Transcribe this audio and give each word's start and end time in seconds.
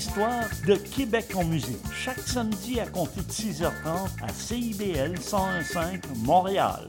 histoire 0.00 0.48
de 0.66 0.76
Québec 0.76 1.26
en 1.34 1.44
musique. 1.44 1.76
Chaque 1.92 2.20
samedi 2.20 2.80
à 2.80 2.86
compter 2.86 3.20
de 3.20 3.30
6h30 3.30 4.08
à 4.22 4.32
CIBL 4.32 5.14
101.5 5.18 6.00
Montréal. 6.24 6.88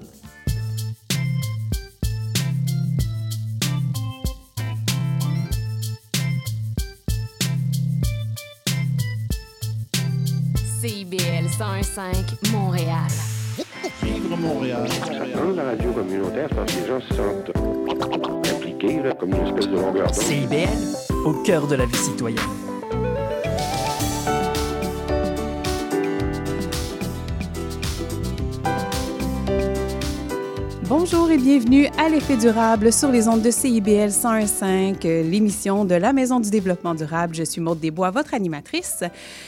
CIBL 10.79 11.47
101.5 11.59 12.51
Montréal. 12.53 13.11
Vivre 14.03 14.37
Montréal. 14.37 14.87
Dans 15.35 15.51
la 15.51 15.63
radio 15.63 15.91
communautaire, 15.91 16.47
parce 16.55 16.73
que 16.73 16.79
les 16.79 16.87
gens 16.87 17.01
se 17.01 17.13
sentent 17.13 17.51
impliqués, 18.55 19.03
là, 19.03 19.13
comme 19.15 19.33
une 19.33 19.47
espèce 19.47 19.67
de 19.67 19.75
longueur 19.75 20.07
d'onde. 20.07 20.15
CIBL, 20.15 21.17
au 21.25 21.33
cœur 21.43 21.67
de 21.67 21.75
la 21.75 21.85
vie 21.85 21.97
citoyenne. 21.97 22.60
Bonjour 31.03 31.31
et 31.31 31.37
bienvenue 31.37 31.87
à 31.97 32.09
l'effet 32.09 32.37
durable 32.37 32.93
sur 32.93 33.09
les 33.09 33.27
ondes 33.27 33.41
de 33.41 33.49
CIBL 33.49 34.09
101.5, 34.09 34.97
euh, 35.03 35.23
l'émission 35.23 35.83
de 35.83 35.95
la 35.95 36.13
Maison 36.13 36.39
du 36.39 36.51
développement 36.51 36.93
durable. 36.93 37.33
Je 37.33 37.41
suis 37.41 37.59
Maude 37.59 37.79
Desbois, 37.79 38.11
votre 38.11 38.35
animatrice. 38.35 39.03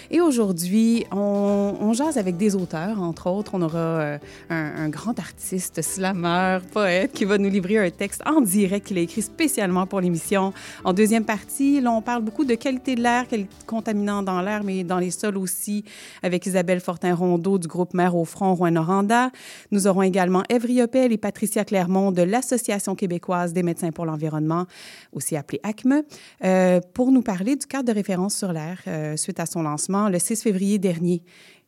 Et 0.10 0.20
aujourd'hui, 0.20 1.06
on, 1.12 1.94
jase 1.94 2.18
avec 2.18 2.38
des 2.38 2.56
auteurs, 2.56 3.00
entre 3.00 3.28
autres. 3.28 3.52
On 3.54 3.62
aura 3.62 3.78
euh, 3.78 4.18
un, 4.50 4.90
grand 4.90 5.20
artiste, 5.20 5.84
slammer, 5.84 6.58
poète, 6.72 7.12
qui 7.14 7.24
va 7.24 7.38
nous 7.38 7.52
livrer 7.52 7.78
un 7.78 7.92
texte 7.92 8.24
en 8.26 8.42
direct 8.42 8.88
qu'il 8.88 8.98
a 8.98 9.02
écrit 9.02 9.22
spécialement 9.22 9.86
pour 9.86 10.02
l'émission. 10.02 10.54
En 10.84 10.92
deuxième 10.92 11.24
partie, 11.24 11.80
là, 11.82 11.92
on 11.92 12.02
parle 12.02 12.24
beaucoup 12.24 12.46
de 12.46 12.56
qualité 12.56 12.96
de 12.96 13.04
l'air, 13.04 13.28
qualité 13.28 13.54
contaminant 13.68 14.24
dans 14.24 14.42
l'air, 14.42 14.64
mais 14.64 14.84
dans 14.84 14.98
les 14.98 15.12
sols 15.12 15.38
aussi, 15.38 15.86
avec 16.24 16.48
Isabelle 16.48 16.80
Fortin-Rondeau 16.80 17.60
du 17.60 17.68
groupe 17.68 17.94
Mère 17.94 18.16
au 18.16 18.26
front, 18.26 18.56
Rouen-Noranda. 18.56 19.30
Nous 19.70 19.86
aurons 19.86 20.02
également 20.02 20.42
Evry 20.50 20.80
Riopel 20.80 21.12
et 21.12 21.18
Patricia 21.20 21.44
Clermont 21.64 22.12
de 22.12 22.22
l'Association 22.22 22.96
québécoise 22.96 23.54
des 23.54 23.64
médecins 23.64 23.92
pour 23.92 24.06
l'environnement, 24.06 24.66
aussi 25.12 25.36
appelée 25.36 25.60
ACME, 25.64 26.04
euh, 26.44 26.80
pour 26.94 27.12
nous 27.12 27.22
parler 27.22 27.56
du 27.56 27.66
cadre 27.68 27.88
de 27.88 27.94
référence 27.94 28.36
sur 28.36 28.52
l'air 28.52 28.80
euh, 28.88 29.16
suite 29.18 29.40
à 29.40 29.46
son 29.46 29.64
lancement 29.64 30.10
le 30.10 30.20
6 30.20 30.42
février 30.42 30.80
dernier. 30.80 31.24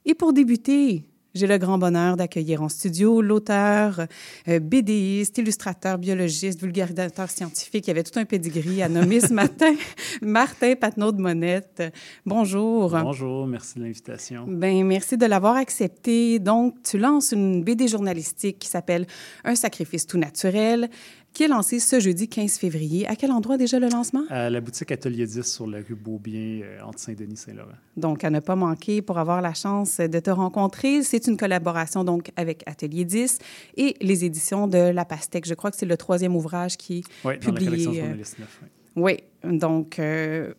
Et 0.06 0.16
pour 0.16 0.34
débuter, 0.34 1.04
j'ai 1.36 1.48
le 1.48 1.58
grand 1.58 1.78
bonheur 1.78 2.16
d'accueillir 2.16 2.62
en 2.62 2.70
studio 2.70 3.22
l'auteur, 3.22 4.08
euh, 4.48 4.60
BDiste, 4.60 5.38
illustrateur, 5.38 5.98
biologiste, 5.98 6.62
vulgarisateur 6.62 7.30
scientifique. 7.30 7.86
Il 7.88 7.90
y 7.90 7.92
avait 7.92 8.04
tout 8.04 8.18
un 8.18 8.26
pedigree 8.26 8.82
à 8.82 8.88
nommer 8.88 9.20
ce 9.20 9.34
matin. 9.34 9.76
Martin 10.22 10.76
Patnaud 10.76 11.12
de 11.12 11.22
Monette. 11.22 11.84
Bonjour. 12.26 12.90
Bonjour, 12.90 13.46
merci 13.48 13.76
de 13.78 13.84
l'invitation. 13.84 14.46
Ben, 14.48 14.86
merci 14.86 15.18
de 15.18 15.26
l'avoir 15.26 15.58
accepté. 15.58 16.40
Donc, 16.40 16.82
tu 16.84 16.98
lances 16.98 17.34
une 17.34 17.64
BD 17.64 17.90
journalistique 17.90 18.58
qui 18.58 18.70
s'appelle 18.70 19.06
Un 19.44 19.56
sacrifice 19.56 20.08
tout 20.08 20.18
naturel, 20.18 20.90
qui 21.36 21.44
est 21.44 21.48
lancée 21.50 21.80
ce 21.80 22.00
jeudi 22.00 22.28
15 22.30 22.58
février? 22.58 23.06
À 23.08 23.16
quel 23.16 23.32
endroit 23.32 23.58
déjà 23.58 23.78
le 23.78 23.90
lancement? 23.90 24.24
À 24.30 24.50
la 24.50 24.62
boutique 24.62 24.92
Atelier 24.92 25.26
10 25.28 25.44
sur 25.44 25.68
la 25.68 25.80
rue 25.80 25.94
Beaubien, 25.96 26.62
euh, 26.64 26.80
entre 26.84 26.98
Saint-Denis 27.00 27.34
et 27.34 27.36
Saint-Laurent. 27.36 27.74
Donc, 27.98 28.24
à 28.24 28.30
ne 28.30 28.40
pas 28.40 28.56
manquer 28.56 29.02
pour 29.02 29.18
avoir 29.20 29.42
la 29.42 29.54
chance 29.54 29.98
de 29.98 30.20
te 30.20 30.30
rencontrer. 30.32 31.04
C'est 31.04 31.28
une 31.28 31.36
collaboration 31.38 32.04
donc 32.06 32.32
avec 32.38 32.64
Atelier 32.66 33.04
10 33.06 33.40
et 33.78 33.96
les 34.02 34.24
éditions 34.26 34.68
de 34.68 34.78
La 34.78 35.04
Pastèque. 35.06 35.46
Je 35.46 35.54
crois 35.54 35.72
que 35.72 35.78
c'est 35.78 35.86
le 35.86 35.98
troisième 35.98 36.36
ouvrage 36.36 36.78
qui 36.78 37.00
est 37.00 37.04
Oui, 37.28 37.38
dans 37.40 37.52
la 37.52 37.60
collection 37.60 37.92
publié. 37.92 38.00
euh, 38.02 38.06
journaliste 38.06 38.40
9. 38.40 38.60
oui. 38.64 38.68
Oui, 38.98 39.18
donc 39.60 40.00
euh, 40.00 40.54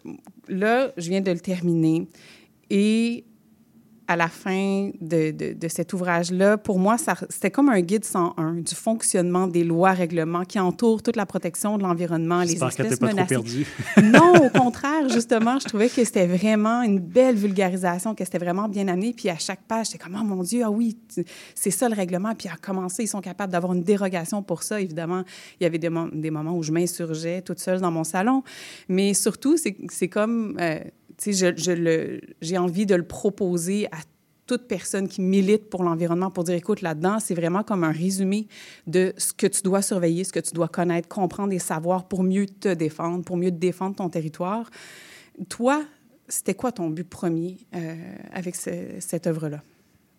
là, 0.46 0.92
je 0.98 1.08
viens 1.08 1.22
de 1.22 1.30
le 1.32 1.40
terminer. 1.40 2.06
Et 2.68 3.24
à 4.08 4.16
la 4.16 4.28
fin 4.28 4.90
de, 5.00 5.30
de- 5.32 5.52
de 5.54 5.68
cet 5.68 5.92
ouvrage-là, 5.92 6.56
pour 6.58 6.78
moi, 6.78 6.96
c'était 7.28 7.50
comme 7.50 7.68
un 7.68 7.80
guide 7.80 8.04
101 8.04 8.54
du 8.54 8.74
fonctionnement 8.74 9.46
des 9.48 9.64
lois, 9.64 9.92
règlements 9.92 10.44
qui 10.44 10.60
entourent 10.60 11.02
toute 11.02 11.16
la 11.16 11.26
protection 11.26 11.76
de 11.78 11.82
l'environnement, 11.82 12.42
les 12.42 12.52
espèces 12.52 12.98
pas 12.98 13.06
trop 13.08 13.16
menacées. 13.16 13.28
perdu. 13.34 13.66
Non, 14.02 14.34
au 14.46 14.50
contraire, 14.50 15.08
justement, 15.08 15.58
je 15.58 15.66
trouvais 15.66 15.88
que 15.88 16.04
c'était 16.04 16.26
vraiment 16.26 16.82
une 16.82 16.98
belle 17.00 17.34
vulgarisation, 17.36 18.14
que 18.14 18.24
c'était 18.24 18.38
vraiment 18.38 18.68
bien 18.68 18.86
amené. 18.88 19.12
Puis 19.12 19.28
à 19.28 19.36
chaque 19.38 19.62
page, 19.66 19.86
j'étais 19.86 19.98
comme, 19.98 20.16
oh 20.20 20.24
mon 20.24 20.42
Dieu, 20.42 20.62
ah 20.64 20.70
oui, 20.70 20.96
c'est 21.54 21.70
ça 21.70 21.88
le 21.88 21.94
règlement. 21.94 22.34
Puis 22.34 22.48
à 22.48 22.56
commencer, 22.56 23.02
ils 23.04 23.08
sont 23.08 23.20
capables 23.20 23.52
d'avoir 23.52 23.72
une 23.72 23.82
dérogation 23.82 24.42
pour 24.42 24.62
ça. 24.62 24.80
Évidemment, 24.80 25.22
il 25.60 25.64
y 25.64 25.66
avait 25.66 25.78
des, 25.78 25.88
mo- 25.90 26.08
des 26.12 26.30
moments 26.30 26.56
où 26.56 26.62
je 26.62 26.72
m'insurgeais 26.72 27.42
toute 27.42 27.58
seule 27.58 27.80
dans 27.80 27.90
mon 27.90 28.04
salon. 28.04 28.42
Mais 28.88 29.14
surtout, 29.14 29.56
c'est 29.56 29.76
c'est 29.90 30.08
comme, 30.08 30.56
euh, 30.60 30.78
je, 31.24 32.20
j'ai 32.40 32.58
envie 32.58 32.86
de 32.86 32.94
le 32.94 33.06
proposer 33.06 33.86
à 33.86 33.98
toute 34.46 34.68
personne 34.68 35.08
qui 35.08 35.20
milite 35.22 35.68
pour 35.68 35.82
l'environnement 35.82 36.30
pour 36.30 36.44
dire, 36.44 36.54
écoute, 36.54 36.80
là-dedans, 36.80 37.18
c'est 37.18 37.34
vraiment 37.34 37.64
comme 37.64 37.82
un 37.82 37.90
résumé 37.90 38.46
de 38.86 39.12
ce 39.16 39.32
que 39.32 39.46
tu 39.48 39.62
dois 39.62 39.82
surveiller, 39.82 40.22
ce 40.22 40.32
que 40.32 40.38
tu 40.40 40.52
dois 40.52 40.68
connaître, 40.68 41.08
comprendre 41.08 41.52
et 41.52 41.58
savoir 41.58 42.06
pour 42.06 42.22
mieux 42.22 42.46
te 42.46 42.72
défendre, 42.72 43.24
pour 43.24 43.36
mieux 43.36 43.50
défendre 43.50 43.96
ton 43.96 44.08
territoire. 44.08 44.70
Toi, 45.48 45.84
c'était 46.28 46.54
quoi 46.54 46.70
ton 46.72 46.90
but 46.90 47.08
premier 47.08 47.58
euh, 47.74 47.94
avec 48.32 48.54
ce- 48.54 48.96
cette 49.00 49.26
œuvre-là? 49.26 49.62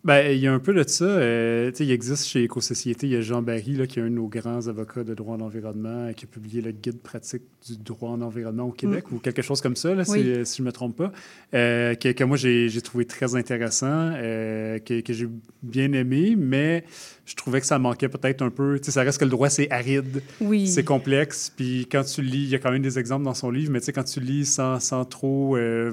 Ben, 0.04 0.30
il 0.32 0.38
y 0.38 0.46
a 0.46 0.52
un 0.54 0.60
peu 0.60 0.72
de 0.72 0.84
ça. 0.86 1.04
euh, 1.04 1.72
il 1.80 1.90
existe 1.90 2.26
chez 2.28 2.44
Éco-Société, 2.44 3.08
il 3.08 3.12
y 3.12 3.16
a 3.16 3.20
Jean 3.20 3.42
Barry, 3.42 3.72
là, 3.74 3.86
qui 3.86 3.98
est 3.98 4.02
un 4.02 4.06
de 4.06 4.14
nos 4.14 4.28
grands 4.28 4.68
avocats 4.68 5.02
de 5.02 5.12
droit 5.12 5.36
en 5.36 5.40
environnement, 5.40 6.12
qui 6.14 6.24
a 6.24 6.28
publié 6.28 6.62
le 6.62 6.70
guide 6.70 7.00
pratique 7.00 7.42
du 7.66 7.76
droit 7.76 8.10
en 8.10 8.20
environnement 8.22 8.64
au 8.64 8.70
Québec, 8.72 9.10
ou 9.10 9.18
quelque 9.18 9.42
chose 9.42 9.60
comme 9.60 9.76
ça, 9.76 9.94
là, 9.94 10.04
si, 10.04 10.12
Oui. 10.12 10.46
si 10.46 10.58
je 10.58 10.62
ne 10.62 10.66
me 10.66 10.72
trompe 10.72 10.96
pas, 10.96 11.12
euh, 11.52 11.94
que, 11.96 12.12
que 12.12 12.24
moi, 12.24 12.36
j'ai 12.36 12.68
j'ai 12.68 12.80
trouvé 12.80 13.06
très 13.06 13.34
intéressant, 13.34 14.12
euh, 14.14 14.78
que, 14.78 15.00
que 15.00 15.12
j'ai 15.12 15.28
bien 15.62 15.92
aimé, 15.92 16.36
mais 16.38 16.84
je 17.28 17.34
trouvais 17.34 17.60
que 17.60 17.66
ça 17.66 17.78
manquait 17.78 18.08
peut-être 18.08 18.40
un 18.40 18.48
peu. 18.48 18.78
Tu 18.78 18.86
sais, 18.86 18.92
ça 18.92 19.02
reste 19.02 19.18
que 19.18 19.24
le 19.24 19.30
droit, 19.30 19.50
c'est 19.50 19.70
aride. 19.70 20.22
Oui. 20.40 20.66
C'est 20.66 20.82
complexe, 20.82 21.52
puis 21.54 21.86
quand 21.92 22.02
tu 22.02 22.22
lis, 22.22 22.44
il 22.44 22.48
y 22.48 22.54
a 22.54 22.58
quand 22.58 22.70
même 22.70 22.80
des 22.80 22.98
exemples 22.98 23.24
dans 23.24 23.34
son 23.34 23.50
livre, 23.50 23.70
mais 23.70 23.80
tu 23.80 23.86
sais, 23.86 23.92
quand 23.92 24.04
tu 24.04 24.20
lis 24.20 24.46
sans, 24.46 24.80
sans 24.80 25.04
trop 25.04 25.54
euh, 25.56 25.92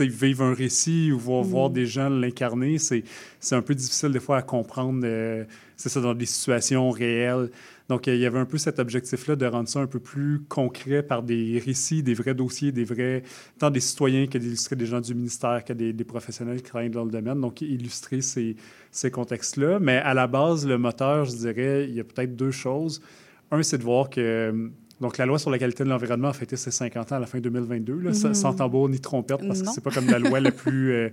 vivre 0.00 0.42
un 0.42 0.54
récit 0.54 1.12
ou 1.12 1.20
voir, 1.20 1.44
voir 1.44 1.70
des 1.70 1.86
gens 1.86 2.08
l'incarner, 2.08 2.78
c'est 2.78 3.04
c'est 3.38 3.54
un 3.54 3.62
peu 3.62 3.74
difficile 3.76 4.10
des 4.10 4.20
fois 4.20 4.38
à 4.38 4.42
comprendre, 4.42 5.02
euh, 5.04 5.44
c'est 5.76 5.88
ça, 5.88 6.00
dans 6.00 6.14
des 6.14 6.26
situations 6.26 6.90
réelles. 6.90 7.50
Donc, 7.92 8.06
il 8.06 8.16
y 8.16 8.24
avait 8.24 8.38
un 8.38 8.46
peu 8.46 8.56
cet 8.56 8.78
objectif-là 8.78 9.36
de 9.36 9.44
rendre 9.44 9.68
ça 9.68 9.78
un 9.80 9.86
peu 9.86 10.00
plus 10.00 10.40
concret 10.48 11.02
par 11.02 11.22
des 11.22 11.62
récits, 11.62 12.02
des 12.02 12.14
vrais 12.14 12.32
dossiers, 12.34 12.72
des 12.72 12.84
vrais, 12.84 13.22
tant 13.58 13.68
des 13.70 13.80
citoyens 13.80 14.26
que 14.26 14.38
d'illustrer 14.38 14.76
des 14.76 14.86
gens 14.86 15.02
du 15.02 15.14
ministère, 15.14 15.62
que 15.62 15.74
des, 15.74 15.92
des 15.92 16.04
professionnels 16.04 16.56
qui 16.62 16.70
travaillent 16.70 16.88
dans 16.88 17.04
le 17.04 17.10
domaine. 17.10 17.38
Donc, 17.38 17.60
illustrer 17.60 18.22
ces, 18.22 18.56
ces 18.90 19.10
contextes-là. 19.10 19.78
Mais 19.78 19.96
à 19.98 20.14
la 20.14 20.26
base, 20.26 20.66
le 20.66 20.78
moteur, 20.78 21.26
je 21.26 21.36
dirais, 21.36 21.84
il 21.86 21.94
y 21.94 22.00
a 22.00 22.04
peut-être 22.04 22.34
deux 22.34 22.50
choses. 22.50 23.02
Un, 23.50 23.62
c'est 23.62 23.76
de 23.76 23.82
voir 23.82 24.08
que 24.08 24.70
donc, 24.98 25.18
la 25.18 25.26
loi 25.26 25.38
sur 25.38 25.50
la 25.50 25.58
qualité 25.58 25.84
de 25.84 25.88
l'environnement 25.90 26.28
a 26.28 26.32
fêté 26.32 26.56
ses 26.56 26.70
50 26.70 27.12
ans 27.12 27.16
à 27.16 27.18
la 27.18 27.26
fin 27.26 27.40
2022, 27.40 28.00
là, 28.00 28.14
sans- 28.14 28.32
sans 28.32 28.54
tambour 28.54 28.88
ni 28.88 29.00
trompette, 29.00 29.46
parce 29.46 29.58
Non. 29.60 29.66
que 29.66 29.72
c'est 29.74 29.82
pas 29.84 29.90
comme 29.90 30.06
la 30.06 30.18
loi 30.20 30.40
la 30.40 30.52
plus 30.52 30.92
euh, 30.92 31.08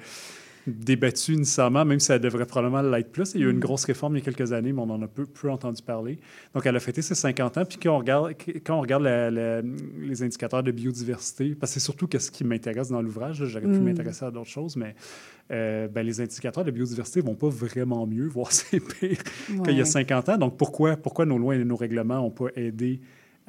débattue 0.71 1.35
nécessairement, 1.37 1.83
même 1.85 1.99
si 1.99 2.11
elle 2.11 2.19
devrait 2.21 2.45
probablement 2.45 2.81
l'être 2.81 3.11
plus. 3.11 3.33
Il 3.35 3.41
y 3.41 3.43
a 3.43 3.47
eu 3.47 3.51
une 3.51 3.59
grosse 3.59 3.85
réforme 3.85 4.15
il 4.15 4.19
y 4.19 4.21
a 4.21 4.25
quelques 4.25 4.51
années, 4.53 4.71
mais 4.73 4.81
on 4.81 4.89
en 4.89 5.01
a 5.01 5.07
peu, 5.07 5.25
peu 5.25 5.49
entendu 5.49 5.81
parler. 5.81 6.17
Donc, 6.53 6.65
elle 6.65 6.75
a 6.75 6.79
fêté 6.79 7.01
ses 7.01 7.15
50 7.15 7.57
ans. 7.57 7.65
Puis 7.65 7.77
quand 7.81 7.95
on 7.95 7.99
regarde, 7.99 8.33
quand 8.65 8.77
on 8.77 8.81
regarde 8.81 9.03
la- 9.03 9.29
la- 9.31 9.61
les 9.99 10.23
indicateurs 10.23 10.63
de 10.63 10.71
biodiversité, 10.71 11.55
parce 11.55 11.73
que 11.73 11.79
c'est 11.79 11.83
surtout 11.85 12.07
ce 12.17 12.31
qui 12.31 12.43
m'intéresse 12.43 12.89
dans 12.89 13.01
l'ouvrage, 13.01 13.43
j'aurais 13.45 13.65
pu 13.65 13.79
Mm. 13.79 13.83
m'intéresser 13.83 14.25
à 14.25 14.31
d'autres 14.31 14.49
choses, 14.49 14.75
mais 14.75 14.95
euh, 15.51 15.87
ben, 15.87 16.05
les 16.05 16.21
indicateurs 16.21 16.63
de 16.63 16.71
biodiversité 16.71 17.21
vont 17.21 17.35
pas 17.35 17.49
vraiment 17.49 18.05
mieux, 18.05 18.27
voire 18.33 18.51
c'est 18.51 18.79
pire 18.79 19.17
qu'il 19.63 19.77
y 19.77 19.81
a 19.81 19.85
50 19.85 20.29
ans. 20.29 20.37
Donc, 20.37 20.57
pourquoi, 20.57 20.95
pourquoi 20.97 21.25
nos 21.25 21.37
lois 21.37 21.55
et 21.55 21.63
nos 21.65 21.75
règlements 21.75 22.17
n'ont 22.17 22.29
pas 22.31 22.47
aidé 22.55 22.99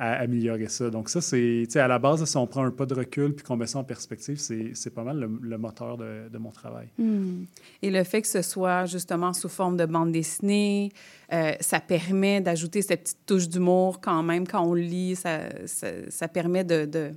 à 0.01 0.13
améliorer 0.21 0.69
ça? 0.69 0.89
Donc, 0.89 1.11
ça, 1.11 1.21
c'est, 1.21 1.77
à 1.77 1.87
la 1.87 1.99
base, 1.99 2.25
si 2.25 2.37
on 2.39 2.47
prend 2.47 2.65
un 2.65 2.71
pas 2.71 2.87
de 2.87 2.95
recul 2.95 3.35
puis 3.35 3.45
qu'on 3.45 3.57
met 3.57 3.67
ça 3.67 3.79
en 3.79 3.85
perspective, 3.85 4.39
c'est, 4.39 4.95
pas 4.95 5.05
mal 5.05 5.29
le, 5.41 5.59
moteur 5.59 5.99
de, 5.99 6.39
mon 6.39 6.51
travail. 6.51 6.89
Hmm. 6.99 7.45
Et 7.83 7.91
le 7.91 8.03
fait 8.03 8.23
que 8.23 8.29
ce 8.29 8.41
soit 8.41 8.87
justement 8.87 9.35
sous 9.35 9.51
forme 9.51 9.77
de 9.77 9.85
bande 9.85 10.11
dessinée, 10.11 10.91
euh, 11.33 11.53
ça 11.61 11.81
permet 11.81 12.41
d'ajouter 12.41 12.81
cette 12.81 13.03
petite 13.03 13.27
touche 13.27 13.49
d'humour 13.49 14.01
quand 14.01 14.23
même 14.23 14.49
quand 14.49 14.63
on 14.63 14.73
lit. 14.73 15.17
Ça, 15.17 15.41
ça, 15.67 16.29
permet 16.29 16.65
de, 16.65 17.13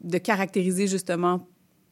de 0.00 0.18
caractériser 0.18 0.86
justement 0.86 1.46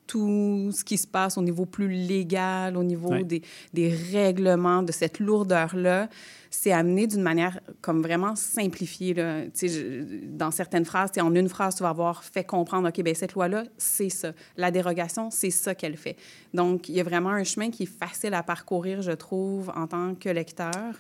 tout 0.09 0.71
ce 0.73 0.83
qui 0.83 0.99
se 0.99 1.07
passe 1.07 1.39
au 1.39 1.43
niveau 1.43 1.67
plus 1.67 1.89
légal, 1.89 2.77
au 2.77 2.83
niveau 2.83 3.11
Ouais. 3.11 3.23
des, 3.23 3.43
des 3.73 3.91
règlements, 3.91 4.83
de 4.83 4.91
cette 4.91 5.21
lourdeur-là. 5.21 6.09
C'est 6.51 6.73
amené 6.73 7.07
d'une 7.07 7.21
manière 7.23 7.61
comme 7.83 8.01
vraiment 8.03 8.35
simplifiée. 8.35 9.13
Là. 9.15 9.45
Je- 9.63 10.25
dans 10.27 10.51
certaines 10.51 10.87
phrases, 10.87 11.11
en 11.21 11.35
une 11.35 11.49
phrase, 11.49 11.77
tu 11.77 11.83
vas 11.83 11.91
avoir 11.91 12.25
fait 12.25 12.43
comprendre, 12.43 12.89
OK, 12.89 13.01
bien, 13.03 13.13
cette 13.15 13.35
loi-là, 13.35 13.65
c'est 13.77 14.09
ça. 14.09 14.33
La 14.57 14.71
dérogation, 14.71 15.31
c'est 15.31 15.51
ça 15.51 15.75
qu'elle 15.75 15.97
fait. 15.99 16.17
Donc, 16.55 16.89
il 16.89 16.95
y 16.97 17.01
a 17.01 17.05
vraiment 17.05 17.31
un 17.31 17.45
chemin 17.45 17.71
qui 17.71 17.83
est 17.85 17.87
facile 17.99 18.33
à 18.33 18.43
parcourir, 18.43 19.03
je 19.03 19.13
trouve, 19.13 19.71
en 19.77 19.87
tant 19.87 20.15
que 20.15 20.31
lecteur. 20.31 20.95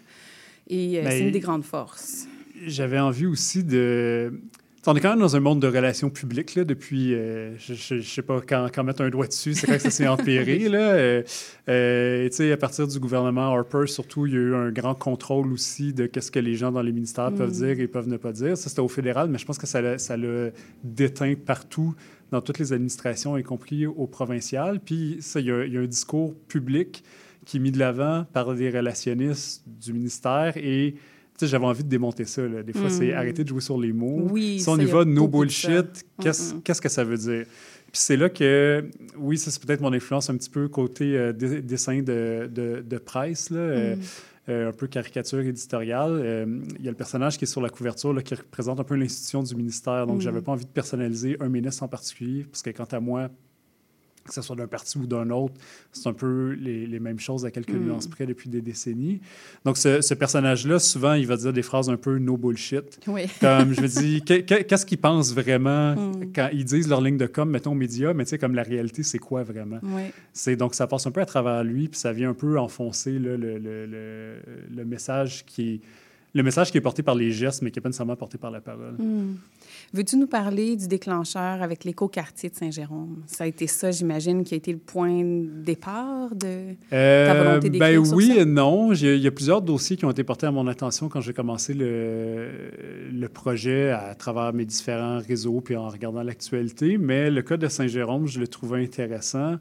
Et 0.68 0.98
euh, 0.98 1.04
c'est 1.08 1.20
une 1.20 1.30
des 1.30 1.40
grandes 1.40 1.64
forces. 1.64 2.26
J'avais 2.66 2.98
envie 2.98 3.24
aussi 3.26 3.64
de, 3.64 4.38
On 4.86 4.94
est 4.94 5.00
quand 5.00 5.10
même 5.10 5.18
dans 5.18 5.36
un 5.36 5.40
monde 5.40 5.60
de 5.60 5.66
relations 5.66 6.08
publiques 6.08 6.54
là, 6.54 6.64
depuis, 6.64 7.12
euh, 7.12 7.56
je 7.58 7.96
ne 7.96 8.00
sais 8.00 8.22
pas 8.22 8.40
quand, 8.40 8.68
quand, 8.72 8.84
mettre 8.84 9.02
un 9.02 9.10
doigt 9.10 9.26
dessus, 9.26 9.54
c'est 9.54 9.66
quand 9.66 9.74
que 9.74 9.80
ça 9.80 9.90
s'est 9.90 10.06
empiré. 10.06 10.58
Là. 10.68 10.92
Euh, 10.92 11.22
euh, 11.68 12.52
à 12.52 12.56
partir 12.56 12.86
du 12.86 12.98
gouvernement 12.98 13.52
Harper, 13.54 13.86
surtout, 13.86 14.26
il 14.26 14.32
y 14.32 14.36
a 14.36 14.40
eu 14.40 14.54
un 14.54 14.70
grand 14.70 14.94
contrôle 14.94 15.52
aussi 15.52 15.92
de 15.92 16.06
qu'est-ce 16.06 16.30
que 16.30 16.38
les 16.38 16.54
gens 16.54 16.72
dans 16.72 16.82
les 16.82 16.92
ministères 16.92 17.32
peuvent 17.32 17.48
Mm. 17.50 17.66
dire 17.66 17.80
et 17.80 17.88
peuvent 17.88 18.08
ne 18.08 18.16
pas 18.16 18.32
dire. 18.32 18.56
Ça, 18.56 18.68
c'était 18.68 18.80
au 18.80 18.88
fédéral, 18.88 19.28
mais 19.28 19.38
je 19.38 19.44
pense 19.44 19.58
que 19.58 19.66
ça 19.66 19.82
l'a, 19.82 19.98
ça 19.98 20.16
l'a 20.16 20.50
déteint 20.84 21.34
partout 21.34 21.94
dans 22.30 22.40
toutes 22.40 22.58
les 22.58 22.72
administrations, 22.72 23.36
y 23.36 23.42
compris 23.42 23.86
au 23.86 24.06
provincial. 24.06 24.80
Puis 24.80 25.18
ça, 25.20 25.40
il 25.40 25.46
y, 25.46 25.50
a, 25.50 25.64
il 25.64 25.72
y 25.72 25.76
a 25.76 25.80
un 25.80 25.86
discours 25.86 26.34
public 26.46 27.02
qui 27.44 27.56
est 27.56 27.60
mis 27.60 27.72
de 27.72 27.78
l'avant 27.78 28.26
par 28.32 28.54
des 28.54 28.70
relationnistes 28.70 29.64
du 29.66 29.92
ministère 29.92 30.52
et 30.56 30.94
j'avais 31.46 31.64
envie 31.66 31.84
de 31.84 31.88
démonter 31.88 32.24
ça. 32.24 32.42
Là. 32.46 32.62
Des 32.62 32.72
fois, 32.72 32.86
Mm. 32.86 32.90
c'est 32.90 33.12
arrêter 33.12 33.44
de 33.44 33.48
jouer 33.48 33.60
sur 33.60 33.78
les 33.78 33.92
mots. 33.92 34.26
Oui, 34.30 34.60
si 34.60 34.68
on 34.68 34.78
y 34.78 34.84
va 34.84 35.04
no 35.04 35.26
de 35.26 35.32
bullshit, 35.32 36.04
qu'est-ce 36.20 36.80
que 36.80 36.88
ça 36.88 37.04
veut 37.04 37.16
dire? 37.18 37.44
Puis 37.90 38.02
c'est 38.02 38.16
là 38.16 38.28
que, 38.28 38.84
oui, 39.16 39.38
ça 39.38 39.50
c'est 39.50 39.62
peut-être 39.64 39.80
mon 39.80 39.92
influence 39.92 40.28
un 40.28 40.36
petit 40.36 40.50
peu 40.50 40.68
côté 40.68 41.16
euh, 41.16 41.32
dessin 41.32 42.02
de, 42.02 42.50
de, 42.52 42.84
de 42.86 42.98
presse, 42.98 43.48
là, 43.50 43.58
euh, 43.58 43.96
Mm. 43.96 44.00
euh, 44.50 44.68
un 44.68 44.72
peu 44.72 44.86
caricature 44.88 45.40
éditoriale. 45.40 46.46
Il 46.78 46.84
y 46.84 46.88
a 46.88 46.90
le 46.90 46.96
personnage 46.96 47.38
qui 47.38 47.44
est 47.44 47.48
sur 47.48 47.60
la 47.62 47.70
couverture 47.70 48.12
là, 48.12 48.20
qui 48.22 48.34
représente 48.34 48.78
un 48.80 48.84
peu 48.84 48.94
l'institution 48.94 49.42
du 49.42 49.54
ministère. 49.54 50.06
Donc, 50.06 50.18
Mm. 50.18 50.20
j'avais 50.20 50.40
pas 50.42 50.52
envie 50.52 50.64
de 50.66 50.70
personnaliser 50.70 51.36
un 51.40 51.48
ministre 51.48 51.82
en 51.82 51.88
particulier, 51.88 52.44
parce 52.50 52.62
que 52.62 52.70
quant 52.70 52.84
à 52.84 53.00
moi, 53.00 53.28
que 54.28 54.34
ce 54.34 54.42
soit 54.42 54.54
d'un 54.56 54.66
parti 54.68 54.98
ou 54.98 55.06
d'un 55.06 55.30
autre, 55.30 55.54
c'est 55.92 56.08
un 56.08 56.12
peu 56.12 56.52
les, 56.52 56.86
les 56.86 57.00
mêmes 57.00 57.18
choses 57.18 57.44
à 57.44 57.50
quelques 57.50 57.70
Mm. 57.72 57.84
nuances 57.86 58.06
près 58.06 58.26
depuis 58.26 58.48
des 58.48 58.60
décennies. 58.60 59.20
Donc, 59.64 59.76
ce, 59.76 60.00
ce 60.00 60.14
personnage-là, 60.14 60.78
souvent, 60.78 61.14
il 61.14 61.26
va 61.26 61.36
dire 61.36 61.52
des 61.52 61.62
phrases 61.62 61.88
un 61.90 61.96
peu 61.96 62.18
no 62.18 62.36
bullshit. 62.36 63.00
Oui. 63.06 63.22
Comme 63.40 63.72
je 63.74 63.80
me 63.80 63.88
dis, 63.88 64.22
que- 64.22 64.40
que- 64.40 64.62
qu'est-ce 64.62 64.86
qu'ils 64.86 64.98
pensent 64.98 65.32
vraiment 65.34 65.94
Mm. 65.96 66.32
quand 66.34 66.48
ils 66.52 66.64
disent 66.64 66.88
leur 66.88 67.00
ligne 67.00 67.16
de 67.18 67.26
com, 67.26 67.48
mettons, 67.50 67.72
aux 67.72 67.74
médias, 67.74 68.12
mais 68.14 68.24
tu 68.24 68.30
sais, 68.30 68.38
comme 68.38 68.54
la 68.54 68.62
réalité, 68.62 69.02
c'est 69.02 69.18
quoi 69.18 69.42
vraiment? 69.42 69.78
Oui. 69.82 70.02
C'est 70.32 70.56
donc 70.56 70.74
ça 70.74 70.86
passe 70.86 71.06
un 71.06 71.10
peu 71.10 71.20
à 71.20 71.26
travers 71.26 71.64
lui, 71.64 71.88
puis 71.88 71.98
ça 71.98 72.12
vient 72.12 72.30
un 72.30 72.34
peu 72.34 72.58
enfoncer 72.58 73.12
là, 73.18 73.36
le, 73.36 73.58
le- 73.58 73.86
le- 73.86 74.36
le 74.76 74.84
message 74.84 75.44
qui 75.46 75.74
est 75.74 75.80
le 76.34 76.42
message 76.42 76.70
qui 76.70 76.78
est 76.78 76.82
porté 76.82 77.02
par 77.02 77.14
les 77.14 77.30
gestes, 77.30 77.62
mais 77.62 77.70
qui 77.70 77.78
n'est 77.78 77.82
pas 77.82 77.88
nécessairement 77.88 78.16
porté 78.16 78.38
par 78.38 78.50
la 78.50 78.60
parole. 78.60 78.94
Hmm. 78.98 79.36
Veux-tu 79.94 80.16
nous 80.16 80.26
parler 80.26 80.76
du 80.76 80.86
déclencheur 80.86 81.62
avec 81.62 81.84
l'éco-quartier 81.84 82.50
de 82.50 82.54
Saint-Jérôme? 82.54 83.22
Ça 83.26 83.44
a 83.44 83.46
été 83.46 83.66
ça, 83.66 83.90
j'imagine, 83.90 84.44
qui 84.44 84.52
a 84.52 84.56
été 84.58 84.72
le 84.72 84.78
point 84.78 85.22
de 85.22 85.62
départ 85.62 86.34
de... 86.34 86.74
Euh, 86.92 87.34
volonté 87.34 87.70
ben 87.70 87.78
d'écrire 87.78 88.06
sur 88.06 88.16
oui 88.16 88.28
ça? 88.28 88.42
et 88.42 88.44
non. 88.44 88.92
Il 88.92 89.16
y 89.16 89.26
a 89.26 89.30
plusieurs 89.30 89.62
dossiers 89.62 89.96
qui 89.96 90.04
ont 90.04 90.10
été 90.10 90.24
portés 90.24 90.46
à 90.46 90.50
mon 90.50 90.66
attention 90.66 91.08
quand 91.08 91.22
j'ai 91.22 91.32
commencé 91.32 91.72
le, 91.72 92.48
le 93.10 93.28
projet 93.28 93.90
à 93.90 94.14
travers 94.14 94.52
mes 94.52 94.66
différents 94.66 95.20
réseaux 95.26 95.62
puis 95.62 95.76
en 95.76 95.88
regardant 95.88 96.22
l'actualité. 96.22 96.98
Mais 96.98 97.30
le 97.30 97.40
cas 97.40 97.56
de 97.56 97.68
Saint-Jérôme, 97.68 98.26
je 98.26 98.40
le 98.40 98.48
trouvais 98.48 98.82
intéressant. 98.82 99.56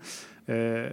Euh, 0.49 0.89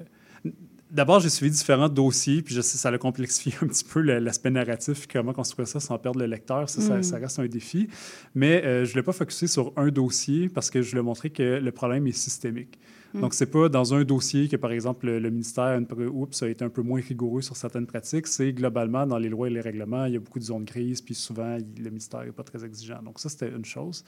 D'abord, 0.94 1.18
j'ai 1.18 1.28
suivi 1.28 1.50
différents 1.50 1.88
dossiers, 1.88 2.40
puis 2.40 2.54
je 2.54 2.60
sais, 2.60 2.78
ça 2.78 2.88
a 2.88 2.98
complexifié 2.98 3.52
un 3.62 3.66
petit 3.66 3.84
peu 3.84 4.00
l'aspect 4.00 4.50
narratif, 4.50 5.08
comment 5.12 5.32
construire 5.32 5.66
ça 5.66 5.80
sans 5.80 5.98
perdre 5.98 6.20
le 6.20 6.26
lecteur. 6.26 6.68
Ça, 6.70 6.98
Mm. 6.98 7.02
ça 7.02 7.16
reste 7.18 7.38
un 7.40 7.46
défi. 7.46 7.88
Mais 8.36 8.64
euh, 8.64 8.84
je 8.84 8.90
ne 8.90 8.92
voulais 8.92 9.02
pas 9.02 9.12
focuser 9.12 9.48
sur 9.48 9.72
un 9.76 9.88
dossier 9.88 10.48
parce 10.48 10.70
que 10.70 10.82
je 10.82 10.90
voulais 10.90 11.02
montrer 11.02 11.30
que 11.30 11.42
le 11.58 11.72
problème 11.72 12.06
est 12.06 12.12
systémique. 12.12 12.78
Mm. 13.12 13.20
Donc, 13.22 13.34
c'est 13.34 13.46
pas 13.50 13.68
dans 13.68 13.92
un 13.92 14.04
dossier 14.04 14.48
que, 14.48 14.54
par 14.56 14.70
exemple, 14.70 15.06
le, 15.06 15.18
le 15.18 15.30
ministère 15.30 15.80
oups, 16.12 16.42
a 16.44 16.48
été 16.48 16.64
un 16.64 16.68
peu 16.68 16.82
moins 16.82 17.00
rigoureux 17.00 17.42
sur 17.42 17.56
certaines 17.56 17.86
pratiques. 17.86 18.28
C'est 18.28 18.52
globalement, 18.52 19.04
dans 19.04 19.18
les 19.18 19.28
lois 19.28 19.48
et 19.48 19.50
les 19.50 19.60
règlements, 19.60 20.04
il 20.04 20.12
y 20.14 20.16
a 20.16 20.20
beaucoup 20.20 20.38
de 20.38 20.44
zones 20.44 20.64
grises, 20.64 21.00
puis 21.00 21.14
souvent, 21.16 21.56
il- 21.56 21.82
le 21.82 21.90
ministère 21.90 22.24
n'est 22.24 22.30
pas 22.30 22.44
très 22.44 22.64
exigeant. 22.64 23.02
Donc, 23.02 23.18
ça, 23.18 23.28
c'était 23.28 23.50
une 23.50 23.64
chose. 23.64 24.04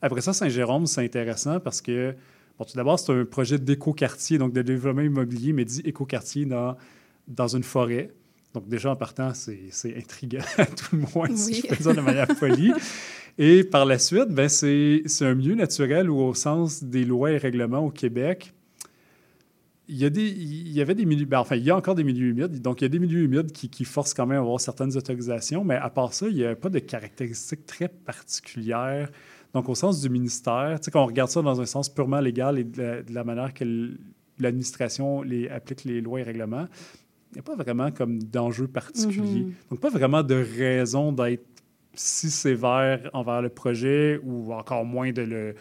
Après 0.00 0.22
ça, 0.22 0.32
Saint-Jérôme, 0.32 0.86
c'est 0.86 1.04
intéressant 1.04 1.60
parce 1.60 1.82
que, 1.82 2.14
bon, 2.60 2.66
tout 2.66 2.76
d'abord, 2.76 2.98
c'est 2.98 3.12
un 3.12 3.24
projet 3.24 3.58
d'éco-quartier, 3.58 4.36
donc 4.36 4.52
de 4.52 4.60
développement 4.60 5.02
immobilier, 5.02 5.54
mais 5.54 5.64
dit 5.64 5.80
éco-quartier 5.84 6.44
dans, 6.44 6.76
dans 7.26 7.48
une 7.48 7.62
forêt. 7.62 8.10
Donc, 8.52 8.68
déjà, 8.68 8.90
en 8.90 8.96
partant, 8.96 9.32
c'est 9.32 9.96
intriguant, 9.96 10.44
à 10.58 10.66
tout 10.66 10.96
le 10.96 11.04
moins, 11.14 11.34
si 11.34 11.54
je 11.54 11.66
peux 11.66 11.76
dire 11.76 11.94
de 11.94 12.00
manière 12.00 12.26
polie. 12.38 12.72
Et 13.38 13.64
par 13.64 13.86
la 13.86 13.98
suite, 13.98 14.28
ben, 14.28 14.48
c'est 14.48 15.02
c'est 15.06 15.24
un 15.24 15.34
milieu 15.34 15.54
naturel 15.54 16.10
où, 16.10 16.20
au 16.20 16.34
sens 16.34 16.84
des 16.84 17.04
lois 17.04 17.30
et 17.30 17.38
règlements 17.38 17.86
au 17.86 17.90
Québec, 17.90 18.52
il 19.88 19.96
y, 19.96 20.04
a 20.04 20.10
des, 20.10 20.28
il 20.28 20.70
y 20.70 20.80
avait 20.80 20.94
des 20.94 21.04
milieux, 21.04 21.24
ben, 21.24 21.38
enfin, 21.38 21.56
il 21.56 21.64
y 21.64 21.70
a 21.70 21.76
encore 21.76 21.94
des 21.94 22.04
milieux 22.04 22.28
humides. 22.28 22.60
Donc, 22.60 22.80
il 22.80 22.84
y 22.84 22.86
a 22.86 22.88
des 22.88 22.98
milieux 22.98 23.22
humides 23.22 23.52
qui, 23.52 23.70
qui 23.70 23.84
forcent 23.84 24.14
quand 24.14 24.26
même 24.26 24.38
à 24.38 24.40
avoir 24.42 24.60
certaines 24.60 24.96
autorisations, 24.96 25.64
mais 25.64 25.76
à 25.76 25.88
part 25.88 26.12
ça, 26.12 26.28
il 26.28 26.36
n'y 26.36 26.44
a 26.44 26.54
pas 26.54 26.68
de 26.68 26.78
caractéristiques 26.78 27.66
très 27.66 27.88
particulières. 27.88 29.10
Donc, 29.54 29.68
au 29.68 29.74
sens 29.74 30.00
du 30.00 30.08
ministère, 30.08 30.78
tu 30.80 30.84
sais, 30.86 30.90
quand 30.90 31.02
on 31.02 31.06
regarde 31.06 31.30
ça 31.30 31.42
dans 31.42 31.60
un 31.60 31.66
sens 31.66 31.88
purement 31.88 32.20
légal 32.20 32.58
et 32.58 32.64
de 32.64 32.80
la, 32.80 33.02
de 33.02 33.12
la 33.12 33.24
manière 33.24 33.52
que 33.52 33.64
l'administration 34.38 35.22
les, 35.22 35.48
applique 35.48 35.84
les 35.84 36.00
lois 36.00 36.20
et 36.20 36.22
règlements, 36.22 36.66
il 37.32 37.34
n'y 37.34 37.38
a 37.40 37.42
pas 37.42 37.56
vraiment 37.56 37.90
comme 37.90 38.22
d'enjeu 38.22 38.66
particulier. 38.66 39.42
Mhm. 39.42 39.52
Donc, 39.70 39.80
pas 39.80 39.90
vraiment 39.90 40.22
de 40.22 40.34
raison 40.34 41.12
d'être 41.12 41.44
si 41.94 42.30
sévère 42.30 43.10
envers 43.12 43.42
le 43.42 43.48
projet 43.48 44.20
ou 44.22 44.52
encore 44.52 44.84
moins 44.84 45.10
de 45.12 45.22
le, 45.22 45.54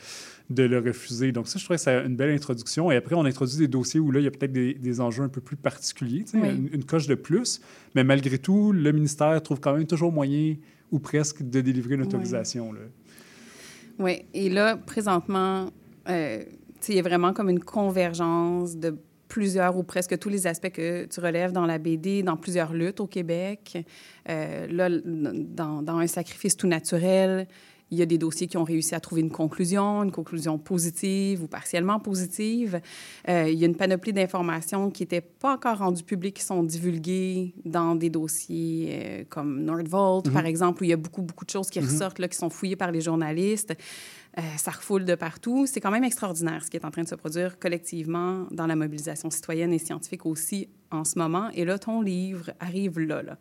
de 0.52 0.64
le 0.64 0.78
refuser. 0.80 1.32
Donc, 1.32 1.48
ça, 1.48 1.58
je 1.58 1.64
trouvais 1.64 1.78
que 1.78 1.84
c'est 1.84 2.06
une 2.06 2.16
belle 2.16 2.30
introduction. 2.36 2.92
Et 2.92 2.96
après, 2.96 3.16
on 3.16 3.26
introduit 3.26 3.58
des 3.58 3.68
dossiers 3.68 4.00
où 4.00 4.12
là, 4.12 4.20
il 4.20 4.24
y 4.26 4.28
a 4.28 4.32
peut-être 4.32 4.52
des, 4.52 4.76
des 4.76 5.02
enjeux 5.02 5.24
un 5.24 5.30
peu 5.30 5.42
plus 5.42 5.56
particuliers, 5.58 6.26
Oui. 6.36 6.42
une, 6.50 6.70
une 6.72 6.84
coche 6.86 7.08
de 7.08 7.16
plus. 7.16 7.60
Mais 7.96 8.04
malgré 8.04 8.38
tout, 8.38 8.72
le 8.72 8.92
ministère 8.92 9.42
trouve 9.42 9.60
quand 9.60 9.74
même 9.76 9.88
toujours 9.88 10.12
moyen 10.12 10.56
ou 10.92 11.00
presque 11.00 11.42
de 11.42 11.62
délivrer 11.62 11.96
une 11.96 12.02
Oui. 12.02 12.08
autorisation. 12.08 12.74
là. 12.74 12.82
Oui. 14.00 14.26
Et 14.34 14.50
là, 14.50 14.78
présentement, 14.78 15.70
euh, 16.08 16.44
il 16.88 16.96
y 16.96 17.00
a 17.00 17.02
vraiment 17.02 17.34
comme 17.34 17.50
une 17.50 17.60
convergence 17.60 18.78
de 18.78 18.98
plusieurs 19.28 19.78
ou 19.78 19.84
presque 19.84 20.18
tous 20.18 20.30
les 20.30 20.48
aspects 20.48 20.72
que 20.72 21.06
tu 21.06 21.20
relèves 21.20 21.52
dans 21.52 21.66
la 21.66 21.78
BD, 21.78 22.24
dans 22.24 22.38
plusieurs 22.38 22.74
luttes 22.74 23.00
au 23.00 23.08
Québec. 23.08 23.78
Euh, 24.28 24.68
là, 24.72 24.90
dans 24.90 25.98
Un 25.98 26.08
sacrifice 26.08 26.58
tout 26.58 26.68
naturel, 26.68 27.48
il 27.92 27.98
y 27.98 28.02
a 28.02 28.06
des 28.06 28.18
dossiers 28.18 28.48
qui 28.48 28.58
ont 28.58 28.64
réussi 28.64 28.96
à 28.96 29.00
trouver 29.00 29.22
une 29.22 29.32
conclusion, 29.32 30.04
une 30.04 30.12
conclusion 30.12 30.58
positive 30.58 31.44
ou 31.44 31.48
partiellement 31.48 32.00
positive. 32.00 32.82
Euh, 33.28 33.50
il 33.50 33.58
y 33.58 33.64
a 33.64 33.68
une 33.68 33.76
panoplie 33.76 34.14
d'informations 34.14 34.92
qui 34.92 35.04
n'étaient 35.04 35.22
pas 35.22 35.54
encore 35.54 35.80
rendues 35.80 36.04
publiques, 36.04 36.38
qui 36.38 36.44
sont 36.44 36.64
divulguées 36.64 37.54
dans 37.66 37.96
des 37.96 38.10
dossiers 38.10 38.90
euh, 38.92 39.24
comme 39.30 39.64
Nordvolt, 39.64 40.32
par 40.32 40.46
exemple, 40.46 40.82
où 40.82 40.86
il 40.86 40.90
y 40.90 40.94
a 40.94 40.98
beaucoup, 40.98 41.22
beaucoup 41.22 41.46
de 41.46 41.50
choses 41.50 41.70
qui 41.70 41.80
ressortent, 41.80 42.20
là, 42.20 42.28
qui 42.28 42.38
sont 42.38 42.50
fouillées 42.50 42.76
par 42.76 42.92
les 42.92 43.02
journalistes. 43.02 43.74
Euh, 44.38 44.42
ça 44.58 44.72
refoule 44.72 45.06
de 45.06 45.16
partout. 45.16 45.66
C'est 45.66 45.82
quand 45.82 45.92
même 45.92 46.04
extraordinaire 46.04 46.64
ce 46.64 46.70
qui 46.70 46.78
est 46.78 46.86
en 46.86 46.92
train 46.92 47.04
de 47.04 47.08
se 47.08 47.16
produire 47.16 47.58
collectivement 47.58 48.46
dans 48.52 48.68
la 48.68 48.76
mobilisation 48.76 49.30
citoyenne 49.32 49.74
et 49.74 49.80
scientifique 49.80 50.26
aussi 50.26 50.70
en 50.92 51.04
ce 51.04 51.18
moment. 51.20 51.50
Et 51.54 51.66
là, 51.66 51.78
ton 51.80 52.02
livre 52.02 52.52
arrive 52.60 53.00
là. 53.00 53.22
là. 53.24 53.38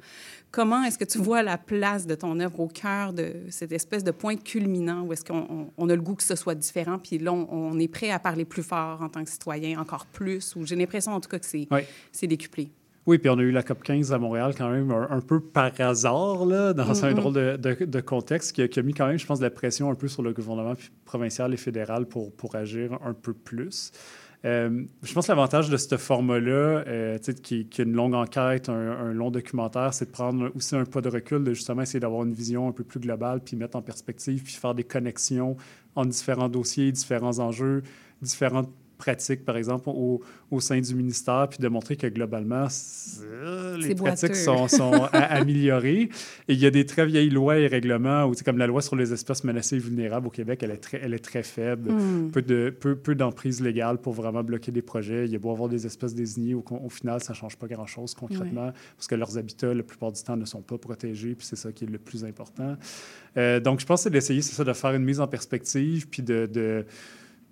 Comment 0.50 0.82
est-ce 0.84 0.98
que 0.98 1.04
tu 1.04 1.18
vois 1.18 1.42
la 1.42 1.58
place 1.58 2.06
de 2.06 2.14
ton 2.14 2.38
œuvre 2.40 2.60
au 2.60 2.68
cœur 2.68 3.12
de 3.12 3.32
cette 3.50 3.72
espèce 3.72 4.04
de 4.04 4.10
point 4.10 4.36
culminant 4.36 5.02
où 5.02 5.12
est-ce 5.12 5.24
qu'on 5.24 5.46
on- 5.50 5.70
on 5.76 5.88
a 5.88 5.94
le 5.96 6.02
goût 6.02 6.14
que 6.14 6.22
ce 6.22 6.36
soit 6.36 6.54
différent, 6.54 6.98
puis 6.98 7.18
là, 7.18 7.32
on, 7.32 7.46
on 7.50 7.78
est 7.78 7.88
prêt 7.88 8.10
à 8.10 8.18
parler 8.18 8.44
plus 8.44 8.62
fort 8.62 9.02
en 9.02 9.08
tant 9.08 9.22
que 9.24 9.30
citoyen, 9.30 9.78
encore 9.80 10.06
plus, 10.06 10.54
ou 10.56 10.64
j'ai 10.66 10.76
l'impression 10.76 11.12
en 11.12 11.20
tout 11.20 11.28
cas 11.28 11.38
que 11.38 11.46
c'est 11.46 11.66
Oui. 11.70 11.80
c'est 12.12 12.26
décuplé. 12.26 12.70
Oui, 13.06 13.16
puis 13.16 13.30
on 13.30 13.38
a 13.38 13.42
eu 13.42 13.50
la 13.52 13.62
COP 13.62 13.82
15 13.82 14.12
à 14.12 14.18
Montréal 14.18 14.52
quand 14.56 14.68
même 14.68 14.90
un, 14.90 15.08
un 15.10 15.20
peu 15.22 15.40
par 15.40 15.72
hasard, 15.80 16.44
là, 16.44 16.74
dans 16.74 17.04
un 17.06 17.14
drôle 17.14 17.32
de, 17.32 17.56
de- 17.56 17.84
de 17.86 18.00
contexte 18.02 18.52
qui 18.52 18.60
a, 18.60 18.68
qui 18.68 18.78
a 18.78 18.82
mis 18.82 18.92
quand 18.92 19.06
même, 19.06 19.18
je 19.18 19.24
pense, 19.24 19.38
de 19.38 19.44
la 19.44 19.50
pression 19.50 19.90
un 19.90 19.94
peu 19.94 20.08
sur 20.08 20.22
le 20.22 20.34
gouvernement 20.34 20.74
provincial 21.06 21.54
et 21.54 21.56
fédéral 21.56 22.04
pour, 22.04 22.30
pour 22.32 22.54
agir 22.54 22.98
un 23.02 23.14
peu 23.14 23.32
plus. 23.32 23.92
Euh, 24.44 24.84
je 25.02 25.12
pense 25.12 25.26
que 25.26 25.32
l'avantage 25.32 25.68
de 25.68 25.76
ce 25.76 25.96
format-là, 25.96 26.84
euh, 26.86 27.18
qui, 27.42 27.66
qui 27.66 27.80
est 27.80 27.84
une 27.84 27.92
longue 27.92 28.14
enquête, 28.14 28.68
un, 28.68 29.12
long 29.12 29.30
documentaire, 29.30 29.92
c'est 29.92 30.06
de 30.06 30.10
prendre 30.10 30.52
aussi 30.54 30.76
un 30.76 30.84
pas 30.84 31.00
de 31.00 31.08
recul, 31.08 31.42
de 31.42 31.52
justement 31.54 31.82
essayer 31.82 31.98
d'avoir 31.98 32.24
une 32.24 32.32
vision 32.32 32.68
un 32.68 32.72
peu 32.72 32.84
plus 32.84 33.00
globale, 33.00 33.40
puis 33.40 33.56
mettre 33.56 33.76
en 33.76 33.82
perspective, 33.82 34.42
puis 34.42 34.52
faire 34.52 34.74
des 34.74 34.84
connexions 34.84 35.56
entre 35.96 36.10
différents 36.10 36.48
dossiers, 36.48 36.92
différents 36.92 37.40
enjeux, 37.40 37.82
différentes 38.22 38.70
pratiques, 38.98 39.44
par 39.44 39.56
exemple, 39.56 39.88
au, 39.88 40.20
au 40.50 40.60
sein 40.60 40.80
du 40.80 40.94
ministère, 40.94 41.46
puis 41.48 41.58
de 41.60 41.68
montrer 41.68 41.96
que 41.96 42.06
globalement, 42.08 42.66
c'est- 42.68 43.22
les 43.78 43.94
pratiques 43.94 44.30
boiteux. 44.30 44.34
sont, 44.34 44.68
sont 44.68 44.92
améliorées. 45.12 46.10
Et 46.48 46.52
il 46.52 46.58
y 46.58 46.66
a 46.66 46.70
des 46.70 46.84
très 46.84 47.06
vieilles 47.06 47.30
lois 47.30 47.58
et 47.58 47.66
règlements, 47.66 48.24
où, 48.24 48.34
comme 48.44 48.58
la 48.58 48.66
loi 48.66 48.82
sur 48.82 48.96
les 48.96 49.12
espèces 49.12 49.44
menacées 49.44 49.76
et 49.76 49.78
vulnérables 49.78 50.26
au 50.26 50.30
Québec, 50.30 50.60
elle 50.62 50.72
est 50.72 50.76
très, 50.78 51.00
elle 51.02 51.14
est 51.14 51.18
très 51.24 51.42
faible. 51.42 51.90
Hmm. 51.92 52.30
Peu 52.30 52.42
de 52.42 52.70
peu, 52.78 52.96
peu 52.96 53.14
d'emprise 53.14 53.60
légale 53.60 53.98
pour 53.98 54.12
vraiment 54.12 54.42
bloquer 54.42 54.72
des 54.72 54.82
projets. 54.82 55.24
Il 55.26 55.32
y 55.32 55.36
a 55.36 55.38
beau 55.38 55.50
avoir 55.50 55.68
des 55.68 55.86
espèces 55.86 56.14
désignées, 56.14 56.54
au, 56.54 56.64
au 56.84 56.88
final, 56.90 57.22
ça 57.22 57.32
ne 57.32 57.36
change 57.38 57.56
pas 57.56 57.66
grand-chose 57.68 58.14
concrètement, 58.14 58.72
parce 58.96 59.06
que 59.06 59.14
leurs 59.14 59.38
habitats, 59.38 59.72
la 59.72 59.82
plupart 59.82 60.12
du 60.12 60.22
temps, 60.22 60.36
ne 60.36 60.44
sont 60.44 60.60
pas 60.62 60.76
protégés, 60.78 61.34
puis 61.34 61.46
c'est 61.46 61.56
ça 61.56 61.72
qui 61.72 61.84
est 61.84 61.88
le 61.88 61.98
plus 61.98 62.24
important. 62.24 62.76
Euh, 63.36 63.60
donc, 63.60 63.80
je 63.80 63.86
pense 63.86 64.00
que 64.00 64.04
c'est 64.04 64.10
d'essayer, 64.10 64.42
c'est 64.42 64.54
ça, 64.54 64.64
de 64.64 64.72
faire 64.72 64.92
une 64.94 65.04
mise 65.04 65.20
en 65.20 65.26
perspective, 65.28 66.08
puis 66.08 66.22
de, 66.22 66.46
de 66.52 66.84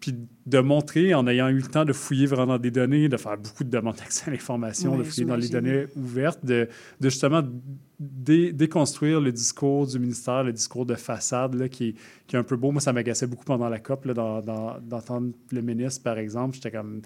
puis 0.00 0.14
de 0.46 0.58
montrer, 0.58 1.14
en 1.14 1.26
ayant 1.26 1.48
eu 1.48 1.56
le 1.58 1.62
temps 1.66 1.84
de 1.84 1.92
fouiller 1.92 2.26
vraiment 2.26 2.46
dans 2.54 2.58
des 2.58 2.70
données, 2.70 3.08
de 3.08 3.16
faire 3.16 3.36
beaucoup 3.38 3.64
de 3.64 3.70
demandes 3.70 3.96
d'accès 3.96 4.28
à 4.28 4.30
l'information, 4.30 4.92
de 4.98 5.02
fouiller 5.04 5.24
dans 5.26 5.36
les 5.36 5.48
données 5.48 5.86
ouvertes, 5.96 6.44
de, 6.44 6.68
de 7.00 7.08
justement 7.08 7.42
dé- 7.98 8.52
déconstruire 8.52 9.20
le 9.20 9.32
discours 9.32 9.86
du 9.86 9.98
ministère, 9.98 10.44
le 10.44 10.52
discours 10.52 10.86
de 10.86 10.94
façade 10.94 11.54
là, 11.54 11.68
qui, 11.68 11.94
qui 12.26 12.36
est 12.36 12.38
un 12.38 12.44
peu 12.44 12.56
beau. 12.56 12.70
Moi, 12.72 12.80
ça 12.80 12.92
m'agaçait 12.92 13.26
beaucoup 13.26 13.44
pendant 13.44 13.68
la 13.68 13.78
COP, 13.78 14.04
là, 14.04 14.14
dans- 14.14 14.40
dans- 14.42 14.78
d'entendre 14.80 15.32
le 15.50 15.62
ministre, 15.62 16.02
par 16.02 16.18
exemple. 16.18 16.54
J'étais 16.54 16.70
comme 16.70 17.00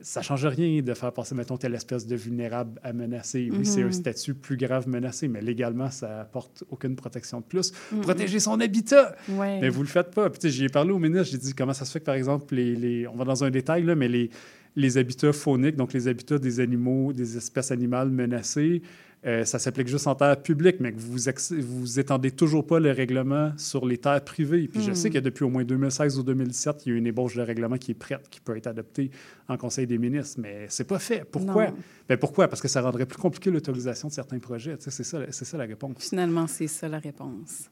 ça 0.00 0.22
change 0.22 0.44
rien 0.46 0.82
de 0.82 0.94
faire 0.94 1.12
passer, 1.12 1.34
mettons, 1.34 1.56
telle 1.56 1.74
espèce 1.74 2.06
de 2.06 2.16
vulnérable 2.16 2.80
à 2.82 2.92
menacer. 2.92 3.48
Oui, 3.52 3.64
c'est 3.64 3.82
un 3.82 3.92
statut 3.92 4.34
plus 4.34 4.56
grave 4.56 4.88
menacé, 4.88 5.28
mais 5.28 5.40
légalement, 5.40 5.90
ça 5.90 6.20
apporte 6.20 6.64
aucune 6.70 6.96
protection 6.96 7.40
de 7.40 7.44
plus. 7.44 7.72
Protéger 8.02 8.40
son 8.40 8.60
habitat! 8.60 9.16
Ouais. 9.28 9.60
Mais 9.60 9.68
vous 9.68 9.82
le 9.82 9.88
faites 9.88 10.10
pas. 10.14 10.28
Puis, 10.30 10.50
j'y 10.50 10.64
ai 10.64 10.68
parlé 10.68 10.92
au 10.92 10.98
ministre, 10.98 11.28
j'ai 11.32 11.38
dit 11.38 11.54
comment 11.54 11.72
ça 11.72 11.84
se 11.84 11.92
fait 11.92 12.00
que, 12.00 12.04
par 12.04 12.14
exemple, 12.14 12.54
les, 12.54 12.76
les- 12.76 13.06
on 13.06 13.16
va 13.16 13.24
dans 13.24 13.42
un 13.44 13.50
détail, 13.50 13.82
là, 13.84 13.94
mais 13.94 14.08
les, 14.08 14.30
les 14.76 14.98
habitats 14.98 15.32
fauniques, 15.32 15.76
donc 15.76 15.92
les 15.92 16.06
habitats 16.08 16.38
des 16.38 16.60
animaux, 16.60 17.12
des 17.12 17.36
espèces 17.36 17.70
animales 17.70 18.10
menacées, 18.10 18.82
euh, 19.26 19.44
ça 19.44 19.58
s'applique 19.58 19.88
juste 19.88 20.06
en 20.06 20.14
terre 20.14 20.40
publique, 20.40 20.76
mais 20.78 20.92
que 20.92 20.98
vous, 20.98 21.18
vous 21.60 21.98
étendez 21.98 22.30
toujours 22.30 22.64
pas 22.66 22.78
le 22.78 22.92
règlement 22.92 23.52
sur 23.56 23.84
les 23.84 23.98
terres 23.98 24.22
privées. 24.22 24.68
Puis 24.68 24.82
je 24.82 24.92
sais 24.92 25.10
que 25.10 25.18
depuis 25.18 25.44
au 25.44 25.48
moins 25.48 25.64
2016 25.64 26.18
ou 26.18 26.22
2017, 26.22 26.86
il 26.86 26.92
y 26.92 26.94
a 26.94 26.98
une 26.98 27.06
ébauche 27.06 27.34
de 27.34 27.42
règlement 27.42 27.76
qui 27.76 27.90
est 27.90 27.94
prête, 27.94 28.28
qui 28.30 28.40
peut 28.40 28.56
être 28.56 28.68
adoptée 28.68 29.10
en 29.48 29.56
Conseil 29.56 29.86
des 29.86 29.98
ministres, 29.98 30.38
mais 30.40 30.66
c'est 30.68 30.86
pas 30.86 30.98
fait. 30.98 31.24
Pourquoi? 31.24 31.68
Ben 32.08 32.16
pourquoi? 32.16 32.46
Parce 32.46 32.62
que 32.62 32.68
ça 32.68 32.80
rendrait 32.80 33.06
plus 33.06 33.18
compliqué 33.18 33.50
l'autorisation 33.50 34.08
de 34.08 34.12
certains 34.12 34.38
projets. 34.38 34.76
C'est 34.78 34.90
ça, 35.02 35.18
c'est 35.30 35.44
ça 35.44 35.56
la 35.58 35.64
réponse. 35.64 35.96
Finalement, 35.98 36.46
c'est 36.46 36.68
ça 36.68 36.88
la 36.88 36.98
réponse. 36.98 37.68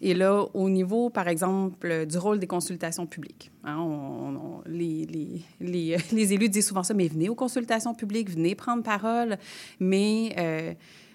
Et 0.00 0.14
là, 0.14 0.44
au 0.54 0.68
niveau, 0.68 1.10
par 1.10 1.28
exemple, 1.28 2.06
du 2.06 2.18
rôle 2.18 2.38
des 2.38 2.46
consultations 2.46 3.06
publiques, 3.06 3.50
hein, 3.64 3.78
on- 3.78 4.62
les, 4.66 6.32
élus 6.32 6.48
disent 6.48 6.68
souvent 6.68 6.82
ça, 6.82 6.94
mais 6.94 7.08
venez 7.08 7.28
aux 7.28 7.34
consultations 7.34 7.94
publiques, 7.94 8.30
venez 8.30 8.54
prendre 8.54 8.82
parole, 8.82 9.36
mais 9.78 10.34
euh, 10.38 10.74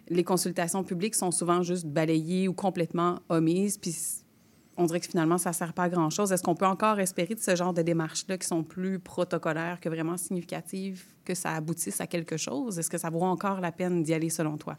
les 0.10 0.24
consultations 0.24 0.84
publiques 0.84 1.16
sont 1.16 1.32
souvent 1.32 1.62
juste 1.62 1.86
balayées 1.86 2.48
ou 2.48 2.54
complètement 2.54 3.20
omises, 3.30 3.78
puis 3.78 3.96
on 4.78 4.86
dirait 4.86 5.02
que 5.02 5.08
finalement, 5.08 5.38
ça 5.38 5.50
ne 5.50 5.56
sert 5.56 5.74
pas 5.74 5.84
à 5.84 5.90
grand-chose. 5.90 6.32
Est-ce 6.32 6.42
qu'on 6.42 6.56
peut 6.56 6.66
encore 6.66 7.00
espérer 7.00 7.36
de 7.36 7.40
ce 7.40 7.56
genre 7.56 7.74
de 7.74 7.82
démarches-là 7.82 8.38
qui 8.38 8.48
sont 8.48 8.64
plus 8.64 8.98
protocolaires 8.98 9.80
que 9.82 9.90
vraiment 9.90 10.16
significatives, 10.16 11.04
que 11.26 11.36
ça 11.36 11.52
aboutisse 11.52 12.00
à 12.00 12.08
quelque 12.08 12.38
chose? 12.38 12.80
Est-ce 12.80 12.90
que 12.90 12.98
ça 12.98 13.10
vaut 13.10 13.24
encore 13.24 13.60
la 13.60 13.74
peine 13.74 14.04
d'y 14.04 14.14
aller 14.14 14.30
selon 14.30 14.58
toi? 14.58 14.78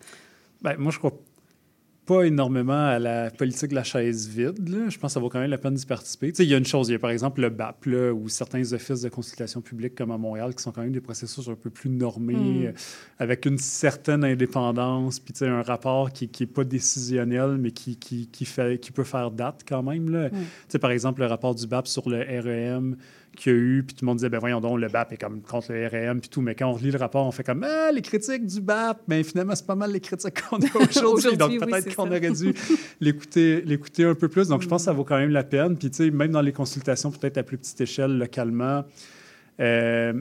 Ben, 0.62 0.76
moi, 0.78 0.90
je 0.90 0.99
crois 0.99 1.12
pas 2.11 2.25
énormément 2.25 2.88
à 2.88 2.99
la 2.99 3.31
politique 3.31 3.71
de 3.71 3.76
la 3.76 3.85
chaise 3.85 4.29
vide. 4.29 4.69
là. 4.69 4.88
Je 4.88 4.99
pense 4.99 5.11
que 5.11 5.14
ça 5.14 5.21
vaut 5.21 5.29
quand 5.29 5.38
même 5.38 5.49
la 5.49 5.59
peine 5.59 5.75
d'y 5.75 5.87
participer. 5.87 6.33
Il 6.40 6.47
y 6.47 6.55
a 6.55 6.59
une 6.59 6.67
chose, 6.67 6.88
il 6.88 6.93
y 6.93 6.95
a 6.97 6.99
par 6.99 7.11
exemple 7.11 7.40
le 7.40 7.50
BAP, 7.50 7.87
là, 7.87 8.12
ou 8.12 8.29
certains 8.29 8.73
offices 8.73 9.02
de 9.02 9.09
consultation 9.09 9.61
publique 9.61 9.95
comme 9.95 10.11
à 10.11 10.19
Montréal, 10.19 10.52
qui 10.52 10.61
sont 10.61 10.73
quand 10.73 10.83
même 10.83 10.90
des 10.90 11.00
processus 11.00 11.47
un 11.47 11.55
peu 11.55 11.71
plus 11.71 11.88
normés, 11.88 12.67
euh, 12.67 12.73
avec 13.21 13.47
une 13.47 13.59
certaine 13.59 14.25
indépendance, 14.25 15.21
puis 15.21 15.33
un 15.47 15.62
rapport 15.62 16.11
qui 16.11 16.29
n'est 16.40 16.47
pas 16.49 16.64
décisionnel, 16.64 17.59
mais 17.61 17.71
qui, 17.71 17.97
qui, 17.97 18.26
qui, 18.26 18.45
fait, 18.45 18.81
qui 18.81 18.90
peut 18.90 19.05
faire 19.05 19.31
date 19.31 19.61
quand 19.69 19.85
même. 19.85 20.11
Là. 20.11 20.31
Sais, 20.67 20.81
par 20.81 20.90
exemple, 20.90 21.21
le 21.21 21.29
rapport 21.29 21.55
du 21.55 21.69
BAP 21.69 21.87
sur 21.87 22.09
le 22.09 22.19
REM 22.19 22.97
qu'il 23.37 23.53
y 23.53 23.55
a 23.55 23.59
eu, 23.59 23.83
puis 23.87 23.95
tout 23.95 24.05
le 24.05 24.07
monde 24.07 24.19
disait, 24.19 24.29
ben 24.29 24.39
voyons 24.39 24.61
donc, 24.61 24.79
le 24.79 24.89
BAP 24.89 25.13
est 25.13 25.17
comme 25.17 25.41
contre 25.43 25.73
le 25.73 25.87
REM, 25.87 26.21
puis 26.21 26.29
tout. 26.29 26.41
Mais 26.41 26.55
quand 26.55 26.69
on 26.69 26.75
relit 26.75 26.91
le 26.91 26.99
rapport, 26.99 27.27
on 27.27 27.31
fait 27.31 27.45
comme, 27.45 27.65
ah, 27.65 27.91
les 27.93 28.03
critiques 28.03 28.47
du 28.47 28.61
BAP, 28.61 29.03
mais 29.09 29.23
finalement, 29.23 29.55
c'est 29.55 29.67
pas 29.67 29.75
mal 29.75 29.93
les 29.93 30.01
critiques 30.01 30.43
qu'on 30.43 30.59
a 30.59 30.85
aujourd'hui. 30.89 31.37
Donc 31.37 31.59
peut-être 31.59 31.95
qu'on 31.95 32.07
aurait 32.07 32.31
dû 32.31 32.55
l'écouter, 33.01 33.63
l'écouter 33.63 34.05
un 34.05 34.15
peu 34.15 34.29
plus. 34.29 34.49
Donc 34.49 34.63
je 34.63 34.69
pense 34.69 34.83
que 34.83 34.87
ça 34.87 34.93
vaut 34.93 35.05
quand 35.05 35.19
même 35.19 35.31
la 35.31 35.45
peine. 35.45 35.77
Puis 35.77 35.91
tu 35.91 35.97
sais, 35.97 36.11
même 36.11 36.33
dans 36.33 36.43
les 36.43 36.53
consultations, 36.53 37.11
peut-être 37.11 37.39
à 37.39 37.43
plus 37.43 37.59
petite 37.59 37.81
échelle, 37.81 38.19
localement, 38.19 38.85
euh, 39.61 40.13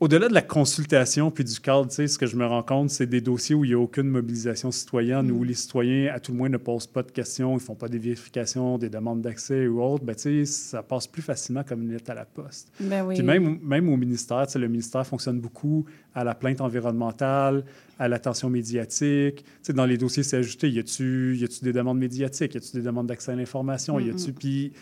au-delà 0.00 0.28
de 0.28 0.34
la 0.34 0.42
consultation 0.42 1.30
puis 1.30 1.44
du 1.44 1.58
cadre, 1.58 1.90
ce 1.90 2.18
que 2.18 2.26
je 2.26 2.36
me 2.36 2.46
rends 2.46 2.62
compte, 2.62 2.90
c'est 2.90 3.06
des 3.06 3.20
dossiers 3.20 3.54
où 3.54 3.64
il 3.64 3.68
n'y 3.68 3.74
a 3.74 3.78
aucune 3.78 4.08
mobilisation 4.08 4.70
citoyenne, 4.70 5.30
où 5.30 5.42
les 5.42 5.54
citoyens, 5.54 6.12
à 6.14 6.20
tout 6.20 6.32
le 6.32 6.38
moins, 6.38 6.48
ne 6.48 6.56
posent 6.56 6.86
pas 6.86 7.02
de 7.02 7.10
questions, 7.10 7.52
ils 7.52 7.54
ne 7.54 7.60
font 7.60 7.74
pas 7.74 7.88
des 7.88 7.98
vérifications, 7.98 8.78
des 8.78 8.90
demandes 8.90 9.22
d'accès 9.22 9.66
ou 9.66 9.82
autres. 9.82 10.04
Ben, 10.04 10.14
ça 10.44 10.82
passe 10.82 11.06
plus 11.06 11.22
facilement 11.22 11.64
comme 11.64 11.82
une 11.82 11.92
lettre 11.92 12.10
à 12.10 12.14
la 12.14 12.24
poste. 12.24 12.70
Ben 12.80 13.04
oui. 13.04 13.16
Puis 13.16 13.24
même, 13.24 13.58
même 13.62 13.88
au 13.88 13.96
ministère, 13.96 14.46
le 14.54 14.68
ministère 14.68 15.06
fonctionne 15.06 15.40
beaucoup 15.40 15.84
à 16.14 16.22
la 16.22 16.34
plainte 16.34 16.60
environnementale, 16.60 17.64
à 17.98 18.08
l'attention 18.08 18.50
médiatique. 18.50 19.36
Tu 19.36 19.44
sais, 19.62 19.72
dans 19.72 19.86
les 19.86 19.98
dossiers, 19.98 20.22
c'est 20.22 20.36
ajouté, 20.36 20.70
y 20.70 20.78
a-tu 20.78 21.38
des 21.62 21.72
demandes 21.72 21.98
médiatiques, 21.98 22.54
y 22.54 22.58
a-tu 22.58 22.76
des 22.76 22.82
demandes 22.82 23.06
d'accès 23.08 23.32
à 23.32 23.34
l'information, 23.34 23.98
y 23.98 24.10
a-tu... 24.10 24.32
Puis 24.32 24.72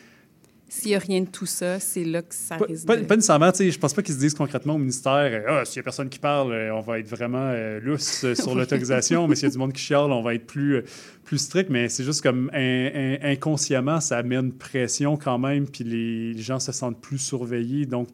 S'il 0.69 0.89
n'y 0.89 0.95
a 0.97 0.99
rien 0.99 1.21
de 1.21 1.29
tout 1.29 1.47
ça, 1.47 1.79
c'est 1.79 2.03
là 2.03 2.23
que 2.23 2.35
ça 2.35 2.57
pas, 2.57 2.65
risque 2.65 2.87
pas, 2.87 2.97
de... 2.97 3.05
pas 3.05 3.15
nécessairement, 3.15 3.53
tu 3.53 3.59
sais, 3.59 3.71
je 3.71 3.79
pense 3.79 3.95
pas 3.95 4.03
qu'ils 4.03 4.15
se 4.15 4.19
disent 4.19 4.35
concrètement 4.35 4.75
au 4.75 4.79
ministère, 4.79 5.45
ah, 5.49 5.65
s'il 5.65 5.77
y 5.77 5.81
a 5.81 5.83
personne 5.85 6.09
qui 6.09 6.19
parle, 6.19 6.53
euh, 6.53 6.75
on 6.75 6.81
va 6.81 6.99
être 6.99 7.07
vraiment 7.09 7.51
euh, 7.53 7.79
lousse 7.81 8.25
euh, 8.25 8.35
sur 8.35 8.53
l'autorisation, 8.57 9.29
mais 9.29 9.37
s'il 9.37 9.45
y 9.45 9.51
a 9.51 9.53
du 9.53 9.59
monde 9.59 9.73
qui 9.73 9.81
chiale, 9.83 10.11
on 10.11 10.23
va 10.23 10.35
être 10.35 10.47
plus, 10.47 10.77
euh, 10.77 10.85
plus 11.23 11.39
strict, 11.39 11.71
mais 11.71 11.89
c'est 11.89 12.03
juste 12.03 12.21
comme 12.21 12.51
in- 12.53 12.91
in- 12.95 13.19
inconsciemment, 13.23 14.01
ça 14.01 14.21
une 14.21 14.53
pression 14.53 15.17
quand 15.17 15.39
même, 15.39 15.69
puis 15.69 15.85
les, 15.85 16.33
les 16.33 16.43
gens 16.43 16.59
se 16.59 16.73
sentent 16.73 17.01
plus 17.01 17.19
surveillés, 17.19 17.87
donc 17.87 18.09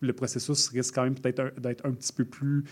le 0.00 0.12
processus 0.14 0.68
risque 0.68 0.94
quand 0.94 1.04
même 1.04 1.14
peut-être 1.14 1.60
d'être 1.60 1.84
un 1.84 1.92
petit 1.92 2.12
peu 2.12 2.24
plus 2.24 2.64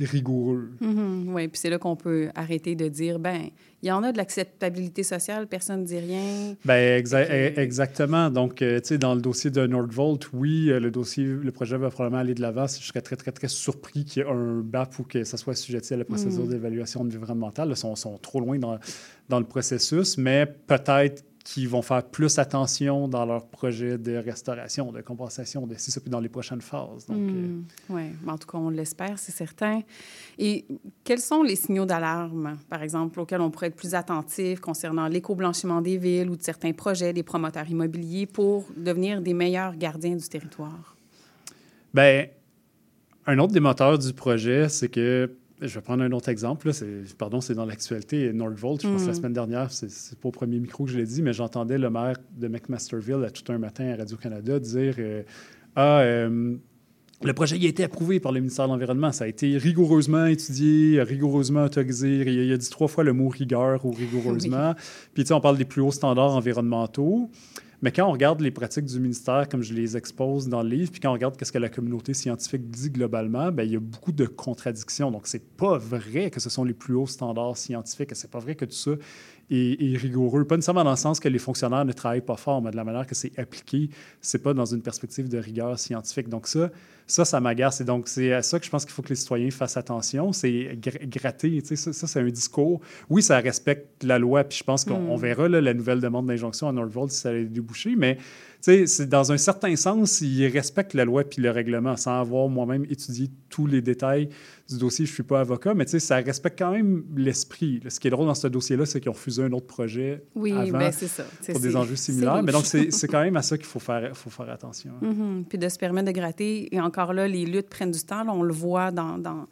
rigoureux. 0.00 0.70
oui, 0.80 1.48
puis 1.48 1.58
c'est 1.60 1.70
là 1.70 1.78
qu'on 1.78 1.94
peut 1.96 2.28
arrêter 2.34 2.74
de 2.74 2.88
dire, 2.88 3.18
ben, 3.18 3.48
il 3.82 3.88
y 3.88 3.92
en 3.92 4.02
a 4.02 4.12
de 4.12 4.16
l'acceptabilité 4.16 5.02
sociale, 5.02 5.46
personne 5.46 5.82
ne 5.82 5.86
dit 5.86 5.98
rien. 5.98 6.54
Ben, 6.64 7.00
exa- 7.02 7.26
e- 7.30 7.58
exactement. 7.60 8.30
Donc, 8.30 8.60
euh, 8.62 8.80
tu 8.80 8.88
sais, 8.88 8.98
dans 8.98 9.14
le 9.14 9.20
dossier 9.20 9.50
de 9.50 9.66
Nordvolt, 9.66 10.30
oui, 10.32 10.70
euh, 10.70 10.80
le 10.80 10.90
dossier, 10.90 11.24
le 11.24 11.52
projet 11.52 11.76
va 11.76 11.90
probablement 11.90 12.20
aller 12.20 12.34
de 12.34 12.40
l'avant. 12.40 12.66
Je 12.66 12.82
serais 12.84 13.02
très, 13.02 13.16
très, 13.16 13.30
très 13.30 13.48
surpris 13.48 14.04
qu'il 14.04 14.22
y 14.22 14.26
ait 14.26 14.28
un 14.28 14.60
BAP 14.64 14.98
ou 14.98 15.02
que 15.04 15.22
ça 15.22 15.36
soit 15.36 15.52
assujetti 15.52 15.94
à 15.94 15.96
la 15.98 16.04
procédure 16.04 16.46
d'évaluation 16.46 17.02
environnementale. 17.02 17.68
Ils 17.70 17.76
sont, 17.76 17.94
sont 17.94 18.18
trop 18.18 18.40
loin 18.40 18.58
dans, 18.58 18.78
dans 19.28 19.38
le 19.38 19.46
processus, 19.46 20.18
mais 20.18 20.46
peut-être 20.66 21.22
qu'ils 21.44 21.68
vont 21.68 21.82
faire 21.82 22.02
plus 22.02 22.38
attention 22.38 23.06
dans 23.06 23.26
leur 23.26 23.46
projet 23.46 23.98
de 23.98 24.16
restauration, 24.16 24.90
de 24.90 25.02
compensation, 25.02 25.66
de 25.66 25.74
si 25.76 25.90
ça, 25.90 26.00
puis 26.00 26.08
dans 26.08 26.20
les 26.20 26.30
prochaines 26.30 26.62
phases. 26.62 27.06
Donc, 27.06 27.18
euh, 27.18 27.60
Oui, 27.90 28.04
en 28.26 28.38
tout 28.38 28.48
cas, 28.48 28.56
on 28.56 28.70
l'espère, 28.70 29.18
c'est 29.18 29.30
certain. 29.32 29.82
Et 30.38 30.64
quels 31.04 31.20
sont 31.20 31.42
les 31.42 31.56
signaux 31.56 31.84
d'alarme, 31.84 32.56
par 32.70 32.82
exemple, 32.82 33.20
auxquels 33.20 33.42
on 33.42 33.50
pourrait 33.50 33.66
être 33.66 33.76
plus 33.76 33.94
attentif 33.94 34.60
concernant 34.60 35.06
l'éco-blanchiment 35.06 35.82
des 35.82 35.98
villes 35.98 36.30
ou 36.30 36.36
de 36.36 36.42
certains 36.42 36.72
projets 36.72 37.12
des 37.12 37.22
promoteurs 37.22 37.68
immobiliers 37.68 38.26
pour 38.26 38.64
devenir 38.74 39.20
des 39.20 39.34
meilleurs 39.34 39.76
gardiens 39.76 40.16
du 40.16 40.26
territoire? 40.26 40.96
Ben, 41.92 42.26
un 43.26 43.38
autre 43.38 43.52
des 43.52 43.60
moteurs 43.60 43.98
du 43.98 44.14
projet, 44.14 44.70
c'est 44.70 44.88
que, 44.88 45.30
je 45.68 45.74
vais 45.74 45.80
prendre 45.80 46.02
un 46.02 46.12
autre 46.12 46.28
exemple, 46.28 46.66
là, 46.68 46.72
c'est- 46.72 47.16
pardon, 47.16 47.40
c'est 47.40 47.54
dans 47.54 47.66
l'actualité, 47.66 48.32
Nordvolt, 48.32 48.82
je 48.82 48.88
pense 48.88 49.02
que 49.02 49.08
la 49.08 49.14
semaine 49.14 49.32
dernière, 49.32 49.70
c'est- 49.72 50.14
pas 50.18 50.28
au 50.28 50.32
premier 50.32 50.58
micro 50.58 50.84
que 50.84 50.90
je 50.90 50.98
l'ai 50.98 51.04
dit, 51.06 51.22
mais 51.22 51.32
j'entendais 51.32 51.78
le 51.78 51.90
maire 51.90 52.16
de 52.36 52.48
McMasterville 52.48 53.24
à 53.26 53.30
tout 53.30 53.50
un 53.52 53.58
matin 53.58 53.88
à 53.92 53.96
Radio-Canada 53.96 54.58
dire 54.60 54.94
euh, 54.98 55.22
Ah, 55.76 56.00
euh, 56.00 56.54
le 57.22 57.32
projet 57.32 57.56
il 57.56 57.64
a 57.66 57.68
été 57.68 57.82
approuvé 57.84 58.20
par 58.20 58.30
le 58.32 58.40
ministère 58.40 58.66
de 58.66 58.72
l'Environnement. 58.72 59.10
Ça 59.12 59.24
a 59.24 59.26
été 59.26 59.56
rigoureusement 59.58 60.26
étudié, 60.26 61.02
rigoureusement 61.02 61.64
autorisé. 61.64 62.20
Il 62.30 62.52
a 62.52 62.56
dit 62.56 62.70
trois 62.70 62.86
fois 62.88 63.02
le 63.02 63.12
mot 63.12 63.28
rigueur 63.28 63.84
ou 63.84 63.90
rigoureusement. 63.90 64.74
Puis, 65.14 65.24
tu 65.24 65.28
sais, 65.28 65.34
on 65.34 65.40
parle 65.40 65.56
des 65.56 65.64
plus 65.64 65.80
hauts 65.82 65.90
standards 65.90 66.36
environnementaux. 66.36 67.30
Mais 67.84 67.92
quand 67.92 68.08
on 68.08 68.12
regarde 68.12 68.40
les 68.40 68.50
pratiques 68.50 68.86
du 68.86 68.98
ministère, 68.98 69.46
comme 69.46 69.60
je 69.60 69.74
les 69.74 69.94
expose 69.94 70.48
dans 70.48 70.62
le 70.62 70.70
livre, 70.70 70.90
puis 70.90 71.00
quand 71.00 71.10
on 71.10 71.12
regarde 71.12 71.36
ce 71.38 71.52
que 71.52 71.58
la 71.58 71.68
communauté 71.68 72.14
scientifique 72.14 72.70
dit 72.70 72.88
globalement, 72.88 73.52
bien, 73.52 73.66
il 73.66 73.72
y 73.72 73.76
a 73.76 73.78
beaucoup 73.78 74.10
de 74.10 74.24
contradictions. 74.24 75.10
Donc, 75.10 75.26
c'est 75.26 75.46
pas 75.54 75.76
vrai 75.76 76.30
que 76.30 76.40
ce 76.40 76.48
sont 76.48 76.64
les 76.64 76.72
plus 76.72 76.94
hauts 76.94 77.06
standards 77.06 77.58
scientifiques. 77.58 78.08
C'est 78.14 78.30
pas 78.30 78.38
vrai 78.38 78.54
que 78.54 78.64
tout 78.64 78.72
ça 78.72 78.92
est 79.50 79.96
rigoureux. 79.96 80.44
Pas 80.44 80.56
nécessairement 80.56 80.84
dans 80.84 80.90
le 80.90 80.96
sens 80.96 81.20
que 81.20 81.28
les 81.28 81.38
fonctionnaires 81.38 81.84
ne 81.84 81.92
travaillent 81.92 82.20
pas 82.20 82.36
fort, 82.36 82.62
mais 82.62 82.70
de 82.70 82.76
la 82.76 82.84
manière 82.84 83.06
que 83.06 83.14
c'est 83.14 83.38
appliqué, 83.38 83.90
c'est 84.20 84.42
pas 84.42 84.54
dans 84.54 84.64
une 84.64 84.82
perspective 84.82 85.28
de 85.28 85.38
rigueur 85.38 85.78
scientifique. 85.78 86.28
Donc, 86.28 86.46
ça, 86.46 86.70
ça, 87.06 87.24
ça 87.24 87.40
m'agace. 87.40 87.80
Et 87.80 87.84
donc, 87.84 88.08
c'est 88.08 88.32
à 88.32 88.42
ça 88.42 88.58
que 88.58 88.64
je 88.64 88.70
pense 88.70 88.84
qu'il 88.84 88.94
faut 88.94 89.02
que 89.02 89.10
les 89.10 89.14
citoyens 89.14 89.50
fassent 89.50 89.76
attention. 89.76 90.32
C'est 90.32 90.78
gr- 90.80 91.08
gratter. 91.08 91.60
Tu 91.60 91.68
sais, 91.68 91.76
ça, 91.76 91.92
ça, 91.92 92.06
c'est 92.06 92.20
un 92.20 92.28
discours. 92.28 92.80
Oui, 93.10 93.22
ça 93.22 93.38
respecte 93.40 94.02
la 94.04 94.18
loi. 94.18 94.44
Puis 94.44 94.58
je 94.58 94.64
pense 94.64 94.84
qu'on 94.84 94.94
on 94.94 95.16
verra 95.16 95.48
là, 95.48 95.60
la 95.60 95.74
nouvelle 95.74 96.00
demande 96.00 96.26
d'injonction 96.26 96.68
à 96.68 96.72
Northvolt 96.72 97.10
si 97.10 97.20
ça 97.20 97.28
allait 97.30 97.44
déboucher. 97.44 97.94
Mais 97.96 98.18
c'est 98.86 99.06
dans 99.08 99.30
un 99.30 99.36
certain 99.36 99.76
sens, 99.76 100.20
ils 100.22 100.46
respectent 100.46 100.94
la 100.94 101.04
loi 101.04 101.24
puis 101.24 101.42
le 101.42 101.50
règlement 101.50 101.96
sans 101.96 102.18
avoir 102.20 102.48
moi-même 102.48 102.84
étudié 102.88 103.28
tous 103.50 103.66
les 103.66 103.82
détails 103.82 104.30
du 104.68 104.78
dossier. 104.78 105.04
Je 105.04 105.10
ne 105.10 105.14
suis 105.14 105.22
pas 105.22 105.40
avocat, 105.40 105.74
mais 105.74 105.84
tu 105.84 105.92
sais, 105.92 106.00
ça 106.00 106.16
respecte 106.16 106.58
quand 106.58 106.72
même 106.72 107.04
l'esprit. 107.14 107.80
Ce 107.88 108.00
qui 108.00 108.08
est 108.08 108.10
drôle 108.10 108.26
dans 108.26 108.34
ce 108.34 108.48
dossier-là, 108.48 108.86
c'est 108.86 109.00
qu'ils 109.00 109.10
ont 109.10 109.14
refusé 109.14 109.42
un 109.42 109.52
autre 109.52 109.66
projet 109.66 110.24
Oui, 110.34 110.52
avant 110.52 110.78
ben 110.78 110.92
c'est 110.92 111.08
ça. 111.08 111.24
Pour 111.50 111.60
des 111.60 111.76
enjeux 111.76 111.96
similaires. 111.96 112.42
Mais 112.42 112.52
donc, 112.52 112.64
c'est 112.64 113.08
quand 113.08 113.22
même 113.22 113.36
à 113.36 113.42
ça 113.42 113.56
qu'il 113.58 113.66
faut 113.66 113.80
faire, 113.80 114.16
faut 114.16 114.30
faire 114.30 114.48
attention. 114.48 114.92
hein. 115.02 115.06
Mhm. 115.12 115.44
Puis 115.48 115.58
de 115.58 115.68
se 115.68 115.78
permettre 115.78 116.06
de 116.06 116.12
gratter. 116.18 116.74
Et 116.74 116.80
encore 116.80 117.12
là, 117.12 117.28
les 117.28 117.44
luttes 117.44 117.68
prennent 117.68 117.90
du 117.92 118.02
temps. 118.02 118.24
Là, 118.24 118.32
on 118.32 118.42
le 118.42 118.54
voit 118.54 118.90
dans, 118.90 119.18
dans, 119.18 119.46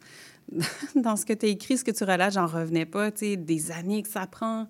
dans 0.95 1.15
ce 1.15 1.25
que 1.25 1.33
tu 1.33 1.45
as 1.45 1.49
écrit, 1.49 1.77
ce 1.77 1.83
que 1.83 1.91
tu 1.91 2.03
relates, 2.03 2.33
j'en 2.33 2.47
revenais 2.47 2.85
pas. 2.85 3.11
Tu 3.11 3.25
sais, 3.25 3.37
des 3.37 3.71
années 3.71 4.01
que 4.01 4.09
ça 4.09 4.25
prend 4.25 4.67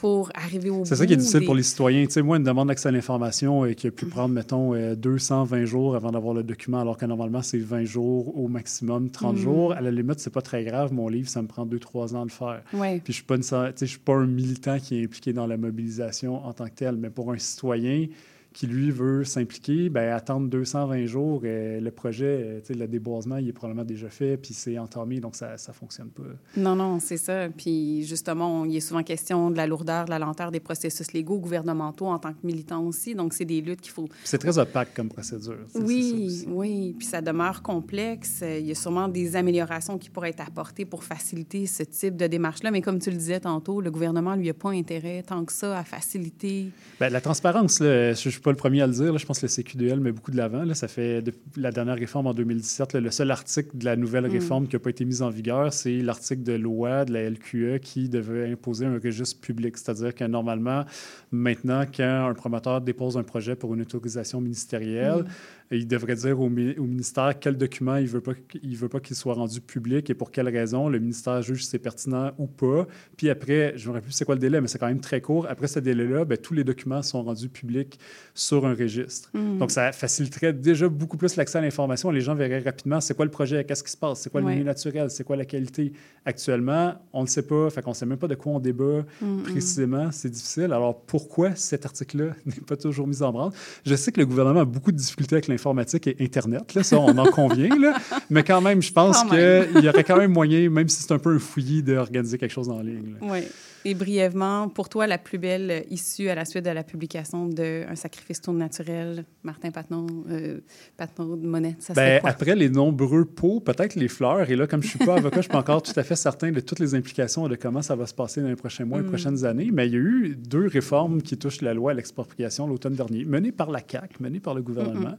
pour 0.00 0.30
arriver 0.34 0.70
au 0.70 0.78
bout. 0.78 0.84
C'est 0.86 0.96
ça 0.96 1.06
qui 1.06 1.12
est 1.12 1.16
difficile 1.16 1.40
des- 1.40 1.46
pour 1.46 1.54
les 1.54 1.62
citoyens. 1.62 2.06
Tu 2.06 2.12
sais, 2.12 2.22
moi, 2.22 2.38
une 2.38 2.42
demande 2.44 2.68
d'accès 2.68 2.88
à 2.88 2.92
l'information 2.92 3.64
euh, 3.64 3.72
qui 3.74 3.86
a 3.86 3.90
pu 3.90 4.06
prendre, 4.06 4.34
mettons, 4.34 4.74
euh, 4.74 4.94
220 4.94 5.66
jours 5.66 5.94
avant 5.94 6.10
d'avoir 6.10 6.32
le 6.34 6.42
document, 6.42 6.80
alors 6.80 6.96
que 6.96 7.04
normalement, 7.04 7.42
c'est 7.42 7.58
20 7.58 7.84
jours 7.84 8.36
au 8.38 8.48
maximum, 8.48 9.10
30 9.10 9.36
Mm. 9.36 9.40
jours. 9.40 9.72
À 9.74 9.80
la 9.82 9.90
limite, 9.90 10.18
c'est 10.20 10.32
pas 10.32 10.40
très 10.42 10.64
grave. 10.64 10.92
Mon 10.92 11.08
livre, 11.08 11.28
ça 11.28 11.42
me 11.42 11.46
prend 11.48 11.66
2-3 11.66 12.14
ans 12.14 12.24
de 12.24 12.30
le 12.30 12.34
faire. 12.34 12.62
Ouais. 12.72 13.00
Puis 13.04 13.12
je 13.12 13.16
suis 13.18 13.24
pas 13.24 13.34
une- 13.36 13.42
tu 13.42 13.48
sais, 13.48 13.72
je 13.80 13.84
suis 13.86 13.98
pas 13.98 14.14
un 14.14 14.26
militant 14.26 14.78
qui 14.78 15.00
est 15.00 15.04
impliqué 15.04 15.32
dans 15.34 15.46
la 15.46 15.56
mobilisation 15.58 16.44
en 16.46 16.52
tant 16.54 16.64
que 16.64 16.74
tel, 16.74 16.96
mais 16.96 17.10
pour 17.10 17.30
un 17.32 17.38
citoyen 17.38 18.06
qui, 18.52 18.66
lui, 18.66 18.90
veut 18.90 19.24
s'impliquer, 19.24 19.88
ben, 19.88 20.12
attendre 20.12 20.48
220 20.48 21.06
jours, 21.06 21.42
euh, 21.44 21.80
le 21.80 21.90
projet, 21.90 22.60
euh, 22.68 22.74
le 22.74 22.86
déboisement, 22.86 23.36
il 23.36 23.48
est 23.48 23.52
probablement 23.52 23.84
déjà 23.84 24.08
fait, 24.08 24.36
puis 24.36 24.54
c'est 24.54 24.78
entamé, 24.78 25.20
donc 25.20 25.36
ça 25.36 25.52
ne 25.52 25.72
fonctionne 25.72 26.08
pas. 26.08 26.22
Non, 26.56 26.74
non, 26.74 26.98
c'est 27.00 27.16
ça. 27.16 27.48
Puis 27.48 28.04
justement, 28.04 28.62
on- 28.62 28.64
il 28.64 28.76
est 28.76 28.80
souvent 28.80 29.02
question 29.02 29.50
de 29.50 29.56
la 29.56 29.66
lourdeur, 29.66 30.04
de 30.06 30.10
la 30.10 30.18
lenteur 30.18 30.50
des 30.50 30.60
processus 30.60 31.12
légaux, 31.12 31.38
gouvernementaux 31.38 32.06
en 32.06 32.18
tant 32.18 32.32
que 32.32 32.38
militant 32.44 32.82
aussi. 32.84 33.14
Donc, 33.14 33.34
c'est 33.34 33.44
des 33.44 33.60
luttes 33.60 33.80
qu'il 33.80 33.92
faut 33.92 34.08
C'est 34.24 34.38
très 34.38 34.58
opaque 34.58 34.94
comme 34.94 35.08
procédure. 35.08 35.58
Oui, 35.74 36.44
oui. 36.48 36.94
Puis 36.98 37.06
ça 37.06 37.20
demeure 37.20 37.62
complexe. 37.62 38.42
Il 38.42 38.66
y 38.66 38.72
a 38.72 38.74
sûrement 38.74 39.08
des 39.08 39.36
améliorations 39.36 39.98
qui 39.98 40.10
pourraient 40.10 40.30
être 40.30 40.40
apportées 40.46 40.84
pour 40.84 41.04
faciliter 41.04 41.66
ce 41.66 41.82
type 41.84 42.16
de 42.16 42.26
démarche-là. 42.26 42.70
Mais 42.70 42.80
comme 42.82 42.98
tu 42.98 43.10
le 43.10 43.16
disais 43.16 43.40
tantôt, 43.40 43.80
le 43.80 43.90
gouvernement, 43.90 44.34
lui, 44.34 44.50
a 44.50 44.54
pas 44.54 44.70
intérêt 44.70 45.22
tant 45.22 45.44
que 45.44 45.52
ça 45.52 45.78
à 45.78 45.84
faciliter. 45.84 46.70
Ben, 46.98 47.10
la 47.10 47.20
transparence, 47.20 47.80
là, 47.80 48.12
je 48.12 48.28
ne 48.28 48.30
suis 48.30 48.40
pas 48.40 48.49
le 48.50 48.56
premier 48.56 48.82
à 48.82 48.86
le 48.86 48.92
dire. 48.92 49.12
là, 49.12 49.18
je 49.18 49.26
pense 49.26 49.40
que 49.40 49.46
le 49.46 49.50
CQDL 49.50 50.00
met 50.00 50.12
beaucoup 50.12 50.30
de 50.30 50.36
l'avant. 50.36 50.64
Ça 50.74 50.88
fait 50.88 51.22
depuis 51.22 51.40
la 51.56 51.70
dernière 51.72 51.96
réforme 51.96 52.26
en 52.26 52.34
2017. 52.34 52.92
là, 52.94 53.00
le 53.00 53.10
seul 53.10 53.30
article 53.30 53.76
de 53.76 53.84
la 53.84 53.96
nouvelle 53.96 54.26
Mm. 54.26 54.32
réforme 54.32 54.66
qui 54.66 54.76
n'a 54.76 54.80
pas 54.80 54.90
été 54.90 55.04
mis 55.04 55.22
en 55.22 55.30
vigueur, 55.30 55.72
c'est 55.72 55.98
l'article 55.98 56.42
de 56.42 56.52
loi 56.52 57.04
de 57.04 57.12
la 57.12 57.28
LQE 57.30 57.78
qui 57.80 58.08
devait 58.08 58.50
imposer 58.52 58.86
un 58.86 58.98
registre 59.02 59.40
public. 59.40 59.76
C'est-à-dire 59.76 60.14
que 60.14 60.24
normalement, 60.24 60.84
maintenant, 61.30 61.84
quand 61.94 62.28
un 62.28 62.34
promoteur 62.34 62.80
dépose 62.80 63.16
un 63.16 63.22
projet 63.22 63.56
pour 63.56 63.74
une 63.74 63.82
autorisation 63.82 64.40
ministérielle, 64.40 65.24
il 65.72 65.86
devrait 65.86 66.16
dire 66.16 66.40
au, 66.40 66.48
mi- 66.48 66.76
au 66.78 66.82
ministère 66.84 67.38
quel 67.38 67.56
document 67.56 67.96
il 67.96 68.04
ne 68.04 68.08
veut 68.08 68.20
pas 68.20 68.34
qu'il 68.34 68.76
veut 68.76 68.88
pas 68.88 68.98
qu'il 68.98 69.14
soit 69.14 69.34
rendu 69.34 69.60
public 69.60 70.10
et 70.10 70.14
pour 70.14 70.30
quelle 70.32 70.48
raison. 70.48 70.88
Le 70.88 70.98
ministère 70.98 71.40
juge 71.42 71.62
si 71.64 71.70
c'est 71.70 71.78
pertinent 71.78 72.32
ou 72.38 72.46
pas. 72.48 72.86
Puis 73.16 73.30
après, 73.30 73.74
je 73.76 73.84
ne 73.84 73.88
me 73.88 73.92
rappelle 73.94 74.02
plus 74.08 74.12
c'est 74.12 74.24
quoi 74.24 74.34
le 74.34 74.40
délai, 74.40 74.60
mais 74.60 74.66
c'est 74.68 74.78
quand 74.78 74.88
même 74.88 75.00
très 75.00 75.20
court. 75.20 75.46
Après 75.48 75.68
ce 75.68 75.78
délai-là, 75.78 76.24
ben, 76.24 76.36
tous 76.38 76.54
les 76.54 76.64
documents 76.64 77.02
sont 77.02 77.22
rendus 77.22 77.48
publics 77.48 78.00
sur 78.34 78.66
un 78.66 78.74
registre. 78.74 79.30
Donc, 79.34 79.70
ça 79.70 79.92
faciliterait 79.92 80.52
déjà 80.52 80.88
beaucoup 80.88 81.16
plus 81.16 81.36
l'accès 81.36 81.58
à 81.58 81.60
l'information. 81.60 82.10
Les 82.10 82.20
gens 82.20 82.34
verraient 82.34 82.58
rapidement 82.60 83.00
c'est 83.00 83.14
quoi 83.14 83.24
le 83.24 83.30
projet, 83.30 83.64
qu'est-ce 83.64 83.84
qui 83.84 83.92
se 83.92 83.96
passe, 83.96 84.22
c'est 84.22 84.30
quoi 84.30 84.40
le 84.40 84.46
Ouais. 84.48 84.54
milieu 84.54 84.64
naturel, 84.64 85.08
c'est 85.10 85.22
quoi 85.24 85.36
la 85.36 85.44
qualité. 85.44 85.92
Actuellement, 86.24 86.94
on 87.12 87.22
ne 87.22 87.26
sait 87.28 87.42
pas, 87.46 87.70
fait 87.70 87.82
qu'on 87.82 87.90
ne 87.90 87.94
sait 87.94 88.06
même 88.06 88.18
pas 88.18 88.28
de 88.28 88.34
quoi 88.34 88.52
on 88.54 88.58
débat 88.60 89.04
précisément. 89.44 90.10
C'est 90.12 90.30
difficile. 90.30 90.72
Alors, 90.72 91.00
pourquoi 91.02 91.54
cet 91.54 91.84
article-là 91.86 92.34
n'est 92.46 92.54
pas 92.66 92.76
toujours 92.76 93.06
mis 93.06 93.22
en 93.22 93.32
branle? 93.32 93.52
Je 93.84 93.94
sais 93.94 94.10
que 94.12 94.20
le 94.20 94.26
gouvernement 94.26 94.60
a 94.60 94.64
beaucoup 94.64 94.92
de 94.92 94.96
difficultés 94.96 95.36
avec 95.36 95.48
l'informatique 95.60 96.06
et 96.06 96.16
Internet, 96.20 96.74
là, 96.74 96.82
ça, 96.82 96.98
on 96.98 97.16
en 97.18 97.30
convient, 97.30 97.76
là. 97.78 97.94
mais 98.30 98.42
quand 98.42 98.60
même, 98.60 98.80
je 98.80 98.92
pense 98.92 99.22
qu'il 99.24 99.84
y 99.84 99.88
aurait 99.88 100.04
quand 100.04 100.16
même 100.16 100.32
moyen, 100.32 100.70
même 100.70 100.88
si 100.88 101.02
c'est 101.02 101.12
un 101.12 101.18
peu 101.18 101.34
un 101.34 101.38
fouillis, 101.38 101.82
d'organiser 101.82 102.38
quelque 102.38 102.52
chose 102.52 102.70
en 102.70 102.80
ligne. 102.80 103.16
là. 103.20 103.26
Oui. 103.32 103.40
Et 103.84 103.94
brièvement, 103.94 104.68
pour 104.68 104.88
toi, 104.88 105.06
la 105.06 105.16
plus 105.16 105.38
belle 105.38 105.84
issue 105.90 106.28
à 106.28 106.34
la 106.34 106.44
suite 106.44 106.64
de 106.64 106.70
la 106.70 106.82
publication 106.84 107.48
de 107.48 107.84
Un 107.88 107.94
sacrifice 107.94 108.40
tourne 108.40 108.58
naturel, 108.58 109.24
Martin 109.42 109.70
Patnaud, 109.70 110.06
euh, 110.30 110.60
Patnaud 110.98 111.36
de 111.36 111.46
Monette, 111.46 111.82
ça 111.82 111.94
quoi? 111.94 112.28
après 112.30 112.54
les 112.54 112.68
nombreux 112.68 113.24
pots, 113.24 113.60
peut-être 113.60 113.94
les 113.94 114.08
fleurs. 114.08 114.50
Et 114.50 114.56
là, 114.56 114.66
comme 114.66 114.82
je 114.82 114.88
ne 114.88 114.90
suis 114.90 114.98
pas 115.06 115.14
avocat, 115.16 115.36
je 115.36 115.38
ne 115.38 115.42
suis 115.42 115.50
pas 115.52 115.58
encore 115.60 115.82
tout 115.82 115.92
à 115.96 116.02
fait 116.02 116.16
certain 116.16 116.50
de 116.52 116.60
toutes 116.60 116.78
les 116.78 116.94
implications 116.94 117.46
et 117.46 117.50
de 117.50 117.56
comment 117.56 117.80
ça 117.82 117.96
va 117.96 118.06
se 118.06 118.14
passer 118.14 118.42
dans 118.42 118.48
les 118.48 118.56
prochains 118.56 118.84
mois 118.84 118.98
et 118.98 119.02
les 119.02 119.06
Mm. 119.06 119.12
prochaines 119.12 119.44
années. 119.46 119.70
Mais 119.72 119.86
il 119.86 119.92
y 119.92 119.96
a 119.96 119.98
eu 119.98 120.36
deux 120.36 120.66
réformes 120.66 121.22
qui 121.22 121.38
touchent 121.38 121.62
la 121.62 121.72
loi 121.72 121.92
à 121.92 121.94
l'expropriation 121.94 122.66
l'automne 122.66 122.94
dernier, 122.94 123.24
menées 123.24 123.52
par 123.52 123.70
la 123.70 123.80
CAQ, 123.80 124.22
menées 124.22 124.40
par 124.40 124.54
le 124.54 124.62
gouvernement. 124.62 125.16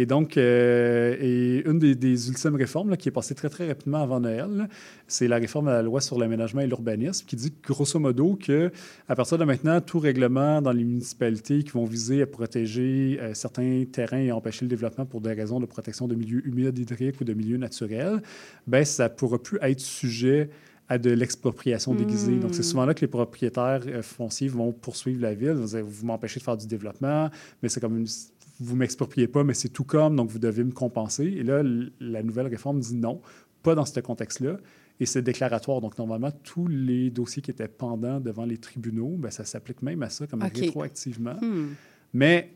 Et 0.00 0.06
donc, 0.06 0.36
euh, 0.36 1.60
une 1.66 1.80
des, 1.80 2.28
ultimes 2.28 2.54
réformes 2.54 2.96
qui 2.96 3.08
est 3.08 3.12
passée 3.12 3.34
très, 3.34 3.48
très 3.48 3.66
rapidement 3.66 4.00
avant 4.00 4.20
Noël, 4.20 4.68
c'est 5.08 5.26
la 5.26 5.38
réforme 5.38 5.66
à 5.66 5.72
la 5.72 5.82
loi 5.82 6.00
sur 6.00 6.20
l'aménagement 6.20 6.60
et 6.60 6.68
l'urbanisme 6.68 7.26
qui 7.26 7.34
dit 7.34 7.52
grosso 7.64 7.98
modo 7.98 8.38
que 8.40 8.70
à 9.08 9.16
partir 9.16 9.38
de 9.38 9.44
maintenant, 9.44 9.80
tout 9.80 9.98
règlement 9.98 10.62
dans 10.62 10.70
les 10.70 10.84
municipalités 10.84 11.64
qui 11.64 11.72
vont 11.72 11.84
viser 11.84 12.22
à 12.22 12.28
protéger 12.28 13.18
euh, 13.20 13.34
certains 13.34 13.82
terrains 13.90 14.20
et 14.20 14.30
empêcher 14.30 14.66
le 14.66 14.68
développement 14.68 15.04
pour 15.04 15.20
des 15.20 15.32
raisons 15.32 15.58
de 15.58 15.66
protection 15.66 16.06
de 16.06 16.14
milieux 16.14 16.46
humides, 16.46 16.78
hydriques 16.78 17.20
ou 17.20 17.24
de 17.24 17.34
milieux 17.34 17.58
naturels, 17.58 18.22
ben 18.68 18.84
ça 18.84 19.08
ne 19.08 19.14
pourra 19.14 19.42
plus 19.42 19.58
être 19.62 19.80
sujet 19.80 20.48
à 20.88 20.96
de 20.98 21.10
l'expropriation 21.10 21.94
déguisée. 21.94 22.36
Donc, 22.36 22.54
c'est 22.54 22.62
souvent 22.62 22.86
là 22.86 22.94
que 22.94 23.02
les 23.02 23.08
propriétaires 23.08 23.82
euh, 23.86 24.02
fonciers 24.02 24.48
vont 24.48 24.72
poursuivre 24.72 25.20
la 25.20 25.34
ville. 25.34 25.60
Dire, 25.64 25.84
Vous 25.84 26.06
m'empêchez 26.06 26.40
de 26.40 26.44
faire 26.44 26.56
du 26.56 26.66
développement, 26.66 27.30
mais 27.62 27.68
c'est 27.68 27.80
comme 27.80 27.98
une... 27.98 28.06
Vous 28.60 28.76
m'expropriez 28.76 29.28
pas, 29.28 29.44
mais 29.44 29.54
c'est 29.54 29.68
tout 29.68 29.84
comme, 29.84 30.16
donc 30.16 30.30
vous 30.30 30.38
devez 30.38 30.64
me 30.64 30.72
compenser. 30.72 31.24
Et 31.24 31.42
là, 31.42 31.62
la 32.00 32.22
nouvelle 32.22 32.46
réforme 32.48 32.80
dit 32.80 32.96
non, 32.96 33.20
pas 33.62 33.74
dans 33.74 33.84
ce 33.84 34.00
contexte-là. 34.00 34.56
Et 35.00 35.06
c'est 35.06 35.22
déclaratoire. 35.22 35.80
Donc, 35.80 35.96
normalement, 35.96 36.32
tous 36.42 36.66
les 36.66 37.10
dossiers 37.10 37.40
qui 37.40 37.52
étaient 37.52 37.68
pendants 37.68 38.18
devant 38.18 38.44
les 38.44 38.58
tribunaux, 38.58 39.14
ben, 39.16 39.30
ça 39.30 39.44
s'applique 39.44 39.80
même 39.82 40.02
à 40.02 40.10
ça 40.10 40.26
comme 40.26 40.42
OK. 40.42 40.56
rétroactivement. 40.56 41.34
Hmm. 41.40 41.68
Mais 42.12 42.50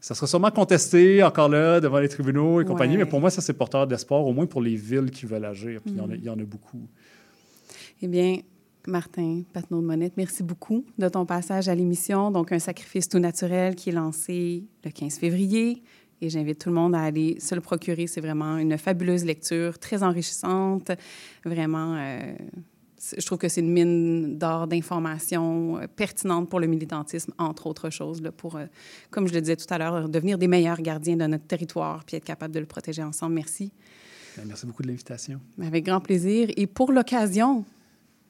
ça 0.00 0.14
sera 0.14 0.26
sûrement 0.26 0.50
contesté 0.50 1.22
encore 1.22 1.50
là 1.50 1.80
devant 1.80 1.98
les 1.98 2.08
tribunaux 2.08 2.62
et 2.62 2.64
compagnie. 2.64 2.96
Mais 2.96 3.04
pour 3.04 3.20
moi, 3.20 3.28
ça, 3.28 3.42
c'est 3.42 3.52
porteur 3.52 3.86
d'espoir, 3.86 4.24
au 4.26 4.32
moins 4.32 4.46
pour 4.46 4.62
les 4.62 4.76
villes 4.76 5.10
qui 5.10 5.26
veulent 5.26 5.44
agir. 5.44 5.82
Puis 5.82 5.92
il 5.92 5.98
y 5.98 6.00
en 6.00 6.10
a- 6.10 6.14
il 6.14 6.24
y 6.24 6.28
en 6.30 6.38
a 6.38 6.44
beaucoup. 6.44 6.88
Eh 8.00 8.08
bien, 8.08 8.38
Martin 8.86 9.42
Patnaud 9.52 9.80
de 9.80 9.86
Monette, 9.86 10.16
merci 10.16 10.42
beaucoup 10.42 10.84
de 10.98 11.08
ton 11.08 11.26
passage 11.26 11.68
à 11.68 11.74
l'émission. 11.74 12.30
Donc, 12.30 12.52
un 12.52 12.58
sacrifice 12.58 13.08
tout 13.08 13.18
naturel 13.18 13.74
qui 13.74 13.90
est 13.90 13.92
lancé 13.92 14.64
le 14.84 14.90
15 14.90 15.18
février. 15.18 15.82
Et 16.20 16.30
j'invite 16.30 16.58
tout 16.60 16.68
le 16.68 16.74
monde 16.74 16.94
à 16.94 17.02
aller 17.02 17.38
se 17.40 17.54
le 17.54 17.60
procurer. 17.60 18.06
C'est 18.06 18.20
vraiment 18.20 18.56
une 18.56 18.78
fabuleuse 18.78 19.24
lecture, 19.24 19.78
très 19.78 20.02
enrichissante. 20.02 20.90
Vraiment, 21.44 21.96
euh, 21.96 22.34
je 23.18 23.24
trouve 23.26 23.38
que 23.38 23.48
c'est 23.48 23.60
une 23.60 23.72
mine 23.72 24.38
d'or 24.38 24.66
d'informations 24.66 25.78
euh, 25.78 25.86
pertinentes 25.86 26.48
pour 26.48 26.60
le 26.60 26.66
militantisme, 26.66 27.32
entre 27.38 27.66
autres 27.66 27.90
choses, 27.90 28.22
là, 28.22 28.32
pour, 28.32 28.56
euh, 28.56 28.66
comme 29.10 29.26
je 29.26 29.34
le 29.34 29.40
disais 29.40 29.56
tout 29.56 29.66
à 29.70 29.78
l'heure, 29.78 30.08
devenir 30.08 30.38
des 30.38 30.48
meilleurs 30.48 30.80
gardiens 30.80 31.16
de 31.16 31.26
notre 31.26 31.46
territoire 31.46 32.04
puis 32.04 32.16
être 32.16 32.24
capable 32.24 32.54
de 32.54 32.60
le 32.60 32.66
protéger 32.66 33.02
ensemble. 33.02 33.34
Merci. 33.34 33.72
Merci 34.46 34.66
beaucoup 34.66 34.82
de 34.82 34.88
l'invitation. 34.88 35.40
Avec 35.62 35.84
grand 35.84 36.00
plaisir. 36.00 36.48
Et 36.56 36.66
pour 36.66 36.90
l'occasion, 36.90 37.64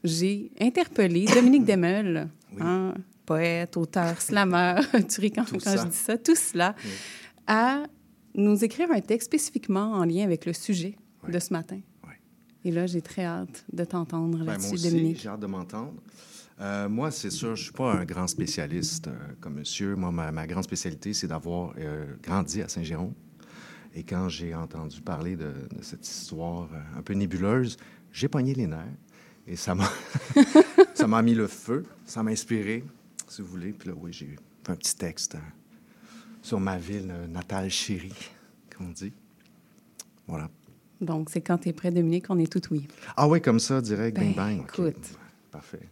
j'ai 0.05 0.53
interpellé 0.61 1.25
Dominique 1.35 1.65
Demeul, 1.67 2.29
hein, 2.61 2.95
poète, 3.27 3.77
auteur, 3.77 4.21
slammer, 4.21 4.77
tu 5.09 5.21
ris 5.21 5.33
quand, 5.33 5.45
quand 5.51 5.77
je 5.77 5.89
dis 5.89 5.97
ça, 5.97 6.19
tout 6.19 6.37
cela, 6.37 6.77
à 7.47 7.83
nous 8.35 8.63
écrire 8.65 8.91
un 8.91 9.01
texte 9.01 9.27
spécifiquement 9.27 9.93
en 9.93 10.05
lien 10.05 10.25
avec 10.25 10.45
le 10.47 10.53
sujet 10.53 10.97
de 11.29 11.39
ce 11.39 11.53
matin. 11.53 11.81
Et 12.67 12.71
là, 12.71 12.87
j'ai 12.87 13.03
très 13.03 13.25
hâte 13.25 13.65
de 13.73 13.85
t'entendre 13.85 14.39
Ben, 14.39 14.47
là-dessus, 14.47 14.83
Dominique. 14.83 15.21
j'ai 15.21 15.29
hâte 15.29 15.41
de 15.41 15.47
m'entendre. 15.47 15.95
Euh, 16.61 16.89
moi, 16.89 17.11
c'est 17.11 17.31
sûr, 17.31 17.57
je 17.57 17.61
ne 17.61 17.65
suis 17.65 17.73
pas 17.73 17.93
un 17.93 18.05
grand 18.05 18.27
spécialiste 18.27 19.09
euh, 19.09 19.13
comme 19.41 19.55
monsieur. 19.55 19.97
Moi, 19.97 20.11
ma, 20.11 20.33
ma 20.33 20.47
grande 20.47 20.65
spécialité, 20.65 21.13
c'est 21.13 21.27
d'avoir 21.27 21.75
euh, 21.79 22.07
grandi 22.23 22.63
à 22.63 22.69
Saint-Jérôme. 22.69 23.13
Et 23.95 24.03
quand 24.03 24.29
j'ai 24.29 24.55
entendu 24.55 25.03
parler 25.03 25.37
de, 25.37 25.53
de 25.77 25.83
cette 25.83 26.07
histoire 26.09 26.69
un 26.97 27.03
peu 27.03 27.13
nébuleuse, 27.13 27.77
j'ai 28.13 28.29
pogné 28.29 28.55
les 28.55 28.67
nerfs. 28.67 28.87
Et 29.47 29.57
ça 29.57 29.75
m'a 29.75 29.91
ça 30.95 31.07
m'a 31.07 31.23
mis 31.23 31.35
le 31.35 31.47
feu. 31.47 31.85
Ça 32.05 32.23
m'a 32.23 32.31
inspiré, 32.31 32.85
si 33.29 33.43
vous 33.43 33.49
voulez. 33.49 33.73
Puis 33.73 33.89
là, 33.89 33.95
oui, 33.97 34.13
j'ai 34.13 34.37
fait 34.65 34.73
un 34.73 34.77
petit 34.77 34.97
texte 34.97 35.35
euh, 35.35 35.39
sur 36.43 36.61
ma 36.61 36.79
ville 36.79 37.11
euh, 37.11 37.27
natale 37.27 37.71
chérie, 37.71 38.31
comme 38.71 38.89
on 38.89 38.91
dit. 38.91 39.13
Voilà. 40.27 40.49
Donc, 41.01 41.29
c'est 41.31 41.41
quand 41.41 41.59
tu 41.59 41.69
es 41.69 41.73
prêt, 41.73 41.91
Dominique, 41.91 42.27
on 42.31 42.39
est 42.39 42.51
tout 42.51 42.63
oui. 42.71 42.87
Ah 43.17 43.29
oui, 43.29 43.43
comme 43.43 43.61
ça, 43.61 43.81
direct, 43.81 44.17
Ben, 44.17 44.29
bing 44.29 44.37
bang. 44.37 44.61
OK. 44.61 44.79
écoute. 44.79 45.19
Parfait. 45.51 45.89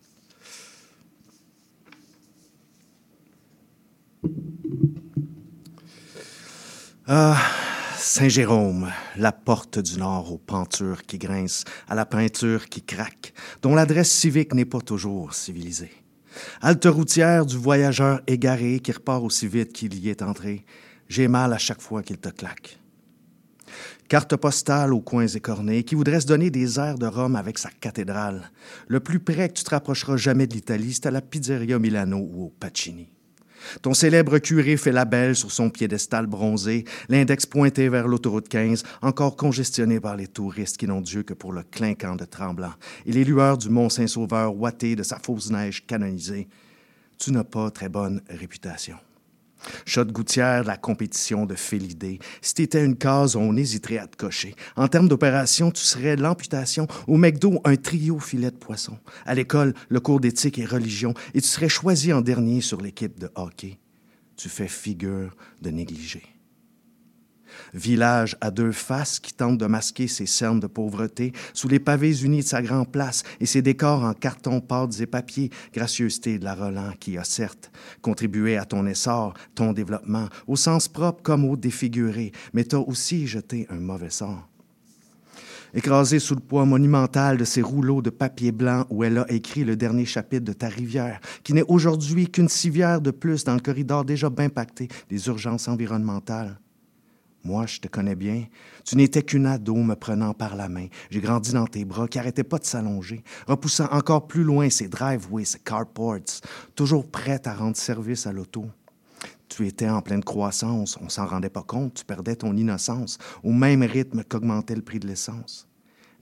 Ah, 7.07 7.37
Saint-Jérôme, 7.99 8.91
la 9.17 9.33
porte 9.33 9.79
du 9.79 9.99
Nord 9.99 10.33
aux 10.33 10.39
pentures 10.39 11.03
qui 11.03 11.19
grincent, 11.19 11.65
à 11.89 11.95
la 11.95 12.07
peinture 12.07 12.69
qui 12.69 12.83
craque, 12.83 13.22
dont 13.63 13.75
l'adresse 13.75 14.11
civique 14.11 14.55
n'est 14.55 14.65
pas 14.65 14.81
toujours 14.81 15.35
civilisée. 15.35 15.93
Halte 16.61 16.87
routière 16.87 17.47
du 17.47 17.57
voyageur 17.57 18.21
égaré 18.27 18.81
qui 18.81 18.93
repart 18.93 19.23
aussi 19.23 19.47
vite 19.47 19.73
qu'il 19.73 19.95
y 19.95 20.09
est 20.09 20.23
entré. 20.23 20.65
J'ai 21.09 21.29
mal 21.29 21.53
à 21.53 21.59
chaque 21.59 21.83
fois 21.83 22.03
qu'il 22.03 22.19
te 22.19 22.31
claque. 22.31 22.79
Carte 24.09 24.37
postale 24.37 24.93
aux 24.93 25.01
coins 25.01 25.27
écornés 25.27 25.85
qui 25.85 25.95
voudrait 25.95 26.21
se 26.21 26.27
donner 26.27 26.51
des 26.51 26.79
airs 26.79 26.99
de 26.99 27.07
Rome 27.07 27.37
avec 27.37 27.59
sa 27.59 27.71
cathédrale. 27.71 28.51
Le 28.87 29.01
plus 29.01 29.21
près 29.21 29.49
que 29.49 29.55
tu 29.55 29.65
te 29.65 29.71
rapprocheras 29.71 30.17
jamais 30.17 30.47
de 30.47 30.55
l'Italie, 30.55 30.93
c'est 30.93 31.07
à 31.07 31.11
la 31.11 31.23
Pizzeria 31.23 31.79
Milano 31.79 32.19
ou 32.19 32.45
au 32.45 32.49
Pacini. 32.49 33.09
Ton 33.83 33.95
célèbre 33.95 34.39
curé 34.39 34.77
fait 34.77 34.93
la 34.93 35.05
belle 35.05 35.37
sur 35.37 35.51
son 35.51 35.71
piédestal 35.71 36.27
bronzé, 36.27 36.85
l'index 37.09 37.47
pointé 37.47 37.89
vers 37.89 38.09
l'autoroute 38.09 38.49
15, 38.49 38.83
encore 39.03 39.37
congestionné 39.37 40.01
par 40.01 40.17
les 40.17 40.29
touristes 40.29 40.77
qui 40.77 40.87
n'ont 40.87 41.01
Dieu 41.01 41.23
que 41.23 41.35
pour 41.35 41.53
le 41.53 41.63
clinquant 41.63 42.17
de 42.17 42.25
Tremblant, 42.25 42.75
et 43.07 43.13
les 43.13 43.25
lueurs 43.25 43.59
du 43.59 43.69
Mont 43.69 43.89
Saint-Sauveur 43.89 44.55
ouaté 44.55 44.97
de 44.97 45.03
sa 45.03 45.19
fausse 45.19 45.51
neige 45.51 45.85
canonisée. 45.87 46.49
tu 47.19 47.31
n'as 47.31 47.45
pas 47.45 47.71
très 47.71 47.89
bonne 47.89 48.21
réputation. 48.29 48.97
Shot 49.87 50.07
gouttière 50.07 50.65
la 50.65 50.77
compétition 50.77 51.47
de 51.47 51.55
félidé. 51.55 52.19
Si 52.41 52.55
t'étais 52.55 52.85
une 52.85 52.97
case, 52.97 53.37
on 53.37 53.57
hésiterait 53.57 53.99
à 53.99 54.07
te 54.07 54.17
cocher. 54.17 54.55
En 54.77 54.89
termes 54.89 55.09
d'opération, 55.09 55.71
tu 55.71 55.83
serais 55.83 56.17
l'amputation. 56.17 56.87
Au 57.07 57.17
McDo, 57.17 57.61
un 57.65 57.77
trio 57.77 58.19
filet 58.19 58.51
de 58.51 58.57
poisson. 58.57 58.99
À 59.25 59.35
l'école, 59.35 59.75
le 59.89 60.01
cours 60.01 60.21
d'éthique 60.21 60.59
et 60.59 60.65
religion. 60.65 61.15
Et 61.35 61.41
tu 61.41 61.49
serais 61.49 61.69
choisi 61.69 62.13
en 62.13 62.21
dernier 62.21 62.61
sur 62.61 62.81
l'équipe 62.81 63.19
de 63.19 63.31
hockey. 63.35 63.79
Tu 64.37 64.49
fais 64.49 64.69
figure 64.69 65.37
de 65.61 65.71
négligé. 65.71 66.23
Village 67.75 68.37
à 68.41 68.51
deux 68.51 68.73
faces 68.73 69.19
qui 69.19 69.33
tente 69.33 69.59
de 69.59 69.67
masquer 69.67 70.09
ses 70.09 70.27
cernes 70.27 70.61
de 70.61 70.67
pauvreté 70.67 71.33
sous 71.55 71.69
les 71.69 71.81
pavés 71.81 72.23
unis 72.23 72.43
de 72.43 72.47
sa 72.47 72.63
grande 72.63 72.91
place 72.91 73.23
et 73.41 73.47
ses 73.47 73.63
décors 73.63 74.05
en 74.05 74.15
carton, 74.15 74.61
pâtes 74.61 75.01
et 75.01 75.07
papier, 75.07 75.51
gracieuseté 75.73 76.39
de 76.39 76.45
la 76.45 76.55
Roland 76.55 76.93
qui 76.99 77.19
a 77.19 77.25
certes 77.25 77.71
contribué 78.01 78.57
à 78.57 78.65
ton 78.65 78.87
essor, 78.87 79.35
ton 79.55 79.73
développement, 79.73 80.29
au 80.47 80.57
sens 80.57 80.89
propre 80.89 81.23
comme 81.23 81.45
au 81.45 81.57
défiguré, 81.57 82.33
mais 82.53 82.65
t'as 82.65 82.79
aussi 82.79 83.27
jeté 83.27 83.67
un 83.71 83.81
mauvais 83.81 84.11
sort. 84.11 84.49
Écrasée 85.75 86.19
sous 86.19 86.35
le 86.35 86.41
poids 86.41 86.67
monumental 86.67 87.39
de 87.39 87.45
ces 87.45 87.63
rouleaux 87.63 88.03
de 88.03 88.11
papier 88.11 88.53
blanc 88.53 88.85
où 88.91 89.05
elle 89.05 89.17
a 89.17 89.31
écrit 89.33 89.65
le 89.65 89.75
dernier 89.75 90.05
chapitre 90.05 90.45
de 90.45 90.53
ta 90.53 90.69
rivière, 90.69 91.19
qui 91.43 91.55
n'est 91.55 91.65
aujourd'hui 91.67 92.31
qu'une 92.31 92.51
civière 92.51 93.01
de 93.01 93.11
plus 93.11 93.45
dans 93.45 93.55
le 93.55 93.61
corridor 93.61 94.05
déjà 94.05 94.29
bien 94.29 94.51
pacté 94.51 94.89
des 95.09 95.27
urgences 95.29 95.69
environnementales. 95.69 96.59
Moi, 97.45 97.67
je 97.67 97.81
te 97.81 97.89
connais 97.89 98.15
bien. 98.15 98.45
Tu 98.85 98.97
n'étais 98.97 99.23
qu'une 99.23 99.47
ado 99.47 99.75
me 99.75 99.95
prenant 99.95 100.33
par 100.33 100.55
la 100.55 100.69
main. 100.69 100.87
J'ai 101.11 101.21
grandi 101.21 101.53
dans 101.53 101.67
tes 101.67 101.85
bras 101.85 102.07
qui 102.07 102.19
arrêtaient 102.19 102.45
pas 102.45 102.59
de 102.59 102.65
s'allonger, 102.65 103.25
repoussant 103.49 103.89
encore 103.91 104.29
plus 104.29 104.45
loin 104.45 104.71
ces 104.71 104.89
driveways, 104.89 105.45
ces 105.45 105.59
carports, 105.59 106.19
toujours 106.77 107.11
prêtes 107.11 107.47
à 107.47 107.55
rendre 107.55 107.77
service 107.77 108.27
à 108.27 108.33
l'auto. 108.33 108.67
Tu 109.49 109.67
étais 109.67 109.89
en 109.89 110.03
pleine 110.03 110.25
croissance, 110.25 110.97
on 111.03 111.09
s'en 111.09 111.27
rendait 111.27 111.51
pas 111.51 111.63
compte, 111.63 111.95
tu 111.95 112.05
perdais 112.05 112.37
ton 112.37 112.57
innocence, 112.57 113.19
au 113.43 113.53
même 113.53 113.83
rythme 113.83 114.25
qu'augmentait 114.25 114.77
le 114.77 114.83
prix 114.83 114.99
de 114.99 115.07
l'essence. 115.07 115.69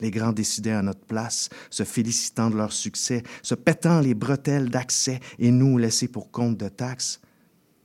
Les 0.01 0.11
grands 0.11 0.33
décidaient 0.33 0.73
à 0.73 0.83
notre 0.83 1.05
place, 1.05 1.51
se 1.69 1.85
félicitant 1.85 2.51
de 2.51 2.57
leur 2.57 2.73
succès, 2.73 3.23
se 3.43 3.55
pétant 3.55 4.01
les 4.01 4.15
bretelles 4.15 4.71
d'accès, 4.71 5.21
et 5.39 5.51
nous, 5.51 5.77
laissés 5.77 6.09
pour 6.09 6.31
compte 6.31 6.57
de 6.57 6.69
taxes, 6.69 7.21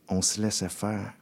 on 0.07 0.21
se 0.21 0.41
laissait 0.41 0.69
faire. 0.69 1.13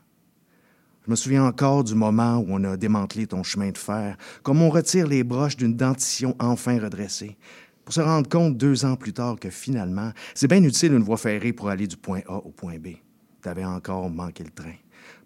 Je 1.05 1.11
me 1.11 1.15
souviens 1.15 1.45
encore 1.45 1.83
du 1.83 1.95
moment 1.95 2.37
où 2.37 2.45
on 2.49 2.63
a 2.63 2.77
démantelé 2.77 3.27
ton 3.27 3.43
chemin 3.43 3.71
de 3.71 3.77
fer, 3.77 4.17
comme 4.41 4.61
on 4.61 4.69
retire 4.69 5.05
les 5.05 5.23
broches 5.23 5.57
d'une 5.57 5.75
dentition 5.75 6.35
enfin 6.39 6.79
redressée, 6.79 7.37
pour 7.83 7.93
se 7.93 7.99
rendre 7.99 8.29
compte 8.29 8.57
deux 8.57 8.85
ans 8.85 8.95
plus 8.95 9.11
tard 9.11 9.37
que 9.37 9.49
finalement, 9.49 10.11
c'est 10.33 10.47
bien 10.47 10.63
utile 10.63 10.93
une 10.93 11.03
voie 11.03 11.17
ferrée 11.17 11.51
pour 11.51 11.69
aller 11.69 11.87
du 11.87 11.97
point 11.97 12.21
A 12.27 12.35
au 12.35 12.51
point 12.51 12.77
B. 12.77 12.95
T'avais 13.41 13.65
encore 13.65 14.09
manqué 14.09 14.45
le 14.45 14.51
train. 14.51 14.75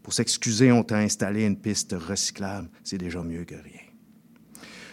Pour 0.01 0.13
s'excuser, 0.13 0.71
on 0.71 0.83
t'a 0.83 0.97
installé 0.97 1.45
une 1.45 1.59
piste 1.59 1.93
recyclable. 1.93 2.69
C'est 2.83 2.97
déjà 2.97 3.21
mieux 3.21 3.43
que 3.43 3.55
rien. 3.55 3.86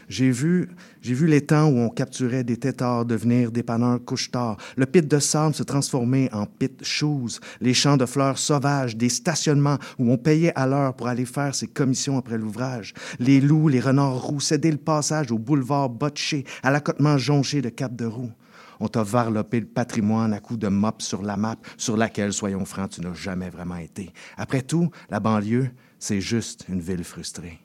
J'ai 0.08 0.30
vu, 0.30 0.68
j'ai 1.00 1.14
vu 1.14 1.26
les 1.26 1.40
temps 1.40 1.66
où 1.68 1.78
on 1.78 1.88
capturait 1.88 2.44
des 2.44 2.56
têtards 2.56 3.04
devenir 3.04 3.50
dépanneurs 3.50 4.04
couche-tard, 4.04 4.56
le 4.76 4.86
pit 4.86 5.06
de 5.06 5.18
sable 5.18 5.54
se 5.54 5.62
transformer 5.62 6.28
en 6.32 6.46
pit 6.46 6.84
shoes, 6.84 7.40
les 7.60 7.74
champs 7.74 7.96
de 7.96 8.06
fleurs 8.06 8.38
sauvages, 8.38 8.96
des 8.96 9.08
stationnements 9.08 9.78
où 9.98 10.10
on 10.10 10.16
payait 10.16 10.52
à 10.54 10.66
l'heure 10.66 10.94
pour 10.94 11.08
aller 11.08 11.24
faire 11.24 11.54
ses 11.54 11.66
commissions 11.66 12.18
après 12.18 12.38
l'ouvrage, 12.38 12.94
les 13.18 13.40
loups, 13.40 13.68
les 13.68 13.80
renards 13.80 14.22
roux 14.22 14.40
cédaient 14.40 14.70
le 14.70 14.76
passage 14.76 15.30
au 15.32 15.38
boulevard 15.38 15.88
botché, 15.88 16.44
à 16.62 16.70
l'accotement 16.70 17.18
jonché 17.18 17.62
de 17.62 17.68
cap 17.68 17.94
de 17.94 18.06
roue. 18.06 18.32
On 18.80 18.88
t'a 18.88 19.02
varlopé 19.02 19.60
le 19.60 19.66
patrimoine 19.66 20.32
à 20.32 20.40
coups 20.40 20.58
de 20.58 20.68
mop 20.68 21.00
sur 21.00 21.22
la 21.22 21.36
map 21.36 21.56
sur 21.76 21.96
laquelle, 21.96 22.32
soyons 22.32 22.64
francs, 22.64 22.90
tu 22.90 23.00
n'as 23.00 23.14
jamais 23.14 23.50
vraiment 23.50 23.76
été. 23.76 24.12
Après 24.36 24.62
tout, 24.62 24.90
la 25.10 25.20
banlieue, 25.20 25.70
c'est 25.98 26.20
juste 26.20 26.66
une 26.68 26.80
ville 26.80 27.04
frustrée. 27.04 27.63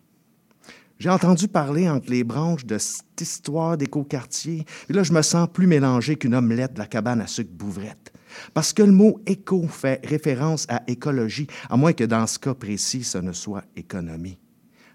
J'ai 0.99 1.09
entendu 1.09 1.47
parler 1.47 1.89
entre 1.89 2.09
les 2.09 2.25
branches 2.25 2.65
de 2.65 2.77
cette 2.77 3.21
histoire 3.21 3.77
d'éco-quartier. 3.77 4.65
Et 4.89 4.93
là, 4.93 5.01
je 5.03 5.13
me 5.13 5.21
sens 5.21 5.47
plus 5.47 5.65
mélangé 5.65 6.17
qu'une 6.17 6.35
omelette 6.35 6.73
de 6.73 6.79
la 6.79 6.87
cabane 6.87 7.21
à 7.21 7.27
sucre 7.27 7.53
bouvrette. 7.53 8.11
Parce 8.53 8.73
que 8.73 8.83
le 8.83 8.91
mot 8.91 9.21
éco 9.25 9.65
fait 9.69 10.05
référence 10.05 10.65
à 10.67 10.83
écologie, 10.87 11.47
à 11.69 11.77
moins 11.77 11.93
que 11.93 12.03
dans 12.03 12.27
ce 12.27 12.37
cas 12.37 12.53
précis, 12.53 13.05
ce 13.05 13.17
ne 13.17 13.31
soit 13.31 13.63
économie. 13.77 14.39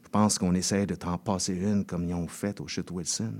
Je 0.04 0.10
pense 0.10 0.38
qu'on 0.38 0.54
essaie 0.54 0.84
de 0.84 0.94
t'en 0.94 1.16
passer 1.16 1.54
une 1.54 1.86
comme 1.86 2.04
ils 2.04 2.14
ont 2.14 2.28
fait 2.28 2.60
au 2.60 2.68
chute 2.68 2.90
Wilson. 2.90 3.32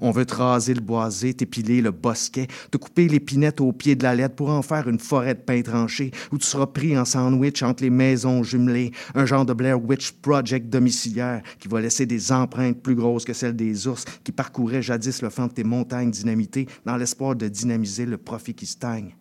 On 0.00 0.10
veut 0.10 0.26
te 0.26 0.34
raser 0.34 0.74
le 0.74 0.80
boisé, 0.80 1.34
t'épiler 1.34 1.80
le 1.80 1.90
bosquet, 1.90 2.46
te 2.70 2.78
couper 2.78 3.08
l'épinette 3.08 3.60
au 3.60 3.72
pied 3.72 3.96
de 3.96 4.02
la 4.02 4.14
lettre 4.14 4.34
pour 4.34 4.50
en 4.50 4.62
faire 4.62 4.88
une 4.88 4.98
forêt 4.98 5.34
de 5.34 5.40
pain 5.40 5.62
tranché 5.62 6.10
où 6.32 6.38
tu 6.38 6.46
seras 6.46 6.66
pris 6.66 6.98
en 6.98 7.04
sandwich 7.04 7.62
entre 7.62 7.82
les 7.82 7.90
maisons 7.90 8.42
jumelées, 8.42 8.92
un 9.14 9.26
genre 9.26 9.46
de 9.46 9.52
Blair 9.52 9.82
Witch 9.82 10.12
Project 10.12 10.68
domiciliaire 10.68 11.42
qui 11.58 11.68
va 11.68 11.80
laisser 11.80 12.06
des 12.06 12.32
empreintes 12.32 12.82
plus 12.82 12.94
grosses 12.94 13.24
que 13.24 13.32
celles 13.32 13.56
des 13.56 13.86
ours 13.86 14.04
qui 14.24 14.32
parcouraient 14.32 14.82
jadis 14.82 15.22
le 15.22 15.30
flanc 15.30 15.46
de 15.46 15.52
tes 15.52 15.64
montagnes 15.64 16.10
dynamitées 16.10 16.68
dans 16.84 16.96
l'espoir 16.96 17.34
de 17.34 17.48
dynamiser 17.48 18.06
le 18.06 18.18
profit 18.18 18.54
qui 18.54 18.66
stagne. 18.66 19.14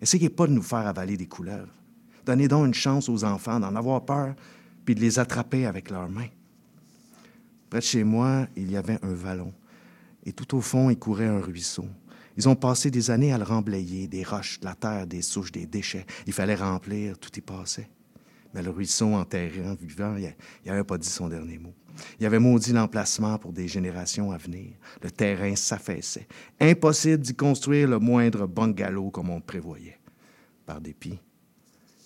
Essayez 0.00 0.30
pas 0.30 0.46
de 0.46 0.52
nous 0.52 0.62
faire 0.62 0.86
avaler 0.86 1.16
des 1.16 1.26
couleuvres. 1.26 1.74
Donnez 2.24 2.48
donc 2.48 2.66
une 2.66 2.74
chance 2.74 3.08
aux 3.08 3.24
enfants 3.24 3.60
d'en 3.60 3.74
avoir 3.74 4.04
peur 4.04 4.34
puis 4.84 4.94
de 4.94 5.00
les 5.00 5.18
attraper 5.18 5.66
avec 5.66 5.90
leurs 5.90 6.08
mains. 6.08 6.28
Près 7.68 7.80
de 7.80 7.84
chez 7.84 8.04
moi, 8.04 8.46
il 8.56 8.70
y 8.70 8.76
avait 8.76 8.98
un 9.02 9.12
vallon 9.12 9.52
et 10.30 10.32
tout 10.32 10.56
au 10.56 10.60
fond, 10.60 10.90
il 10.90 10.96
courait 10.96 11.26
un 11.26 11.40
ruisseau. 11.40 11.86
Ils 12.36 12.48
ont 12.48 12.54
passé 12.54 12.88
des 12.88 13.10
années 13.10 13.32
à 13.32 13.38
le 13.38 13.42
remblayer, 13.42 14.06
des 14.06 14.22
roches, 14.22 14.60
de 14.60 14.64
la 14.64 14.76
terre, 14.76 15.04
des 15.04 15.22
souches, 15.22 15.50
des 15.50 15.66
déchets. 15.66 16.06
Il 16.24 16.32
fallait 16.32 16.54
remplir, 16.54 17.18
tout 17.18 17.36
y 17.36 17.40
passait. 17.40 17.90
Mais 18.54 18.62
le 18.62 18.70
ruisseau, 18.70 19.06
enterré 19.14 19.68
en 19.68 19.74
vivant, 19.74 20.14
il 20.16 20.32
n'avait 20.64 20.84
pas 20.84 20.98
dit 20.98 21.08
son 21.08 21.28
dernier 21.28 21.58
mot. 21.58 21.74
Il 22.20 22.26
avait 22.26 22.38
maudit 22.38 22.72
l'emplacement 22.72 23.38
pour 23.38 23.52
des 23.52 23.66
générations 23.66 24.30
à 24.30 24.36
venir. 24.36 24.70
Le 25.02 25.10
terrain 25.10 25.56
s'affaissait. 25.56 26.28
Impossible 26.60 27.18
d'y 27.24 27.34
construire 27.34 27.88
le 27.88 27.98
moindre 27.98 28.46
bungalow 28.46 29.10
comme 29.10 29.30
on 29.30 29.40
prévoyait. 29.40 29.98
Par 30.64 30.80
dépit, 30.80 31.18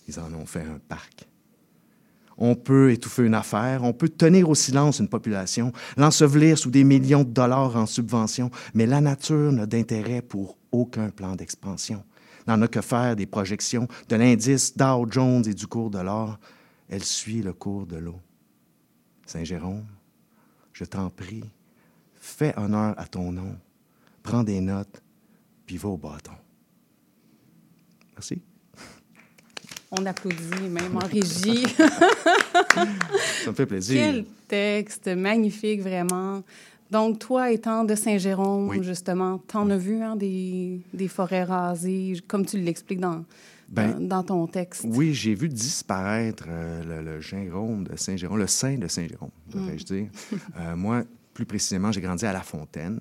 ils 0.09 0.19
en 0.19 0.33
ont 0.33 0.47
fait 0.47 0.63
un 0.63 0.79
parc. 0.79 1.29
On 2.37 2.55
peut 2.55 2.93
étouffer 2.93 3.23
une 3.23 3.35
affaire, 3.35 3.85
on 3.85 3.93
peut 3.93 4.09
tenir 4.09 4.49
au 4.49 4.55
silence 4.55 4.99
une 4.99 5.09
population, 5.09 5.73
l'ensevelir 5.97 6.59
sous 6.59 6.71
des 6.71 6.85
millions 6.85 7.23
de 7.23 7.31
dollars 7.31 7.77
en 7.77 7.87
subventions, 7.87 8.51
mais 8.75 8.87
la 8.87 9.01
nature 9.01 9.53
n'a 9.53 9.67
d'intérêt 9.67 10.23
pour 10.23 10.59
aucun 10.73 11.11
plan 11.11 11.37
d'expansion. 11.37 12.03
N'en 12.47 12.61
a 12.61 12.69
que 12.69 12.81
faire 12.81 13.17
des 13.17 13.27
projections 13.27 13.89
de 14.09 14.17
l'indice 14.17 14.77
Dow 14.77 15.07
Jones 15.11 15.45
et 15.47 15.55
du 15.55 15.67
cours 15.67 15.91
de 15.91 16.01
l'or. 16.01 16.39
Elle 16.89 17.05
suit 17.05 17.41
le 17.41 17.53
cours 17.53 17.87
de 17.87 17.97
l'eau. 17.97 18.21
Saint-Jérôme, 19.25 19.87
je 20.73 20.85
t'en 20.85 21.09
prie, 21.09 21.45
fais 22.15 22.53
honneur 22.59 22.95
à 22.99 23.07
ton 23.07 23.33
nom, 23.33 23.57
prends 24.23 24.45
des 24.45 24.61
notes, 24.61 25.03
puis 25.65 25.79
va 25.79 25.89
au 25.89 25.97
bâton. 25.97 26.33
Merci. 28.15 28.43
On 29.99 30.07
applaudit, 30.07 30.69
même 30.71 30.97
en 30.97 31.07
régie. 31.07 31.65
Ça 33.45 33.51
me 33.51 33.55
fait 33.55 33.67
plaisir. 33.67 34.01
Quel 34.03 34.25
texte 34.49 35.09
magnifique, 35.09 35.81
vraiment. 35.83 36.43
Donc, 36.91 37.19
toi, 37.19 37.51
étant 37.51 37.85
de 37.85 37.95
Saint-Jérôme, 37.95 38.69
Oui. 38.69 38.79
justement, 38.83 39.39
t'en 39.39 39.69
as 39.71 39.77
vu 39.77 40.03
hein, 40.03 40.17
des, 40.17 40.81
des 40.93 41.09
forêts 41.09 41.45
rasées, 41.45 42.15
comme 42.29 42.45
tu 42.47 42.59
l'expliques 42.59 43.01
dans, 43.01 43.25
Ben, 43.69 43.97
dans, 44.07 44.23
ton 44.23 44.47
texte? 44.47 44.85
Oui, 44.87 45.15
j'ai 45.15 45.35
vu 45.35 45.49
disparaître 45.49 46.45
euh, 46.49 46.83
le, 47.03 47.17
le 47.17 47.85
de 47.85 47.97
Saint-Jérôme, 47.97 48.39
le 48.39 48.47
Saint 48.47 48.77
de 48.77 48.87
Saint-Jérôme, 48.87 49.31
devrais-je 49.53 49.85
dire. 49.85 50.07
Euh, 50.61 50.77
moi, 50.77 51.03
plus 51.33 51.47
précisément, 51.47 51.91
j'ai 51.91 52.01
grandi 52.01 52.27
à 52.27 52.33
La 52.33 52.43
Fontaine, 52.43 52.99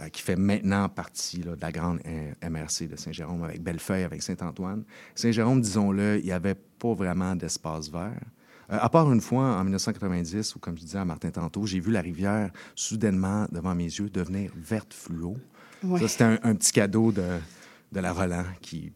euh, 0.00 0.08
qui 0.10 0.22
fait 0.22 0.36
maintenant 0.36 0.88
partie 0.88 1.42
là, 1.42 1.56
de 1.56 1.60
la 1.60 1.72
grande 1.72 1.98
euh, 2.06 2.48
MRC 2.48 2.86
de 2.88 2.94
Saint-Jérôme, 2.94 3.42
avec 3.42 3.60
Bellefeuille, 3.62 4.04
avec 4.04 4.22
Saint-Antoine. 4.22 4.84
Saint-Jérôme, 5.16 5.60
disons-le, 5.60 6.18
il 6.20 6.24
n'y 6.24 6.30
avait 6.30 6.54
pas 6.54 6.94
vraiment 6.94 7.34
d'espace 7.34 7.90
vert. 7.90 8.22
Euh, 8.70 8.78
à 8.80 8.88
part 8.90 9.10
une 9.12 9.20
fois, 9.20 9.56
en 9.56 9.64
1990, 9.64 10.54
où, 10.54 10.60
comme 10.60 10.76
je 10.76 10.82
disais 10.82 10.98
à 10.98 11.04
Martin 11.04 11.30
tantôt, 11.30 11.66
j'ai 11.66 11.80
vu 11.80 11.90
la 11.90 12.00
rivière 12.00 12.52
soudainement, 12.76 13.46
devant 13.50 13.74
mes 13.74 13.86
yeux, 13.86 14.08
devenir 14.08 14.52
verte 14.56 14.94
fluo. 14.94 15.36
Ouais. 15.82 15.98
Ça, 15.98 16.08
c'était 16.08 16.24
un, 16.24 16.38
un 16.44 16.54
petit 16.54 16.70
cadeau 16.70 17.10
de, 17.10 17.24
de 17.90 18.00
la 18.00 18.12
Roland 18.12 18.44
qui 18.60 18.92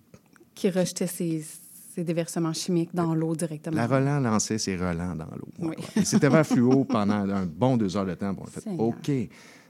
Qui 0.55 0.71
rejetait 0.71 1.09
ses, 1.09 1.45
déversements 1.97 2.53
chimiques 2.53 2.95
dans 2.95 3.13
l'eau 3.13 3.35
directement. 3.35 3.77
La 3.77 3.89
Roland 3.89 4.21
lançait 4.21 4.59
ses 4.59 4.77
relents 4.77 5.17
dans 5.17 5.31
l'eau. 5.35 5.49
Oui. 5.59 5.75
Et 5.97 6.05
c'était 6.05 6.29
vert 6.29 6.47
fluo 6.47 6.85
pendant 6.85 7.29
un 7.29 7.45
bon 7.45 7.77
deux 7.77 7.97
heures 7.97 8.07
de 8.07 8.15
temps. 8.15 8.33
Bon, 8.33 8.43
on 8.45 8.47
a 8.47 8.51
fait 8.51 8.61
Seigneur. 8.61 8.81
OK, 8.81 9.11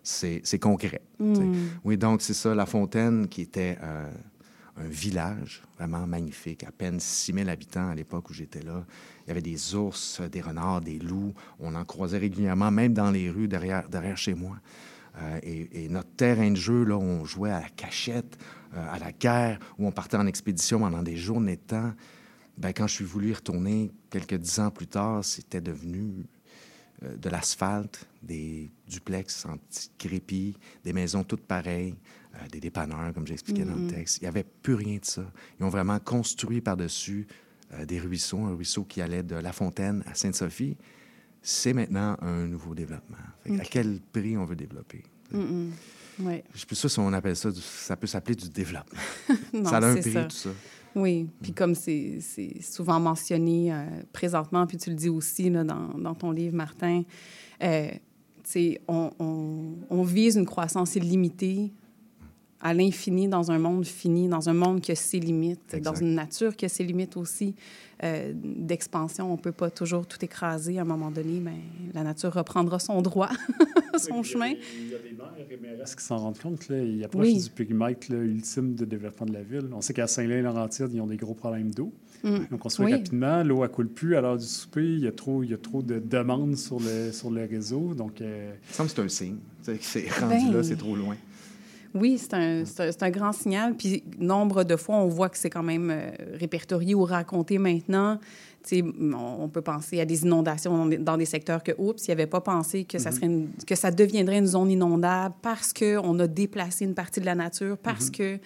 c'est 0.02 0.58
concret. 0.58 1.02
sais. 1.18 1.42
Oui, 1.84 1.96
donc 1.96 2.22
c'est 2.22 2.34
ça, 2.34 2.54
La 2.54 2.66
Fontaine, 2.66 3.28
qui 3.28 3.42
était 3.42 3.78
euh, 3.82 4.10
un 4.76 4.88
village 4.88 5.62
vraiment 5.76 6.06
magnifique, 6.06 6.64
à 6.64 6.72
peine 6.72 6.98
6 6.98 7.32
000 7.32 7.48
habitants 7.48 7.88
à 7.88 7.94
l'époque 7.94 8.30
où 8.30 8.32
j'étais 8.32 8.62
là. 8.62 8.84
Il 9.24 9.28
y 9.28 9.30
avait 9.30 9.42
des 9.42 9.74
ours, 9.74 10.20
des 10.20 10.40
renards, 10.40 10.80
des 10.80 10.98
loups. 10.98 11.34
On 11.60 11.74
en 11.74 11.84
croisait 11.84 12.18
régulièrement, 12.18 12.70
même 12.70 12.92
dans 12.92 13.10
les 13.10 13.30
rues 13.30 13.48
derrière, 13.48 13.88
derrière 13.88 14.16
chez 14.16 14.34
moi. 14.34 14.56
Euh, 15.20 15.38
et, 15.42 15.84
et 15.84 15.88
notre 15.88 16.10
terrain 16.10 16.50
de 16.50 16.56
jeu, 16.56 16.84
là, 16.84 16.96
on 16.96 17.24
jouait 17.24 17.50
à 17.50 17.60
la 17.60 17.68
cachette, 17.68 18.38
euh, 18.74 18.94
à 18.94 18.98
la 18.98 19.12
guerre, 19.12 19.58
où 19.78 19.86
on 19.86 19.92
partait 19.92 20.16
en 20.16 20.26
expédition 20.26 20.80
pendant 20.80 21.02
des 21.02 21.16
journées 21.16 21.56
de 21.56 21.62
temps. 21.62 21.92
Ben, 22.56 22.72
quand 22.72 22.86
je 22.86 22.94
suis 22.94 23.04
voulu 23.04 23.30
y 23.30 23.34
retourner 23.34 23.90
quelques 24.10 24.34
dix 24.36 24.58
ans 24.60 24.70
plus 24.70 24.86
tard, 24.86 25.24
c'était 25.24 25.60
devenu 25.60 26.26
euh, 27.04 27.16
de 27.16 27.28
l'asphalte, 27.28 28.06
des 28.22 28.70
duplex 28.88 29.44
en 29.46 29.56
petits 29.56 30.54
des 30.84 30.92
maisons 30.92 31.24
toutes 31.24 31.42
pareilles, 31.42 31.94
euh, 32.34 32.48
des 32.50 32.60
dépanneurs, 32.60 33.12
comme 33.14 33.26
j'expliquais 33.26 33.64
dans 33.64 33.74
le 33.76 33.86
texte. 33.88 34.18
Il 34.18 34.24
n'y 34.24 34.28
avait 34.28 34.44
plus 34.44 34.74
rien 34.74 34.98
de 34.98 35.04
ça. 35.04 35.24
Ils 35.60 35.64
ont 35.64 35.68
vraiment 35.70 35.98
construit 35.98 36.60
par-dessus 36.60 37.26
euh, 37.74 37.84
des 37.84 37.98
ruisseaux, 38.00 38.40
un 38.44 38.54
ruisseau 38.54 38.84
qui 38.84 39.00
allait 39.00 39.22
de 39.22 39.34
La 39.36 39.52
Fontaine 39.52 40.02
à 40.06 40.14
Sainte-Sophie. 40.14 40.76
C'est 41.42 41.72
maintenant 41.72 42.16
un 42.20 42.46
nouveau 42.46 42.74
développement. 42.74 43.16
À 43.58 43.64
quel 43.64 44.00
prix 44.12 44.36
on 44.36 44.44
veut 44.44 44.54
développer? 44.56 45.02
Ouais. 46.20 46.44
Je 46.54 46.60
sais 46.60 46.66
plus 46.66 46.76
ça 46.76 46.88
si 46.88 46.98
on 47.00 47.12
appelle 47.12 47.34
ça, 47.36 47.50
du- 47.50 47.60
ça 47.60 47.96
peut 47.96 48.06
s'appeler 48.06 48.36
du 48.36 48.48
développement. 48.48 49.00
Non, 49.52 49.64
ça 49.68 49.78
a 49.78 49.84
un 49.86 49.96
prix, 49.96 50.12
ça. 50.12 50.24
tout 50.24 50.36
ça. 50.36 50.50
Oui, 50.94 51.26
puis 51.40 51.52
comme 51.52 51.74
c'est 51.74 52.20
souvent 52.60 53.00
mentionné 53.00 53.72
euh, 53.72 53.84
présentement, 54.12 54.66
puis 54.66 54.76
tu 54.76 54.90
le 54.90 54.96
dis 54.96 55.08
aussi 55.08 55.48
là, 55.48 55.64
dans, 55.64 55.98
dans 55.98 56.14
ton 56.14 56.30
livre, 56.30 56.54
Martin, 56.54 57.02
euh, 57.62 57.90
on 58.88 60.02
vise 60.02 60.36
une 60.36 60.46
croissance 60.46 60.96
illimitée 60.96 61.72
à 62.62 62.72
l'infini 62.74 63.26
dans 63.28 63.50
un 63.50 63.58
monde 63.58 63.84
fini, 63.84 64.28
dans 64.28 64.48
un 64.48 64.52
monde 64.54 64.80
qui 64.80 64.92
a 64.92 64.94
ses 64.94 65.18
limites, 65.18 65.60
Exact. 65.74 65.82
dans 65.82 65.94
une 66.00 66.14
nature 66.14 66.54
qui 66.56 66.64
a 66.64 66.68
ses 66.68 66.84
limites 66.84 67.16
aussi 67.16 67.54
euh, 68.04 68.32
d'expansion. 68.34 69.28
On 69.32 69.36
ne 69.36 69.40
peut 69.40 69.52
pas 69.52 69.68
toujours 69.70 70.06
tout 70.06 70.24
écraser. 70.24 70.78
À 70.78 70.82
un 70.82 70.84
moment 70.84 71.10
donné, 71.10 71.40
mais 71.40 71.56
la 71.92 72.02
nature 72.02 72.32
reprendra 72.32 72.78
son 72.78 73.02
droit, 73.02 73.30
son 73.98 74.22
chemin. 74.22 74.48
Il 74.78 74.90
y 74.90 74.94
a 74.94 74.98
des 74.98 75.10
maires 75.16 75.46
et 75.50 75.56
mairesses 75.56 75.94
qui 75.94 76.04
s'en 76.04 76.18
rendent 76.18 76.38
compte. 76.38 76.68
Là, 76.68 76.78
ils 76.82 77.04
approchent 77.04 77.26
Oui. 77.26 77.42
du 77.42 77.50
périmètre 77.50 78.12
là, 78.12 78.18
ultime 78.18 78.74
de 78.74 78.84
développement 78.84 79.26
de 79.26 79.32
la 79.32 79.42
ville. 79.42 79.68
On 79.72 79.80
sait 79.80 79.92
qu'à 79.94 80.06
Saint-Lin-Laurentide, 80.06 80.88
ils 80.92 81.00
ont 81.00 81.06
des 81.06 81.16
gros 81.16 81.34
problèmes 81.34 81.72
d'eau. 81.72 81.92
Mm. 82.24 82.38
Donc, 82.50 82.64
on 82.64 82.68
se 82.68 82.76
fait 82.76 82.84
Oui. 82.84 82.92
rapidement. 82.92 83.42
L'eau, 83.42 83.64
elle 83.64 83.70
coule 83.70 83.88
plus 83.88 84.16
à 84.16 84.20
l'heure 84.20 84.38
du 84.38 84.46
souper. 84.46 84.84
Il 84.84 85.00
y 85.00 85.06
a 85.08 85.12
trop, 85.12 85.42
il 85.42 85.50
y 85.50 85.54
a 85.54 85.58
trop 85.58 85.82
de 85.82 85.98
demandes 85.98 86.56
sur 86.56 86.78
le, 86.80 87.10
sur 87.12 87.30
le 87.30 87.44
réseau. 87.44 87.94
Donc, 87.94 88.20
euh, 88.20 88.52
Il 88.54 88.68
me 88.68 88.74
semble 88.74 88.88
que 88.90 88.94
c'est 88.94 89.02
un 89.02 89.08
signe. 89.08 89.36
C'est 89.80 90.08
rendu 90.20 90.34
Ben, 90.46 90.52
là, 90.54 90.62
c'est 90.62 90.76
trop 90.76 90.94
loin. 90.96 91.16
Oui, 91.94 92.16
c'est 92.18 92.32
un, 92.34 92.64
c'est 92.64 92.80
un- 92.88 92.92
c'est 92.92 93.02
un 93.02 93.10
grand 93.10 93.32
signal. 93.32 93.74
Puis, 93.76 94.02
nombre 94.18 94.64
de 94.64 94.76
fois, 94.76 94.96
on 94.96 95.08
voit 95.08 95.28
que 95.28 95.36
c'est 95.36 95.50
quand 95.50 95.62
même 95.62 95.90
euh, 95.90 96.10
répertorié 96.38 96.94
ou 96.94 97.04
raconté 97.04 97.58
maintenant. 97.58 98.18
On, 98.70 99.48
peut 99.48 99.60
penser 99.60 100.00
à 100.00 100.04
des 100.04 100.22
inondations 100.22 100.86
dans 100.86 101.16
des, 101.16 101.24
secteurs 101.24 101.64
que, 101.64 101.72
oups, 101.78 102.06
il 102.06 102.10
n'y 102.10 102.12
avait 102.12 102.28
pas 102.28 102.40
pensé 102.40 102.84
que, 102.84 102.98
ça 103.00 103.10
serait 103.10 103.26
une- 103.26 103.48
que 103.66 103.74
ça 103.74 103.90
deviendrait 103.90 104.38
une 104.38 104.46
zone 104.46 104.70
inondable 104.70 105.34
parce 105.42 105.72
qu'on 105.72 106.16
a 106.20 106.26
déplacé 106.28 106.84
une 106.84 106.94
partie 106.94 107.18
de 107.20 107.26
la 107.26 107.34
nature, 107.34 107.76
parce 107.76 108.08
que 108.08 108.38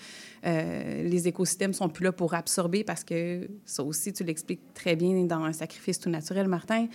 euh, 0.47 1.03
les 1.03 1.29
écosystèmes 1.29 1.75
sont 1.75 1.91
plus 1.91 2.05
là 2.05 2.13
pour 2.13 2.33
absorber, 2.33 2.83
parce 2.83 3.05
que 3.05 3.47
ça 3.67 3.83
aussi, 3.85 4.11
tu 4.15 4.25
l'expliques 4.25 4.73
très 4.73 4.97
bien 4.97 5.23
dans 5.27 5.45
Un 5.45 5.53
sacrifice 5.53 5.99
tout 5.99 6.09
naturel, 6.11 6.49
Martin. 6.49 6.87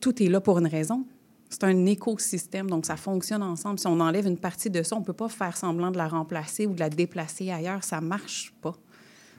Tout 0.00 0.22
est 0.22 0.28
là 0.28 0.40
pour 0.40 0.58
une 0.58 0.68
raison. 0.68 1.04
C'est 1.52 1.64
un 1.64 1.84
écosystème, 1.84 2.70
donc 2.70 2.86
ça 2.86 2.96
fonctionne 2.96 3.42
ensemble. 3.42 3.78
Si 3.78 3.86
on 3.86 4.00
enlève 4.00 4.26
une 4.26 4.38
partie 4.38 4.70
de 4.70 4.82
ça, 4.82 4.96
on 4.96 5.00
ne 5.00 5.04
peut 5.04 5.12
pas 5.12 5.28
faire 5.28 5.54
semblant 5.56 5.90
de 5.90 5.98
la 5.98 6.08
remplacer 6.08 6.66
ou 6.66 6.72
de 6.72 6.80
la 6.80 6.88
déplacer 6.88 7.50
ailleurs. 7.50 7.84
Ça 7.84 8.00
ne 8.00 8.06
marche 8.06 8.54
pas. 8.62 8.74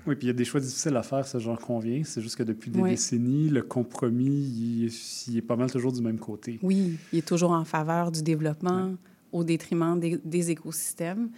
oui, 0.06 0.15
puis 0.15 0.26
il 0.26 0.28
y 0.28 0.30
a 0.30 0.34
des 0.34 0.45
choix 0.45 0.60
difficiles 0.60 0.95
à 0.97 1.02
faire, 1.04 1.26
ça, 1.26 1.39
j'en 1.39 1.56
conviens. 1.56 2.04
C'est 2.06 2.21
juste 2.21 2.36
que 2.36 2.43
depuis 2.43 2.69
des 2.69 2.80
Oui. 2.82 2.89
décennies, 2.91 3.49
le 3.49 3.62
compromis, 3.63 4.28
il, 4.28 4.86
est- 4.86 5.28
il 5.28 5.38
est 5.38 5.41
pas 5.41 5.56
mal 5.56 5.71
toujours 5.71 5.91
du 5.93 6.02
même 6.02 6.19
côté. 6.19 6.60
Oui, 6.62 6.97
il 7.12 7.19
est 7.19 7.28
toujours 7.28 7.52
en 7.52 7.63
faveur 7.65 8.12
du 8.12 8.21
développement 8.21 8.93
au 9.32 9.43
détriment 9.43 9.99
des, 9.99 10.19
des 10.23 10.52
écosystèmes. 10.52 11.30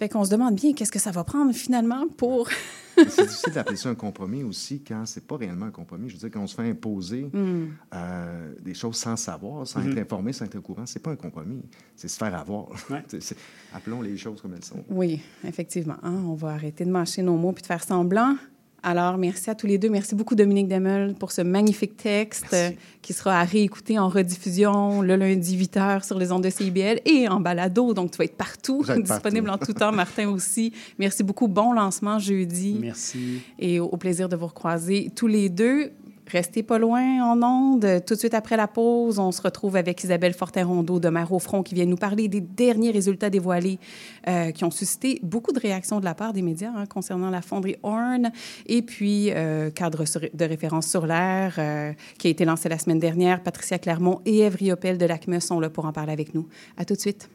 Fait 0.00 0.08
qu'on 0.08 0.24
se 0.24 0.30
demande 0.30 0.54
bien 0.54 0.72
qu'est-ce 0.72 0.90
que 0.90 0.98
ça 0.98 1.10
va 1.10 1.24
prendre 1.24 1.52
finalement 1.52 2.08
pour... 2.08 2.48
C'est 2.96 3.26
difficile 3.26 3.52
d'appeler 3.52 3.76
ça 3.76 3.90
un 3.90 3.94
compromis 3.94 4.42
aussi 4.44 4.82
quand 4.82 5.04
c'est 5.04 5.26
pas 5.26 5.36
réellement 5.36 5.66
un 5.66 5.70
compromis. 5.70 6.08
Je 6.08 6.14
veux 6.14 6.20
dire, 6.20 6.30
quand 6.30 6.40
on 6.40 6.46
se 6.46 6.54
fait 6.54 6.68
imposer 6.70 7.24
Hmm. 7.32 7.66
euh, 7.94 8.54
des 8.62 8.72
choses 8.72 8.96
sans 8.96 9.16
savoir, 9.16 9.66
sans 9.66 9.80
Mhm. 9.80 9.92
être 9.92 9.98
informé, 9.98 10.32
sans 10.32 10.46
être 10.46 10.56
au 10.56 10.62
courant, 10.62 10.86
c'est 10.86 11.00
pas 11.02 11.10
un 11.10 11.16
compromis. 11.16 11.60
C'est 11.96 12.08
se 12.08 12.16
faire 12.16 12.34
avoir. 12.34 12.68
Ouais. 12.88 13.02
C'est- 13.08 13.20
c'est- 13.22 13.36
appelons 13.74 14.00
les 14.00 14.16
choses 14.16 14.40
comme 14.40 14.54
elles 14.54 14.64
sont. 14.64 14.82
Oui, 14.88 15.20
effectivement. 15.44 15.96
hein, 16.02 16.14
on 16.26 16.34
va 16.34 16.48
arrêter 16.52 16.86
de 16.86 16.90
mâcher 16.90 17.20
nos 17.22 17.36
mots 17.36 17.52
puis 17.52 17.60
de 17.62 17.66
faire 17.66 17.84
semblant. 17.84 18.36
Alors, 18.82 19.18
merci 19.18 19.50
à 19.50 19.54
tous 19.54 19.66
les 19.66 19.78
deux. 19.78 19.90
Merci 19.90 20.14
beaucoup, 20.14 20.34
Dominique 20.34 20.68
Demel, 20.68 21.14
pour 21.14 21.32
ce 21.32 21.42
magnifique 21.42 21.96
texte 21.96 22.52
euh, 22.54 22.70
qui 23.02 23.12
sera 23.12 23.40
à 23.40 23.44
réécouter 23.44 23.98
en 23.98 24.08
rediffusion 24.08 25.02
le 25.02 25.16
lundi 25.16 25.56
8 25.56 25.76
h 25.76 26.06
sur 26.06 26.18
les 26.18 26.32
ondes 26.32 26.44
de 26.44 26.50
CIBL 26.50 27.00
et 27.04 27.28
en 27.28 27.40
balado. 27.40 27.92
Donc, 27.92 28.10
tu 28.10 28.18
vas 28.18 28.24
être 28.24 28.36
partout, 28.36 28.82
disponible 29.02 29.48
partout. 29.48 29.62
en 29.62 29.66
tout 29.66 29.72
temps. 29.74 29.92
Martin 29.92 30.28
aussi. 30.30 30.72
Merci 30.98 31.22
beaucoup. 31.22 31.46
Bon 31.48 31.72
lancement 31.72 32.18
jeudi. 32.18 32.78
Merci. 32.80 33.42
Et 33.58 33.80
au, 33.80 33.86
au 33.86 33.96
plaisir 33.96 34.28
de 34.28 34.36
vous 34.36 34.46
recroiser 34.46 35.10
tous 35.14 35.26
les 35.26 35.48
deux. 35.48 35.90
Restez 36.32 36.62
pas 36.62 36.78
loin 36.78 37.24
en 37.24 37.42
ondes. 37.42 38.04
Tout 38.06 38.14
de 38.14 38.18
suite 38.18 38.34
après 38.34 38.56
la 38.56 38.68
pause, 38.68 39.18
on 39.18 39.32
se 39.32 39.42
retrouve 39.42 39.74
avec 39.74 40.04
Isabelle 40.04 40.32
Fortin-Rondeau 40.32 41.00
de 41.00 41.08
Mère 41.08 41.32
au 41.32 41.40
Front 41.40 41.64
qui 41.64 41.74
vient 41.74 41.86
nous 41.86 41.96
parler 41.96 42.28
des 42.28 42.40
derniers 42.40 42.92
résultats 42.92 43.30
dévoilés 43.30 43.80
euh, 44.28 44.52
qui 44.52 44.64
ont 44.64 44.70
suscité 44.70 45.18
beaucoup 45.24 45.52
de 45.52 45.58
réactions 45.58 45.98
de 45.98 46.04
la 46.04 46.14
part 46.14 46.32
des 46.32 46.42
médias 46.42 46.72
hein, 46.76 46.86
concernant 46.86 47.30
la 47.30 47.42
fonderie 47.42 47.76
Horn. 47.82 48.30
Et 48.66 48.82
puis, 48.82 49.32
euh, 49.32 49.70
cadre 49.70 50.04
de 50.32 50.44
référence 50.44 50.86
sur 50.86 51.04
l'air 51.04 51.56
euh, 51.58 51.92
qui 52.18 52.28
a 52.28 52.30
été 52.30 52.44
lancé 52.44 52.68
la 52.68 52.78
semaine 52.78 53.00
dernière. 53.00 53.42
Patricia 53.42 53.78
Clermont 53.78 54.20
et 54.24 54.40
Eve 54.40 54.54
Riopel 54.54 54.98
de 54.98 55.06
l'ACME 55.06 55.40
sont 55.40 55.58
là 55.58 55.68
pour 55.68 55.84
en 55.84 55.92
parler 55.92 56.12
avec 56.12 56.34
nous. 56.34 56.46
À 56.76 56.84
tout 56.84 56.94
de 56.94 57.00
suite. 57.00 57.28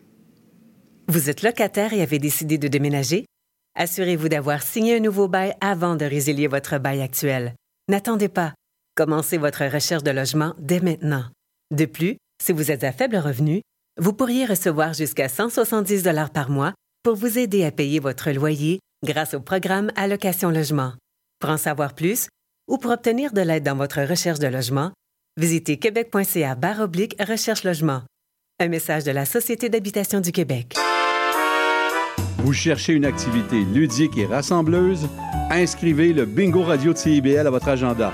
Vous 1.10 1.30
êtes 1.30 1.44
locataire 1.44 1.92
et 1.94 2.02
avez 2.02 2.20
décidé 2.20 2.58
de 2.58 2.70
déménager? 2.70 3.26
Assurez-vous 3.76 4.30
d'avoir 4.30 4.62
signé 4.62 4.96
un 4.96 5.02
nouveau 5.02 5.28
bail 5.28 5.54
avant 5.60 5.98
de 5.98 6.06
résilier 6.06 6.48
votre 6.48 6.78
bail 6.78 7.02
actuel. 7.02 7.56
N'attendez 7.90 8.30
pas. 8.30 8.54
Commencez 8.96 9.38
votre 9.38 9.66
recherche 9.66 10.04
de 10.04 10.12
logement 10.12 10.54
dès 10.58 10.80
maintenant. 10.80 11.26
De 11.70 11.84
plus, 11.84 12.16
si 12.42 12.54
vous 12.54 12.72
êtes 12.72 12.86
à 12.86 12.94
faible 12.94 13.18
revenu, 13.18 13.62
vous 14.00 14.14
pourriez 14.14 14.46
recevoir 14.46 14.94
jusqu'à 14.94 15.28
170 15.28 16.04
dollars 16.04 16.30
par 16.30 16.50
mois 16.50 16.74
pour 17.04 17.16
vous 17.16 17.38
aider 17.38 17.66
à 17.66 17.72
payer 17.72 18.00
votre 18.00 18.32
loyer 18.32 18.80
grâce 19.04 19.34
au 19.34 19.42
programme 19.42 19.92
Allocation 19.98 20.50
Logement. 20.50 20.94
Pour 21.40 21.50
en 21.50 21.58
savoir 21.58 21.94
plus 21.94 22.30
ou 22.70 22.78
pour 22.78 22.92
obtenir 22.92 23.34
de 23.34 23.42
l'aide 23.42 23.64
dans 23.64 23.76
votre 23.76 24.02
recherche 24.02 24.40
de 24.40 24.48
logement, 24.48 24.94
visitez 25.36 25.78
québec.ca 25.78 26.58
oblique 26.80 27.22
recherche 27.22 27.66
logement. 27.66 28.02
Un 28.62 28.70
message 28.70 29.04
de 29.04 29.12
la 29.12 29.26
Société 29.26 29.68
d'habitation 29.68 30.22
du 30.22 30.32
Québec. 30.32 30.76
Vous 32.38 32.54
cherchez 32.54 32.94
une 32.94 33.06
activité 33.06 33.58
ludique 33.74 34.18
et 34.18 34.26
rassembleuse? 34.26 35.10
Inscrivez 35.52 36.14
le 36.14 36.26
Bingo 36.26 36.64
Radio 36.64 36.94
de 36.94 36.98
CIBL 36.98 37.46
à 37.46 37.50
votre 37.50 37.68
agenda. 37.68 38.14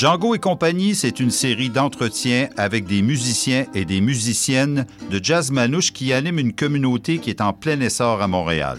Django 0.00 0.34
et 0.34 0.38
compagnie, 0.38 0.94
c'est 0.94 1.20
une 1.20 1.30
série 1.30 1.68
d'entretiens 1.68 2.48
avec 2.56 2.86
des 2.86 3.02
musiciens 3.02 3.66
et 3.74 3.84
des 3.84 4.00
musiciennes 4.00 4.86
de 5.10 5.20
jazz 5.22 5.50
manouche 5.50 5.92
qui 5.92 6.14
animent 6.14 6.38
une 6.38 6.54
communauté 6.54 7.18
qui 7.18 7.28
est 7.28 7.42
en 7.42 7.52
plein 7.52 7.78
essor 7.82 8.22
à 8.22 8.26
Montréal. 8.26 8.78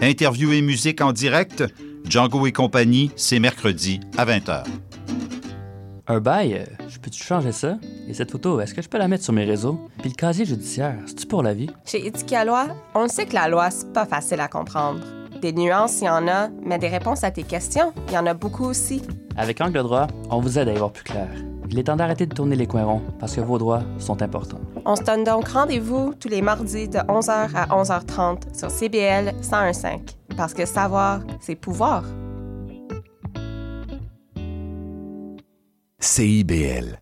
Interview 0.00 0.52
et 0.52 0.62
musique 0.62 1.00
en 1.00 1.10
direct, 1.10 1.64
Django 2.08 2.46
et 2.46 2.52
compagnie, 2.52 3.10
c'est 3.16 3.40
mercredi 3.40 3.98
à 4.16 4.24
20h. 4.24 4.62
Un 6.06 6.20
bail, 6.20 6.54
euh, 6.54 6.64
je 6.88 7.00
peux-tu 7.00 7.24
changer 7.24 7.50
ça? 7.50 7.78
Et 8.06 8.14
cette 8.14 8.30
photo, 8.30 8.60
est-ce 8.60 8.72
que 8.72 8.82
je 8.82 8.88
peux 8.88 8.98
la 8.98 9.08
mettre 9.08 9.24
sur 9.24 9.32
mes 9.32 9.44
réseaux? 9.44 9.80
Puis 9.98 10.10
le 10.10 10.14
casier 10.14 10.44
judiciaire, 10.44 10.94
c'est-tu 11.06 11.26
pour 11.26 11.42
la 11.42 11.54
vie? 11.54 11.70
Chez 11.84 12.06
Éthique 12.06 12.32
à 12.34 12.44
loi, 12.44 12.68
on 12.94 13.02
le 13.02 13.08
sait 13.08 13.26
que 13.26 13.34
la 13.34 13.48
loi, 13.48 13.72
c'est 13.72 13.92
pas 13.92 14.06
facile 14.06 14.38
à 14.38 14.46
comprendre. 14.46 15.00
Des 15.40 15.52
nuances, 15.52 16.02
il 16.02 16.04
y 16.04 16.08
en 16.08 16.28
a, 16.28 16.50
mais 16.64 16.78
des 16.78 16.86
réponses 16.86 17.24
à 17.24 17.32
tes 17.32 17.42
questions, 17.42 17.92
il 18.06 18.14
y 18.14 18.18
en 18.18 18.26
a 18.26 18.34
beaucoup 18.34 18.66
aussi. 18.66 19.02
Avec 19.36 19.60
Angle 19.60 19.82
droit, 19.82 20.06
on 20.30 20.40
vous 20.40 20.58
aide 20.58 20.68
à 20.68 20.72
y 20.72 20.76
voir 20.76 20.92
plus 20.92 21.04
clair. 21.04 21.28
Il 21.70 21.78
est 21.78 21.84
temps 21.84 21.96
d'arrêter 21.96 22.26
de 22.26 22.34
tourner 22.34 22.54
les 22.54 22.66
coins 22.66 22.84
ronds 22.84 23.02
parce 23.18 23.34
que 23.34 23.40
vos 23.40 23.56
droits 23.56 23.82
sont 23.98 24.20
importants. 24.20 24.60
On 24.84 24.94
se 24.94 25.02
donne 25.02 25.24
donc 25.24 25.48
rendez-vous 25.48 26.12
tous 26.20 26.28
les 26.28 26.42
mardis 26.42 26.88
de 26.88 26.98
11h 26.98 27.50
à 27.54 27.66
11h30 27.68 28.54
sur 28.54 28.70
CBL 28.70 29.32
101.5. 29.42 30.00
Parce 30.36 30.52
que 30.52 30.66
savoir, 30.66 31.20
c'est 31.40 31.54
pouvoir. 31.54 32.04
CIBL. 35.98 36.98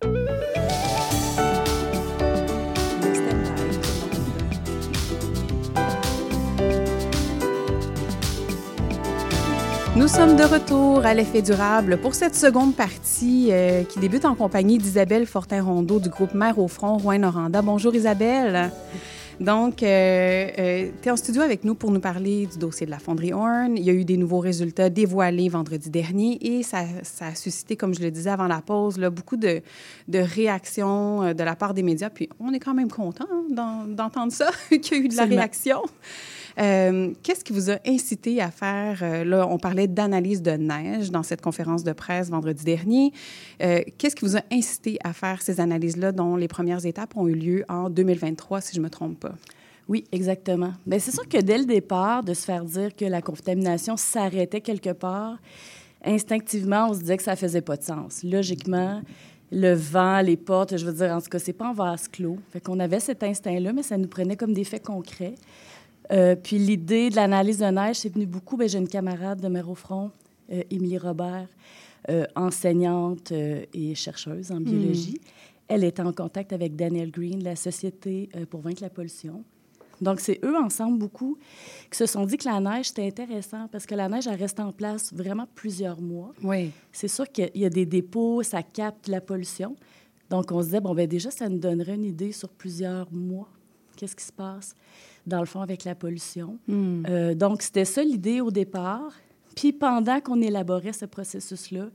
Nous 10.01 10.07
sommes 10.07 10.35
de 10.35 10.43
retour 10.43 11.05
à 11.05 11.13
l'effet 11.13 11.43
durable 11.43 11.99
pour 11.99 12.15
cette 12.15 12.33
seconde 12.33 12.75
partie 12.75 13.49
euh, 13.51 13.83
qui 13.83 13.99
débute 13.99 14.25
en 14.25 14.33
compagnie 14.33 14.79
d'Isabelle 14.79 15.27
Fortin-Rondeau 15.27 15.99
du 15.99 16.09
groupe 16.09 16.33
Mère 16.33 16.57
au 16.57 16.67
front, 16.67 16.97
Rouen-Noranda. 16.97 17.61
Bonjour 17.61 17.93
Isabelle. 17.93 18.71
Donc, 19.41 19.81
euh, 19.81 20.47
euh, 20.57 20.89
tu 21.01 21.07
es 21.07 21.11
en 21.11 21.15
studio 21.15 21.41
avec 21.41 21.63
nous 21.63 21.73
pour 21.73 21.91
nous 21.91 21.99
parler 21.99 22.45
du 22.45 22.57
dossier 22.59 22.85
de 22.85 22.91
la 22.91 22.99
fonderie 22.99 23.33
Horn. 23.33 23.75
Il 23.75 23.83
y 23.83 23.89
a 23.89 23.93
eu 23.93 24.03
des 24.03 24.17
nouveaux 24.17 24.39
résultats 24.39 24.89
dévoilés 24.89 25.49
vendredi 25.49 25.89
dernier 25.89 26.37
et 26.41 26.63
ça, 26.63 26.83
ça 27.01 27.27
a 27.27 27.35
suscité, 27.35 27.75
comme 27.75 27.93
je 27.93 28.01
le 28.01 28.11
disais 28.11 28.29
avant 28.29 28.47
la 28.47 28.61
pause, 28.61 28.97
là, 28.97 29.09
beaucoup 29.09 29.37
de, 29.37 29.61
de 30.07 30.19
réactions 30.19 31.23
euh, 31.23 31.33
de 31.33 31.43
la 31.43 31.55
part 31.55 31.73
des 31.73 31.81
médias. 31.83 32.09
Puis 32.09 32.29
on 32.39 32.53
est 32.53 32.59
quand 32.59 32.73
même 32.73 32.91
content 32.91 33.27
hein, 33.31 33.85
d'entendre 33.87 34.31
ça, 34.31 34.49
qu'il 34.69 34.97
y 34.97 35.01
a 35.01 35.03
eu 35.05 35.07
de 35.07 35.17
la 35.17 35.25
réaction. 35.25 35.81
Euh, 36.59 37.13
Qu'est-ce 37.23 37.43
qui 37.43 37.53
vous 37.53 37.69
a 37.69 37.77
incité 37.85 38.41
à 38.41 38.51
faire, 38.51 38.99
euh, 39.01 39.23
là, 39.23 39.47
on 39.47 39.57
parlait 39.57 39.87
d'analyse 39.87 40.41
de 40.41 40.51
neige 40.51 41.11
dans 41.11 41.23
cette 41.23 41.41
conférence 41.41 41.83
de 41.83 41.93
presse 41.93 42.29
vendredi 42.29 42.63
dernier. 42.63 43.11
Euh, 43.61 43.81
Qu'est-ce 43.97 44.15
qui 44.15 44.25
vous 44.25 44.37
a 44.37 44.41
incité 44.51 44.97
à 45.03 45.13
faire 45.13 45.41
ces 45.41 45.59
analyses-là 45.59 46.11
dont 46.11 46.35
les 46.35 46.47
premières 46.47 46.85
étapes 46.85 47.15
ont 47.15 47.27
eu 47.27 47.35
lieu 47.35 47.65
en 47.69 47.89
2023, 47.89 48.61
si 48.61 48.75
je 48.75 48.79
ne 48.79 48.85
me 48.85 48.89
trompe 48.89 49.19
pas? 49.19 49.35
Oui, 49.87 50.05
exactement. 50.11 50.73
Bien, 50.85 50.99
c'est 50.99 51.11
sûr 51.11 51.27
que 51.27 51.37
dès 51.37 51.57
le 51.57 51.65
départ, 51.65 52.23
de 52.23 52.33
se 52.33 52.45
faire 52.45 52.63
dire 52.63 52.95
que 52.95 53.05
la 53.05 53.21
contamination 53.21 53.97
s'arrêtait 53.97 54.61
quelque 54.61 54.91
part, 54.91 55.37
instinctivement, 56.05 56.87
on 56.89 56.93
se 56.93 56.99
disait 56.99 57.17
que 57.17 57.23
ça 57.23 57.35
faisait 57.35 57.61
pas 57.61 57.77
de 57.77 57.83
sens. 57.83 58.23
Logiquement, 58.23 59.01
le 59.51 59.73
vent, 59.73 60.21
les 60.21 60.37
portes, 60.37 60.77
je 60.77 60.85
veux 60.85 60.93
dire, 60.93 61.11
en 61.11 61.21
tout 61.21 61.29
cas, 61.29 61.39
c'est 61.39 61.53
pas 61.53 61.67
en 61.67 61.73
vase 61.73 62.07
clos. 62.07 62.37
Fait 62.51 62.61
qu'on 62.61 62.79
avait 62.79 62.99
cet 62.99 63.21
instinct-là, 63.23 63.73
mais 63.73 63.83
ça 63.83 63.97
nous 63.97 64.07
prenait 64.07 64.37
comme 64.37 64.53
des 64.53 64.63
faits 64.63 64.85
concrets. 64.85 65.35
Euh, 66.11 66.35
puis 66.35 66.57
l'idée 66.57 67.09
de 67.09 67.15
l'analyse 67.15 67.59
de 67.59 67.65
neige, 67.65 67.97
c'est 67.97 68.13
venu 68.13 68.25
beaucoup. 68.25 68.57
Bien, 68.57 68.67
j'ai 68.67 68.77
une 68.77 68.87
camarade 68.87 69.39
de 69.39 69.47
Mère 69.47 69.69
au 69.69 69.75
front, 69.75 70.11
euh, 70.51 70.63
Émilie 70.69 70.97
Robert, 70.97 71.47
euh, 72.09 72.25
enseignante 72.35 73.31
euh, 73.31 73.63
et 73.73 73.95
chercheuse 73.95 74.51
en 74.51 74.59
biologie. 74.59 75.21
Elle 75.67 75.83
était 75.83 76.01
en 76.01 76.11
contact 76.11 76.51
avec 76.51 76.75
Daniel 76.75 77.11
Green, 77.11 77.39
de 77.39 77.45
la 77.45 77.55
Société 77.55 78.29
pour 78.49 78.59
vaincre 78.59 78.81
la 78.81 78.89
pollution. 78.89 79.43
Donc, 80.01 80.19
c'est 80.19 80.39
eux 80.43 80.57
ensemble 80.57 80.97
beaucoup 80.97 81.37
qui 81.89 81.97
se 81.97 82.07
sont 82.07 82.25
dit 82.25 82.35
que 82.35 82.49
la 82.49 82.59
neige, 82.59 82.87
c'était 82.87 83.05
intéressant 83.05 83.67
parce 83.71 83.85
que 83.85 83.95
la 83.95 84.09
neige, 84.09 84.27
elle 84.27 84.39
reste 84.39 84.59
en 84.59 84.73
place 84.73 85.13
vraiment 85.13 85.47
plusieurs 85.55 86.01
mois. 86.01 86.33
Oui. 86.43 86.71
C'est 86.91 87.07
sûr 87.07 87.31
qu'il 87.31 87.51
y 87.55 87.65
a 87.65 87.69
des 87.69 87.85
dépôts, 87.85 88.43
ça 88.43 88.63
capte 88.63 89.07
la 89.07 89.21
pollution. 89.21 89.75
Donc, 90.29 90.51
on 90.51 90.59
se 90.59 90.65
disait, 90.65 90.81
bon, 90.81 90.95
ben 90.95 91.07
déjà, 91.07 91.29
ça 91.29 91.47
nous 91.47 91.59
donnerait 91.59 91.95
une 91.95 92.05
idée 92.05 92.31
sur 92.31 92.49
plusieurs 92.49 93.11
mois. 93.13 93.47
Qu'est-ce 93.95 94.15
qui 94.15 94.25
se 94.25 94.31
passe, 94.31 94.75
dans 95.27 95.39
le 95.39 95.45
fond, 95.45 95.61
avec 95.61 95.83
la 95.83 95.95
pollution. 95.95 96.57
Hmm. 96.67 97.03
Euh, 97.09 97.33
donc, 97.35 97.61
c'était 97.61 97.85
ça 97.85 98.03
l'idée 98.03 98.41
au 98.41 98.51
départ. 98.51 99.11
Puis, 99.55 99.73
pendant 99.73 100.19
qu'on 100.21 100.41
élaborait 100.41 100.93
ce 100.93 101.05
processus-là, 101.05 101.87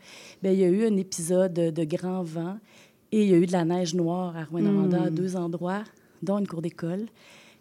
bien, 0.43 0.53
il 0.53 0.59
y 0.59 0.65
a 0.65 0.69
eu 0.69 0.87
un 0.87 0.97
épisode 0.97 1.55
de, 1.55 1.85
grand 1.85 2.23
vent 2.23 2.59
et 3.13 3.23
il 3.25 3.31
y 3.31 3.35
a 3.35 3.39
eu 3.39 3.47
de 3.47 3.53
la 3.53 3.65
neige 3.65 3.95
noire 3.95 4.37
à 4.37 4.45
Rouen-Noranda 4.45 5.03
à 5.05 5.11
Hmm. 5.11 5.15
deux 5.15 5.37
endroits, 5.37 5.83
dont 6.23 6.39
une 6.39 6.47
cour 6.47 6.61
d'école. 6.63 7.07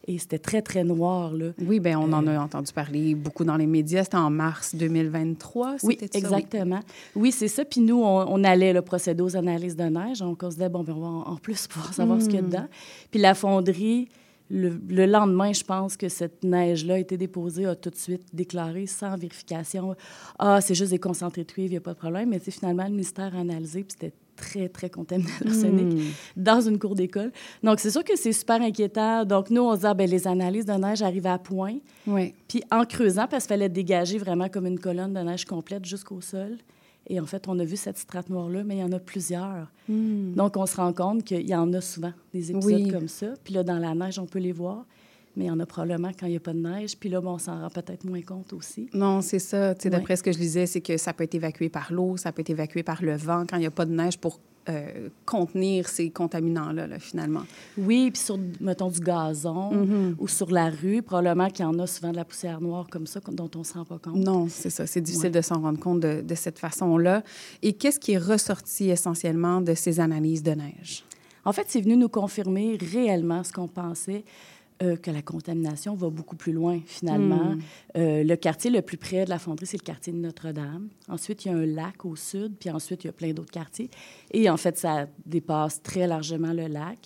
Et 0.08 0.20
c'était 0.20 0.38
très, 0.38 0.62
très 0.62 0.84
noir, 0.84 1.34
là. 1.34 1.48
Oui, 1.66 1.80
bien, 1.80 2.00
on 2.00 2.14
en 2.14 2.28
Euh, 2.28 2.38
a 2.38 2.44
entendu 2.44 2.72
parler 2.72 3.16
beaucoup 3.16 3.44
dans 3.44 3.58
les 3.58 3.66
médias. 3.66 4.04
C'était 4.04 4.18
en 4.18 4.30
mars 4.30 4.76
2023, 4.76 5.78
Oui, 5.82 5.98
ça? 6.00 6.06
exactement. 6.14 6.82
Oui, 7.16 7.32
c'est 7.32 7.48
ça. 7.48 7.66
Puis 7.66 7.82
nous, 7.82 8.04
on, 8.04 8.26
on 8.28 8.44
allait 8.44 8.72
le 8.74 8.84
procéder 8.84 9.24
aux 9.24 9.36
analyses 9.36 9.76
de 9.76 9.84
neige. 9.86 10.20
Donc, 10.20 10.44
on 10.44 10.52
se 10.52 10.58
disait, 10.58 10.70
bon, 10.70 10.84
ben, 10.84 10.94
on 10.96 11.00
va 11.00 11.08
en, 11.32 11.36
plus 11.38 11.66
pouvoir 11.68 11.92
savoir 11.94 12.22
ce 12.22 12.26
qu'il 12.28 12.36
y 12.36 12.38
a 12.38 12.42
Mm. 12.44 12.46
dedans. 12.50 12.68
Puis 13.10 13.20
la 13.20 13.34
fonderie, 13.34 14.08
le, 14.50 14.80
le 14.90 15.06
lendemain, 15.06 15.52
je 15.54 15.64
pense 15.64 15.98
que 15.98 16.08
cette 16.10 16.44
neige-là 16.44 16.96
a 16.96 16.98
été 17.00 17.18
déposée, 17.18 17.66
a 17.66 17.76
tout 17.76 17.90
de 17.90 17.96
suite 17.96 18.24
déclaré 18.34 18.86
sans 18.86 19.16
vérification. 19.16 19.96
Ah, 20.38 20.62
c'est 20.62 20.76
juste 20.76 20.92
des 20.92 21.00
concentrés 21.00 21.44
de 21.44 21.52
cuivre, 21.52 21.70
il 21.70 21.72
n'y 21.72 21.78
a 21.78 21.82
pas 21.82 21.94
de 21.94 21.98
problème. 22.00 22.30
Mais 22.30 22.40
finalement, 22.40 22.84
le 22.84 22.92
ministère 22.92 23.36
a 23.36 23.40
analysé, 23.40 23.84
puis 23.84 23.94
c'était 24.00 24.14
très, 24.36 24.68
très 24.70 24.90
contaminé 24.90 25.30
à 25.42 25.46
l'arsenic 25.46 25.94
Mm. 25.98 26.02
dans 26.36 26.62
une 26.62 26.78
cour 26.78 26.94
d'école. 26.94 27.32
Donc, 27.64 27.80
c'est 27.80 27.90
sûr 27.90 28.04
que 28.04 28.16
c'est 28.18 28.34
super 28.34 28.62
inquiétant. 28.62 29.24
Donc, 29.26 29.50
nous, 29.50 29.62
on 29.62 29.74
se 29.76 29.80
dit, 29.80 29.86
ah, 29.88 29.94
ben, 29.94 30.10
les 30.10 30.28
analyses 30.28 30.66
de 30.66 30.74
neige 30.74 31.02
arrivaient 31.02 31.30
à 31.30 31.40
point. 31.40 31.78
Oui. 32.06 32.34
Puis 32.48 32.62
en 32.72 32.84
creusant, 32.86 33.28
parce 33.28 33.46
qu'il 33.46 33.54
fallait 33.56 33.70
dégager 33.70 34.18
vraiment 34.18 34.50
comme 34.50 34.66
une 34.68 34.80
colonne 34.80 35.14
de 35.14 35.22
neige 35.22 35.46
complète 35.46 35.86
jusqu'au 35.86 36.20
sol. 36.22 36.58
Et 37.08 37.20
en 37.20 37.26
fait, 37.26 37.48
on 37.48 37.58
a 37.60 37.64
vu 37.64 37.76
cette 37.78 37.98
strate 37.98 38.30
noire-là, 38.30 38.64
mais 38.64 38.78
il 38.78 38.80
y 38.80 38.84
en 38.84 38.92
a 38.92 39.00
plusieurs. 39.00 39.72
Mm. 39.88 40.34
Donc, 40.34 40.58
on 40.58 40.66
se 40.66 40.76
rend 40.78 40.92
compte 40.94 41.24
qu'il 41.24 41.48
y 41.48 41.56
en 41.56 41.72
a 41.74 41.82
souvent 41.82 42.14
des 42.34 42.52
épisodes 42.52 42.74
Oui. 42.74 42.88
comme 42.90 43.08
ça. 43.08 43.28
Puis 43.44 43.54
là, 43.54 43.64
dans 43.64 43.78
la 43.78 43.94
neige, 43.94 44.18
on 44.20 44.26
peut 44.26 44.40
les 44.40 44.52
voir, 44.52 44.86
mais 45.36 45.46
il 45.46 45.48
y 45.48 45.52
en 45.52 45.60
a 45.60 45.66
probablement 45.66 46.12
quand 46.18 46.26
il 46.28 46.32
n'y 46.32 46.38
a 46.38 46.42
pas 46.42 46.54
de 46.54 46.60
neige. 46.60 46.98
Puis 46.98 47.10
là, 47.10 47.22
bon, 47.22 47.32
on 47.34 47.38
s'en 47.38 47.60
rend 47.60 47.70
peut-être 47.70 48.04
moins 48.06 48.22
compte 48.22 48.54
aussi. 48.54 48.90
Non, 48.94 49.22
c'est 49.22 49.40
ça. 49.40 49.74
Sais, 49.76 49.86
Ouais. 49.86 49.90
D'après 49.92 50.16
ce 50.16 50.24
que 50.24 50.32
je 50.32 50.40
lisais, 50.40 50.66
c'est 50.66 50.82
que 50.82 50.98
ça 50.98 51.14
peut 51.14 51.24
être 51.24 51.36
évacué 51.36 51.70
par 51.70 51.92
l'eau, 51.94 52.18
ça 52.18 52.32
peut 52.32 52.42
être 52.42 52.50
évacué 52.50 52.84
par 52.84 53.02
le 53.04 53.16
vent 53.16 53.46
quand 53.50 53.58
il 53.58 53.62
n'y 53.62 53.66
a 53.66 53.72
pas 53.72 53.86
de 53.86 53.94
neige 53.94 54.18
pour 54.18 54.40
euh, 54.68 55.10
contenir 55.28 55.88
ces 55.88 56.10
contaminants-là, 56.10 56.88
là, 56.88 56.98
finalement. 56.98 57.44
Oui, 57.78 58.10
puis 58.10 58.20
sur, 58.20 58.40
mettons, 58.60 58.90
du 58.90 59.00
gazon 59.00 59.72
Mhm. 59.72 60.16
ou 60.18 60.28
sur 60.28 60.50
la 60.50 60.72
rue, 60.72 61.04
probablement 61.04 61.50
qu'il 61.52 61.64
y 61.66 61.68
en 61.68 61.78
a 61.78 61.86
souvent 61.86 62.10
de 62.12 62.16
la 62.16 62.26
poussière 62.26 62.60
noire 62.62 62.88
comme 62.90 63.06
ça, 63.06 63.20
dont 63.32 63.48
on 63.54 63.60
ne 63.60 63.64
se 63.64 63.74
rend 63.76 63.86
pas 63.86 64.00
compte. 64.00 64.16
Non, 64.16 64.48
c'est 64.50 64.72
ça. 64.72 64.88
C'est 64.88 65.02
difficile 65.02 65.26
Ouais. 65.26 65.32
de 65.32 65.42
s'en 65.42 65.62
rendre 65.62 65.80
compte 65.80 66.00
de, 66.00 66.22
de 66.22 66.34
cette 66.36 66.58
façon-là. 66.58 67.24
Et 67.62 67.74
qu'est-ce 67.74 68.00
qui 68.00 68.14
est 68.14 68.18
ressorti 68.18 68.90
essentiellement 68.90 69.62
de 69.62 69.76
ces 69.76 70.00
analyses 70.00 70.42
de 70.42 70.52
neige? 70.54 71.04
En 71.48 71.52
fait, 71.54 71.66
c'est 71.68 71.82
venu 71.82 71.96
nous 71.96 72.10
confirmer 72.10 72.76
réellement 72.82 73.44
ce 73.44 73.54
qu'on 73.54 73.68
pensait, 73.68 74.24
euh, 74.84 74.98
que 74.98 75.10
la 75.10 75.22
contamination 75.22 75.96
va 75.96 76.10
beaucoup 76.10 76.36
plus 76.36 76.52
loin, 76.52 76.80
finalement. 76.86 77.54
Hmm. 77.56 77.62
Euh, 77.96 78.24
le 78.24 78.36
quartier 78.36 78.70
le 78.70 78.82
plus 78.82 78.98
près 78.98 79.24
de 79.24 79.30
la 79.30 79.40
fonderie, 79.40 79.66
c'est 79.66 79.78
le 79.80 79.86
quartier 79.86 80.12
de 80.12 80.18
Notre-Dame. 80.18 80.90
Ensuite, 81.08 81.46
il 81.46 81.52
y 81.52 81.52
a 81.52 81.58
un 81.58 81.66
lac 81.66 82.04
au 82.04 82.16
sud, 82.16 82.56
puis 82.60 82.70
ensuite, 82.70 83.04
il 83.04 83.08
y 83.08 83.10
a 83.10 83.14
plein 83.14 83.32
d'autres 83.32 83.52
quartiers. 83.52 83.90
Et 84.32 84.50
en 84.50 84.58
fait, 84.58 84.78
ça 84.78 85.08
dépasse 85.26 85.82
très 85.82 86.08
largement 86.08 86.52
le 86.52 86.68
lac. 86.68 86.98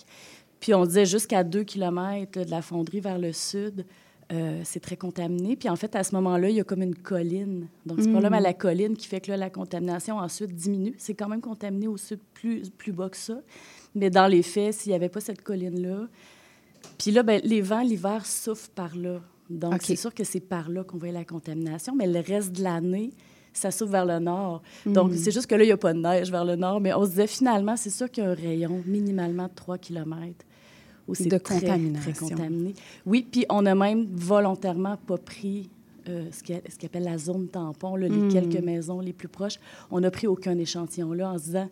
Puis 0.58 0.74
on 0.74 0.84
disait 0.84 1.06
jusqu'à 1.06 1.44
2 1.44 1.62
km 1.64 2.44
de 2.44 2.50
la 2.50 2.60
fonderie 2.60 3.00
vers 3.00 3.18
le 3.18 3.32
sud, 3.32 3.86
euh, 4.32 4.60
c'est 4.64 4.80
très 4.80 4.96
contaminé. 4.96 5.56
Puis 5.56 5.68
en 5.68 5.76
fait, 5.76 5.96
à 5.96 6.04
ce 6.04 6.14
moment-là, 6.14 6.50
il 6.50 6.56
y 6.56 6.60
a 6.60 6.64
comme 6.64 6.82
une 6.82 6.94
colline. 6.94 7.66
Donc, 7.86 7.98
c'est 8.00 8.08
Mm. 8.08 8.12
probablement 8.12 8.40
la 8.40 8.52
colline 8.54 8.96
qui 8.96 9.08
fait 9.08 9.20
que 9.20 9.30
là, 9.30 9.36
la 9.36 9.50
contamination 9.50 10.18
ensuite 10.18 10.54
diminue. 10.54 10.94
C'est 10.98 11.14
quand 11.14 11.28
même 11.28 11.40
contaminé 11.40 11.88
au 11.88 11.96
sud 11.96 12.20
plus, 12.34 12.68
plus 12.70 12.92
bas 12.92 13.08
que 13.08 13.16
ça. 13.16 13.40
Mais 13.94 14.10
dans 14.10 14.26
les 14.28 14.42
faits, 14.42 14.74
s'il 14.74 14.90
n'y 14.90 14.96
avait 14.96 15.08
pas 15.08 15.20
cette 15.20 15.42
colline-là, 15.42 16.06
puis 16.98 17.10
là, 17.10 17.22
ben, 17.22 17.40
les 17.44 17.60
vents 17.60 17.82
l'hiver 17.82 18.26
souffrent 18.26 18.70
par 18.70 18.96
là. 18.96 19.20
Donc, 19.48 19.82
c'est 19.82 19.96
sûr 19.96 20.14
que 20.14 20.22
c'est 20.22 20.40
par 20.40 20.68
là 20.70 20.84
qu'on 20.84 20.98
voit 20.98 21.10
la 21.10 21.24
contamination, 21.24 21.94
mais 21.96 22.06
le 22.06 22.20
reste 22.20 22.52
de 22.52 22.62
l'année, 22.62 23.12
ça 23.52 23.70
s'ouvre 23.70 23.92
vers 23.92 24.06
le 24.06 24.18
nord. 24.20 24.62
Mm. 24.86 24.92
Donc, 24.92 25.12
c'est 25.14 25.32
juste 25.32 25.46
que 25.48 25.54
là, 25.56 25.64
il 25.64 25.66
n'y 25.66 25.72
a 25.72 25.76
pas 25.76 25.92
de 25.92 25.98
neige 25.98 26.30
vers 26.30 26.44
le 26.44 26.56
nord, 26.56 26.80
mais 26.80 26.94
on 26.94 27.04
se 27.04 27.10
disait 27.10 27.26
finalement, 27.26 27.76
c'est 27.76 27.90
sûr 27.90 28.10
qu'il 28.10 28.22
y 28.22 28.26
a 28.26 28.30
un 28.30 28.34
rayon 28.34 28.82
minimalement 28.86 29.48
de 29.48 29.54
3 29.54 29.78
km 29.78 30.44
où 31.08 31.14
c'est 31.14 31.26
De 31.26 31.38
très, 31.38 31.60
contaminé. 31.60 32.74
Oui, 33.04 33.26
puis 33.28 33.44
on 33.48 33.66
a 33.66 33.74
même 33.74 34.06
volontairement 34.12 34.96
pas 34.96 35.18
pris 35.18 35.68
euh, 36.08 36.26
ce 36.30 36.42
qu'il 36.42 36.86
appelle 36.86 37.04
la 37.04 37.18
zone 37.18 37.48
tampon, 37.48 37.96
là, 37.96 38.08
les 38.08 38.16
Mm. 38.16 38.32
quelques 38.32 38.64
maisons 38.64 39.00
les 39.00 39.12
plus 39.12 39.28
proches. 39.28 39.58
On 39.90 40.00
n'a 40.00 40.10
pris 40.10 40.26
aucun 40.26 40.56
échantillon 40.58 41.12
là 41.12 41.32
en 41.32 41.38
se 41.38 41.44
disant, 41.44 41.68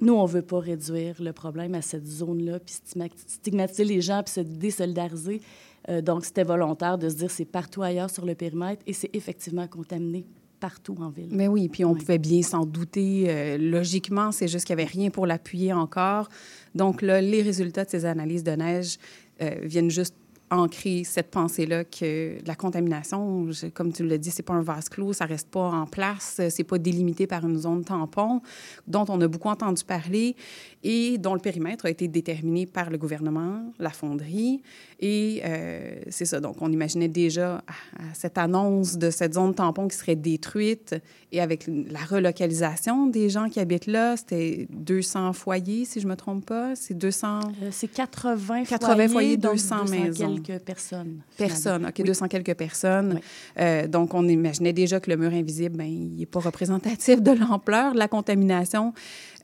nous, 0.00 0.12
on 0.14 0.24
veut 0.26 0.42
pas 0.42 0.58
réduire 0.60 1.14
le 1.22 1.32
problème 1.32 1.74
à 1.74 1.82
cette 1.82 2.06
zone-là, 2.06 2.58
puis 2.60 2.74
stigma- 2.74 3.08
stigmatiser 3.26 3.84
les 3.84 4.00
gens, 4.00 4.22
puis 4.22 4.32
se 4.34 4.40
désolidariser. 4.40 5.40
Euh, 5.88 6.02
donc, 6.02 6.24
c'était 6.24 6.44
volontaire 6.44 6.98
de 6.98 7.08
se 7.08 7.14
dire, 7.14 7.30
c'est 7.30 7.44
partout 7.44 7.82
ailleurs 7.82 8.10
sur 8.10 8.26
le 8.26 8.34
périmètre, 8.34 8.82
et 8.86 8.92
c'est 8.92 9.10
effectivement 9.14 9.66
contaminé 9.68 10.26
partout 10.60 10.96
en 11.00 11.10
ville. 11.10 11.28
Mais 11.30 11.48
oui, 11.48 11.68
puis 11.68 11.84
on 11.84 11.92
Oui. 11.92 11.98
pouvait 12.00 12.18
bien 12.18 12.42
s'en 12.42 12.64
douter. 12.64 13.26
euh, 13.28 13.58
logiquement, 13.58 14.32
c'est 14.32 14.48
juste 14.48 14.64
qu'il 14.66 14.74
n'y 14.76 14.82
avait 14.82 14.90
rien 14.90 15.10
pour 15.10 15.26
l'appuyer 15.26 15.72
encore. 15.72 16.28
Donc 16.74 17.02
là, 17.02 17.20
les 17.20 17.42
résultats 17.42 17.84
de 17.84 17.90
ces 17.90 18.04
analyses 18.06 18.42
de 18.42 18.52
neige 18.52 18.96
euh, 19.42 19.50
viennent 19.64 19.90
juste 19.90 20.14
ancrer 20.50 21.02
cette 21.04 21.30
pensée-là 21.30 21.84
que 21.84 22.38
la 22.46 22.54
contamination, 22.54 23.50
je- 23.50 23.66
comme 23.66 23.92
tu 23.92 24.06
l'as 24.06 24.18
dit, 24.18 24.30
c'est 24.30 24.42
pas 24.42 24.54
un 24.54 24.62
vase 24.62 24.88
clos, 24.88 25.12
ça 25.12 25.24
reste 25.24 25.48
pas 25.50 25.68
en 25.70 25.86
place, 25.86 26.40
c'est 26.50 26.64
pas 26.64 26.78
délimité 26.78 27.26
par 27.26 27.44
une 27.46 27.56
zone 27.58 27.84
tampon, 27.84 28.40
dont 28.86 29.04
on 29.08 29.20
a 29.20 29.28
beaucoup 29.28 29.48
entendu 29.48 29.82
parler 29.84 30.36
et 30.84 31.18
dont 31.18 31.34
le 31.34 31.40
périmètre 31.40 31.86
a 31.86 31.90
été 31.90 32.06
déterminé 32.06 32.66
par 32.66 32.90
le 32.90 32.98
gouvernement, 32.98 33.72
la 33.78 33.90
fonderie. 33.90 34.62
Et 35.00 35.42
euh, 35.44 35.96
c'est 36.10 36.24
ça, 36.24 36.40
donc 36.40 36.56
on 36.62 36.70
imaginait 36.72 37.08
déjà 37.08 37.56
à, 37.66 37.72
à 38.10 38.14
cette 38.14 38.38
annonce 38.38 38.96
de 38.96 39.10
cette 39.10 39.34
zone 39.34 39.54
tampon 39.54 39.88
qui 39.88 39.96
serait 39.96 40.16
détruite 40.16 40.94
et 41.32 41.40
avec 41.40 41.66
la 41.66 41.98
relocalisation 42.00 43.06
des 43.08 43.28
gens 43.28 43.48
qui 43.48 43.60
habitent 43.60 43.86
là, 43.88 44.16
c'était 44.16 44.66
200 44.70 45.32
foyers, 45.32 45.84
si 45.84 46.00
je 46.00 46.06
me 46.06 46.14
trompe 46.16 46.46
pas, 46.46 46.76
c'est 46.76 46.94
200... 46.94 47.40
Euh, 47.62 47.68
c'est 47.72 47.88
80, 47.88 48.64
80 48.64 49.08
foyers, 49.08 49.36
donc 49.36 49.52
200 49.52 49.76
maisons. 49.90 50.35
Quelques 50.42 50.62
personnes. 50.64 51.22
Personnes, 51.36 51.60
finalement. 51.60 51.88
OK, 51.88 51.94
Oui. 51.98 52.04
200 52.04 52.28
quelques 52.28 52.54
personnes. 52.54 53.12
Oui. 53.16 53.20
Euh, 53.60 53.86
donc, 53.86 54.14
on 54.14 54.26
imaginait 54.28 54.72
déjà 54.72 55.00
que 55.00 55.10
le 55.10 55.16
mur 55.16 55.32
invisible, 55.32 55.76
ben, 55.76 55.84
il 55.86 56.16
n'est 56.16 56.26
pas 56.26 56.40
représentatif 56.40 57.20
de 57.22 57.32
l'ampleur 57.32 57.92
de 57.94 57.98
la 57.98 58.08
contamination. 58.08 58.92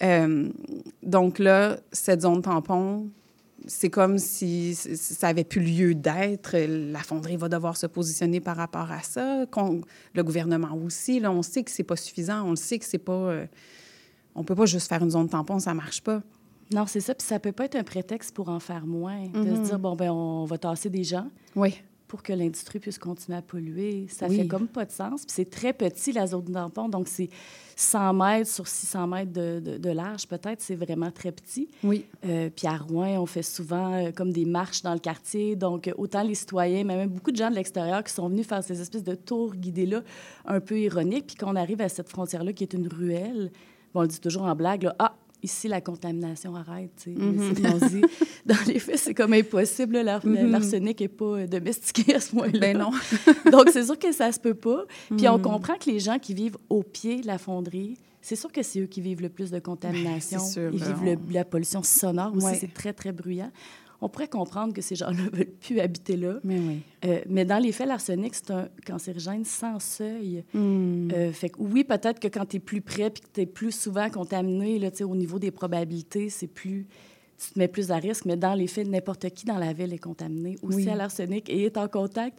Euh, 0.03 0.49
donc 1.03 1.38
là, 1.38 1.78
cette 1.93 2.22
zone 2.22 2.43
tampon, 2.43 3.09
c'est 3.66 3.90
comme 3.90 4.18
si 4.18 4.74
ça 4.74 5.28
avait 5.28 5.45
plus 5.45 5.61
lieu 5.61 5.95
d'être. 5.95 6.57
La 6.59 6.99
fonderie 6.99 7.36
va 7.36 7.49
devoir 7.49 7.76
se 7.76 7.86
positionner 7.86 8.40
par 8.40 8.57
rapport 8.57 8.90
à 8.90 9.03
ça. 9.03 9.45
Le 10.14 10.22
gouvernement 10.24 10.76
aussi. 10.84 11.20
Là, 11.20 11.30
on 11.30 11.43
sait 11.43 11.62
que 11.62 11.70
c'est 11.70 11.84
pas 11.84 11.95
suffisant. 11.97 12.43
On 12.45 12.51
le 12.51 12.57
sait 12.57 12.78
que 12.78 12.84
c'est 12.84 12.99
pas. 12.99 13.12
euh, 13.12 13.47
on 14.34 14.45
peut 14.45 14.55
pas 14.55 14.66
juste 14.66 14.88
faire 14.88 15.03
une 15.03 15.11
zone 15.11 15.28
tampon, 15.28 15.59
ça 15.59 15.74
marche 15.74 16.01
pas. 16.03 16.22
Non, 16.72 16.86
c'est 16.86 17.00
ça. 17.00 17.14
Puis 17.14 17.26
ça 17.26 17.38
peut 17.38 17.52
pas 17.52 17.64
être 17.66 17.76
un 17.76 17.84
prétexte 17.84 18.34
pour 18.34 18.48
en 18.48 18.60
faire 18.60 18.86
moins. 18.86 19.26
De 19.28 19.38
Mhm. 19.38 19.56
se 19.56 19.60
dire, 19.70 19.78
bon, 19.78 19.94
ben 19.96 20.10
on 20.10 20.44
va 20.44 20.58
tasser 20.58 20.88
des 20.90 21.04
gens 21.04 21.26
Oui. 21.56 21.74
pour 22.08 22.22
que 22.22 22.32
l'industrie 22.32 22.78
puisse 22.78 22.98
continuer 22.98 23.38
à 23.38 23.42
polluer. 23.42 24.06
Ça 24.08 24.26
Oui. 24.28 24.36
fait 24.38 24.46
comme 24.46 24.68
pas 24.68 24.84
de 24.84 24.90
sens. 24.92 25.22
Puis 25.24 25.32
c'est 25.34 25.50
très 25.50 25.72
petit, 25.72 26.12
la 26.12 26.26
zone 26.26 26.52
tampon. 26.52 26.88
Donc, 26.88 27.08
c'est 27.08 27.30
100 27.74 28.12
mètres 28.12 28.50
sur 28.50 28.68
600 28.68 29.06
mètres 29.06 29.32
de, 29.32 29.60
de- 29.60 29.78
de 29.78 29.90
large, 29.90 30.26
peut-être. 30.28 30.60
C'est 30.60 30.74
vraiment 30.76 31.10
très 31.10 31.32
petit. 31.32 31.68
Oui. 31.82 32.04
Euh, 32.26 32.50
puis 32.54 32.66
à 32.66 32.76
Rouen, 32.76 33.18
on 33.18 33.26
fait 33.26 33.42
souvent 33.42 33.94
euh, 33.94 34.10
comme 34.12 34.30
des 34.32 34.44
marches 34.44 34.82
dans 34.82 34.92
le 34.92 34.98
quartier. 35.00 35.56
Donc, 35.56 35.88
euh, 35.88 35.92
autant 35.96 36.22
les 36.22 36.34
citoyens, 36.34 36.84
mais 36.84 36.96
même 36.96 37.08
beaucoup 37.10 37.32
de 37.32 37.36
gens 37.36 37.50
de 37.50 37.54
l'extérieur 37.54 38.04
qui 38.04 38.12
sont 38.12 38.28
venus 38.28 38.46
faire 38.46 38.62
ces 38.62 38.80
espèces 38.80 39.04
de 39.04 39.14
tours 39.14 39.54
guidés-là, 39.54 40.02
un 40.44 40.60
peu 40.60 40.78
ironiques. 40.78 41.28
Puis 41.28 41.36
quand 41.36 41.50
on 41.50 41.56
arrive 41.56 41.80
à 41.80 41.88
cette 41.88 42.08
frontière-là, 42.10 42.52
qui 42.52 42.62
est 42.64 42.74
une 42.74 42.88
ruelle, 42.88 43.50
bon, 43.94 44.00
on 44.00 44.02
le 44.02 44.08
dit 44.08 44.20
toujours 44.20 44.42
en 44.42 44.54
blague, 44.54 44.82
là, 44.82 44.94
ah, 44.98 45.14
ici, 45.43 45.68
la 45.68 45.80
contamination 45.80 46.55
arrête. 46.57 47.05
Mhm. 47.07 47.53
dit, 47.88 48.03
dans 48.47 48.57
les 48.66 48.78
faits, 48.78 48.99
c'est 48.99 49.14
comme 49.14 49.32
impossible. 49.32 49.99
Mhm. 50.24 50.51
L'arsenic 50.51 51.01
n'est 51.01 51.09
pas 51.09 51.24
euh, 51.24 51.47
domestiqué 51.47 52.14
à 52.14 52.20
ce 52.20 52.30
point-là. 52.30 52.59
Ben 52.59 52.78
non. 52.78 52.90
Donc, 53.53 53.70
c'est 53.70 53.84
sûr 53.84 53.99
que 53.99 54.12
ça 54.12 54.30
se 54.32 54.38
peut 54.40 54.55
pas. 54.55 54.84
Puis 55.16 55.28
on 55.28 55.36
Mhm. 55.38 55.43
comprend 55.43 55.74
que 55.76 55.90
les 55.90 55.99
gens 56.01 56.18
qui 56.18 56.34
vivent 56.34 56.59
au 56.68 56.82
pied 56.82 57.20
de 57.20 57.26
la 57.26 57.38
fonderie, 57.38 57.97
c'est 58.20 58.36
sûr 58.36 58.53
que 58.53 58.62
c'est 58.62 58.80
eux 58.80 58.86
qui 58.86 59.01
vivent 59.01 59.20
le 59.20 59.28
plus 59.30 59.51
de 59.51 59.59
contamination. 59.59 60.38
Ben, 60.38 60.45
sûr, 60.47 60.70
Ils 60.72 60.78
là, 60.80 60.86
vivent 60.93 61.05
le- 61.28 61.32
la 61.34 61.45
pollution 61.45 61.82
sonore 61.82 62.32
aussi, 62.36 62.47
Ouais. 62.47 62.55
c'est 62.61 62.72
très, 62.72 62.93
très 62.93 63.11
bruyant. 63.11 63.51
On 64.03 64.09
pourrait 64.09 64.28
comprendre 64.28 64.74
que 64.74 64.82
ces 64.82 64.96
gens-là 64.96 65.12
ne 65.12 65.30
veulent 65.36 65.55
plus 65.61 65.78
habiter 65.80 66.16
là. 66.16 66.34
Mais 66.42 66.59
oui. 66.59 66.80
Euh, 67.05 67.20
mais 67.28 67.44
dans 67.44 67.59
les 67.59 67.70
faits, 67.70 67.86
l'arsenic, 67.86 68.34
c'est 68.34 68.50
un 68.50 68.68
cancérigène 68.84 69.44
sans 69.44 69.78
seuil. 69.78 70.44
Hmm. 70.53 71.09
Euh, 71.12 71.32
fait 71.32 71.50
que 71.50 71.57
oui, 71.61 71.84
peut-être 71.84 72.18
que 72.18 72.26
quand 72.28 72.44
tu 72.44 72.57
es 72.57 72.61
plus 72.61 72.80
près 72.80 73.11
puis 73.11 73.22
que 73.22 73.28
tu 73.32 73.40
es 73.42 73.46
plus 73.46 73.72
souvent 73.72 74.11
contaminé, 74.11 74.78
là, 74.78 74.90
au 75.03 75.14
niveau 75.16 75.38
des 75.38 75.53
probabilités, 75.53 76.28
c'est 76.28 76.48
plus. 76.48 76.86
Tu 77.38 77.55
te 77.55 77.59
mets 77.59 77.68
plus 77.68 77.90
à 77.90 77.96
risque, 77.96 78.24
mais 78.24 78.36
dans 78.36 78.55
les 78.55 78.66
faits, 78.66 78.86
n'importe 78.86 79.28
qui 79.30 79.46
dans 79.46 79.59
la 79.59 79.72
ville 79.72 79.92
est 79.92 79.98
contaminé 79.98 80.57
aussi 80.62 80.76
Oui. 80.76 80.88
à 80.88 80.94
l'arsenic 80.94 81.48
et 81.48 81.64
est 81.64 81.76
en 81.76 81.88
contact. 81.88 82.38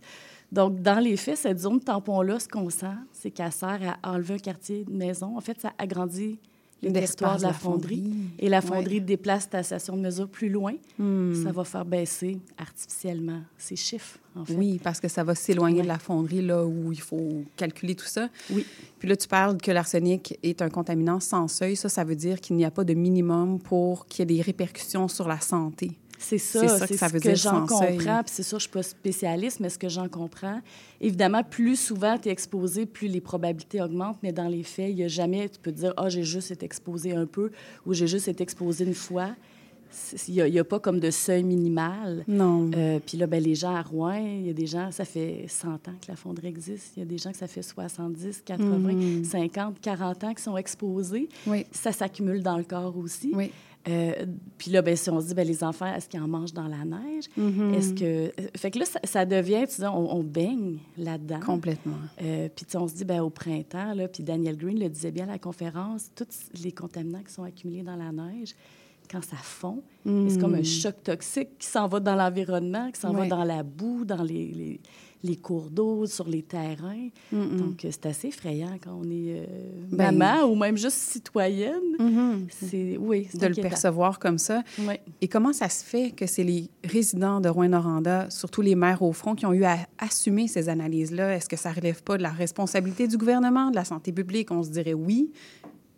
Donc, 0.51 0.81
dans 0.81 0.99
les 0.99 1.17
faits, 1.17 1.37
cette 1.37 1.59
zone 1.59 1.79
tampon-là, 1.79 2.39
ce 2.39 2.47
qu'on 2.47 2.69
sent, 2.69 2.85
c'est 3.11 3.31
qu'elle 3.31 3.51
sert 3.51 3.97
à 4.01 4.11
enlever 4.13 4.35
un 4.35 4.37
quartier 4.37 4.85
de 4.85 4.93
maison. 4.93 5.35
En 5.35 5.41
fait, 5.41 5.59
ça 5.59 5.73
agrandit 5.77 6.39
le 6.83 6.91
territoire 6.93 7.37
de 7.37 7.43
la 7.43 7.53
fonderie. 7.53 8.03
Et 8.39 8.49
la 8.49 8.59
Ouais. 8.59 8.65
fonderie 8.65 9.01
déplace 9.01 9.49
ta 9.49 9.63
station 9.63 9.95
de 9.97 10.01
mesure 10.01 10.27
plus 10.29 10.49
loin. 10.49 10.73
Hmm. 10.99 11.33
Ça 11.43 11.51
va 11.51 11.63
faire 11.63 11.85
baisser 11.85 12.39
artificiellement 12.57 13.41
ces 13.57 13.75
chiffres, 13.75 14.17
en 14.35 14.45
fait. 14.45 14.53
Oui, 14.55 14.79
parce 14.83 14.99
que 14.99 15.07
ça 15.07 15.23
va 15.23 15.35
s'éloigner 15.35 15.81
de 15.81 15.87
la 15.87 15.99
fonderie, 15.99 16.41
là, 16.41 16.65
où 16.65 16.91
il 16.91 16.99
faut 17.01 17.43
calculer 17.55 17.95
tout 17.95 18.05
ça. 18.05 18.29
Oui. 18.51 18.65
Puis 18.99 19.07
là, 19.07 19.15
tu 19.15 19.27
parles 19.27 19.57
que 19.57 19.71
l'arsenic 19.71 20.37
est 20.43 20.61
un 20.61 20.69
contaminant 20.69 21.19
sans 21.19 21.47
seuil. 21.47 21.75
Ça, 21.75 21.89
ça 21.89 22.03
veut 22.03 22.15
dire 22.15 22.39
qu'il 22.41 22.55
n'y 22.55 22.65
a 22.65 22.71
pas 22.71 22.83
de 22.83 22.93
minimum 22.93 23.59
pour 23.59 24.05
qu'il 24.05 24.19
y 24.19 24.33
ait 24.33 24.37
des 24.37 24.41
répercussions 24.41 25.07
sur 25.07 25.27
la 25.27 25.39
santé. 25.39 25.91
C'est 26.25 26.37
ça, 26.37 26.61
C'est 26.61 26.77
ça 26.79 26.87
que 26.87 26.95
ça 26.95 27.07
ce 27.09 27.13
veut 27.13 27.19
que 27.19 27.27
dire 27.27 27.35
j'en 27.35 27.67
sans 27.67 27.79
seuil. 27.79 27.97
comprends. 27.97 28.23
Puis 28.23 28.31
c'est 28.33 28.43
sûr, 28.43 28.57
je 28.59 28.63
ne 28.65 28.67
suis 28.69 28.71
pas 28.71 28.83
spécialiste, 28.83 29.59
mais 29.59 29.69
ce 29.69 29.77
que 29.77 29.89
j'en 29.89 30.07
comprends, 30.07 30.61
évidemment, 31.01 31.43
plus 31.43 31.75
souvent 31.75 32.17
tu 32.17 32.29
es 32.29 32.31
exposé, 32.31 32.85
plus 32.85 33.07
les 33.07 33.21
probabilités 33.21 33.81
augmentent. 33.81 34.17
Mais 34.23 34.31
dans 34.31 34.47
les 34.47 34.63
faits, 34.63 34.89
il 34.89 34.95
n'y 34.95 35.03
a 35.03 35.07
jamais, 35.09 35.49
tu 35.49 35.59
peux 35.61 35.71
te 35.71 35.77
dire, 35.79 35.93
ah, 35.97 36.07
j'ai 36.09 36.23
juste 36.23 36.51
été 36.51 36.65
exposé 36.65 37.13
un 37.13 37.25
peu 37.25 37.51
ou 37.85 37.93
j'ai 37.93 38.07
juste 38.07 38.27
été 38.29 38.41
exposé 38.41 38.85
une 38.85 38.93
fois. 38.93 39.35
Il 40.27 40.43
n'y 40.45 40.57
a, 40.57 40.63
pas 40.63 40.79
comme 40.79 40.99
de 40.99 41.11
seuil 41.11 41.43
minimal. 41.43 42.23
Non. 42.27 42.71
Euh, 42.75 42.99
puis 43.05 43.15
là, 43.15 43.27
ben, 43.27 43.43
les 43.43 43.53
gens 43.53 43.75
à 43.75 43.83
Rouen, 43.83 44.15
il 44.15 44.47
y 44.47 44.49
a 44.49 44.53
des 44.53 44.65
gens, 44.65 44.89
ça 44.91 45.05
fait 45.05 45.45
100 45.47 45.67
ans 45.73 45.77
que 46.01 46.07
la 46.07 46.15
fonderie 46.15 46.47
existe. 46.47 46.93
Il 46.97 47.01
y 47.01 47.03
a 47.03 47.05
des 47.05 47.19
gens 47.19 47.31
que 47.31 47.37
ça 47.37 47.45
fait 47.45 47.61
70, 47.61 48.41
80, 48.43 48.65
Mhm. 48.91 49.23
50, 49.23 49.79
40 49.81 50.23
ans 50.23 50.33
qui 50.33 50.41
sont 50.41 50.57
exposés. 50.57 51.29
Oui. 51.45 51.67
Ça 51.71 51.91
s'accumule 51.91 52.41
dans 52.41 52.57
le 52.57 52.63
corps 52.63 52.97
aussi. 52.97 53.33
Oui. 53.35 53.51
Euh, 53.87 54.25
puis 54.57 54.71
là, 54.71 54.81
ben, 54.81 54.95
si 54.95 55.09
on 55.09 55.19
se 55.19 55.27
dit, 55.27 55.33
ben, 55.33 55.45
les 55.45 55.61
enfants, 55.63 55.93
est-ce 55.93 56.07
qu'ils 56.07 56.21
en 56.21 56.27
mangent 56.27 56.53
dans 56.53 56.67
la 56.69 56.85
neige? 56.85 57.25
Mhm. 57.35 57.73
Est-ce 57.73 57.93
que... 57.93 58.03
euh, 58.27 58.29
Fait 58.55 58.71
que 58.71 58.79
là, 58.79 58.85
ça, 58.85 58.99
ça 59.03 59.25
devient, 59.25 59.65
tu 59.67 59.75
sais, 59.75 59.87
on, 59.87 60.15
on 60.15 60.23
baigne 60.23 60.77
là-dedans. 60.97 61.41
Complètement. 61.41 61.97
Euh, 62.21 62.47
puis 62.55 62.65
on 62.75 62.87
se 62.87 62.95
dit, 62.95 63.03
ben, 63.05 63.21
au 63.21 63.29
printemps, 63.29 63.93
là, 63.93 64.07
puis 64.07 64.23
Daniel 64.23 64.55
Green 64.57 64.79
le 64.79 64.87
disait 64.89 65.11
bien 65.11 65.25
à 65.25 65.33
la 65.33 65.37
conférence, 65.39 66.09
tous 66.15 66.25
les 66.63 66.71
contaminants 66.71 67.23
qui 67.23 67.33
sont 67.33 67.43
accumulés 67.43 67.83
dans 67.83 67.97
la 67.97 68.11
neige, 68.11 68.55
quand 69.11 69.21
ça 69.21 69.35
fond, 69.35 69.83
c'est 70.05 70.39
comme 70.39 70.55
un 70.55 70.59
Mm. 70.61 70.63
choc 70.65 70.95
toxique 71.03 71.49
qui 71.59 71.67
s'en 71.67 71.87
va 71.87 71.99
dans 71.99 72.15
l'environnement, 72.15 72.89
qui 72.89 72.99
s'en 73.01 73.11
va 73.11 73.27
dans 73.27 73.43
la 73.43 73.61
boue, 73.61 74.05
dans 74.05 74.23
les, 74.23 74.47
les, 74.47 74.79
les 75.23 75.37
cours 75.37 75.69
d'eau, 75.69 76.05
sur 76.05 76.27
les 76.27 76.41
terrains. 76.43 77.07
Donc, 77.31 77.85
euh, 77.85 77.89
c'est 77.91 78.05
assez 78.07 78.27
effrayant 78.27 78.77
quand 78.83 78.99
on 79.01 79.05
est 79.05 79.39
euh, 79.39 79.45
Ben- 79.91 80.11
maman 80.17 80.43
ou 80.45 80.55
même 80.55 80.77
juste 80.77 80.97
citoyenne. 80.97 81.79
Mhm. 81.97 82.47
C'est, 82.49 82.97
oui, 82.97 83.27
de 83.33 83.47
le 83.47 83.55
percevoir 83.55 84.19
comme 84.19 84.37
ça. 84.37 84.63
Oui. 84.79 84.95
Et 85.21 85.27
comment 85.27 85.53
ça 85.53 85.69
se 85.69 85.83
fait 85.83 86.11
que 86.11 86.27
c'est 86.27 86.43
les 86.43 86.69
résidents 86.83 87.39
de 87.39 87.47
Rouen-Noranda, 87.49 88.29
surtout 88.29 88.61
les 88.61 88.75
maires 88.75 89.01
au 89.01 89.13
front, 89.13 89.33
qui 89.35 89.45
ont 89.45 89.53
eu 89.53 89.63
à 89.63 89.77
assumer 89.97 90.47
ces 90.47 90.67
analyses-là? 90.69 91.35
Est-ce 91.35 91.47
que 91.47 91.55
ça 91.57 91.71
relève 91.71 92.03
pas 92.03 92.17
de 92.17 92.23
la 92.23 92.29
responsabilité 92.31 93.07
du 93.07 93.17
gouvernement, 93.17 93.69
de 93.71 93.75
la 93.75 93.85
santé 93.85 94.11
publique? 94.11 94.51
On 94.51 94.61
se 94.61 94.69
dirait 94.69 94.93
oui. 94.93 95.31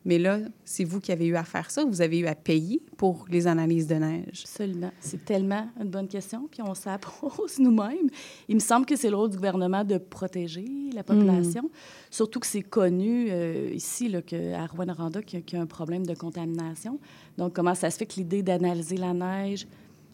Mais 0.08 0.20
là, 0.20 0.39
c'est 0.64 0.84
vous 0.84 0.99
qui 0.99 1.12
avez 1.12 1.26
eu 1.26 1.36
à 1.36 1.43
faire 1.43 1.72
ça. 1.72 1.84
Vous 1.84 1.99
avez 2.01 2.20
eu 2.20 2.28
à 2.28 2.36
payer 2.36 2.80
pour 2.95 3.26
les 3.30 3.47
analyses 3.47 3.88
de 3.88 3.95
neige. 3.95 4.43
Absolument. 4.43 4.91
C'est 4.99 5.26
tellement 5.26 5.68
une 5.82 5.89
bonne 5.89 6.08
question, 6.08 6.47
puis 6.51 6.62
on 6.62 6.76
s'en 6.76 6.95
pose 6.99 7.58
nous-mêmes. 7.60 8.10
Il 8.47 8.53
me 8.56 8.60
semble 8.60 8.86
que 8.86 8.95
c'est 8.95 9.10
le 9.10 9.16
rôle 9.16 9.32
du 9.32 9.38
gouvernement 9.38 9.84
de 9.84 9.97
protéger 9.97 10.66
la 10.93 11.03
population, 11.03 11.72
surtout 12.12 12.39
que 12.39 12.45
c'est 12.47 12.62
connu 12.62 13.28
euh, 13.32 13.72
ici, 13.74 14.08
là, 14.08 14.22
que, 14.22 14.53
à 14.53 14.68
Rouen-Noranda, 14.68 15.24
qu'il 15.24 15.39
y, 15.39 15.41
a- 15.41 15.45
qu'il 15.45 15.58
y 15.58 15.60
a 15.60 15.64
un 15.64 15.68
problème 15.68 16.06
de 16.06 16.14
contamination. 16.14 16.99
Donc, 17.38 17.53
comment 17.56 17.74
ça 17.76 17.89
se 17.89 17.97
fait 17.97 18.06
que 18.06 18.16
l'idée 18.18 18.43
d'analyser 18.43 18.97
la 18.97 19.14
neige 19.14 19.66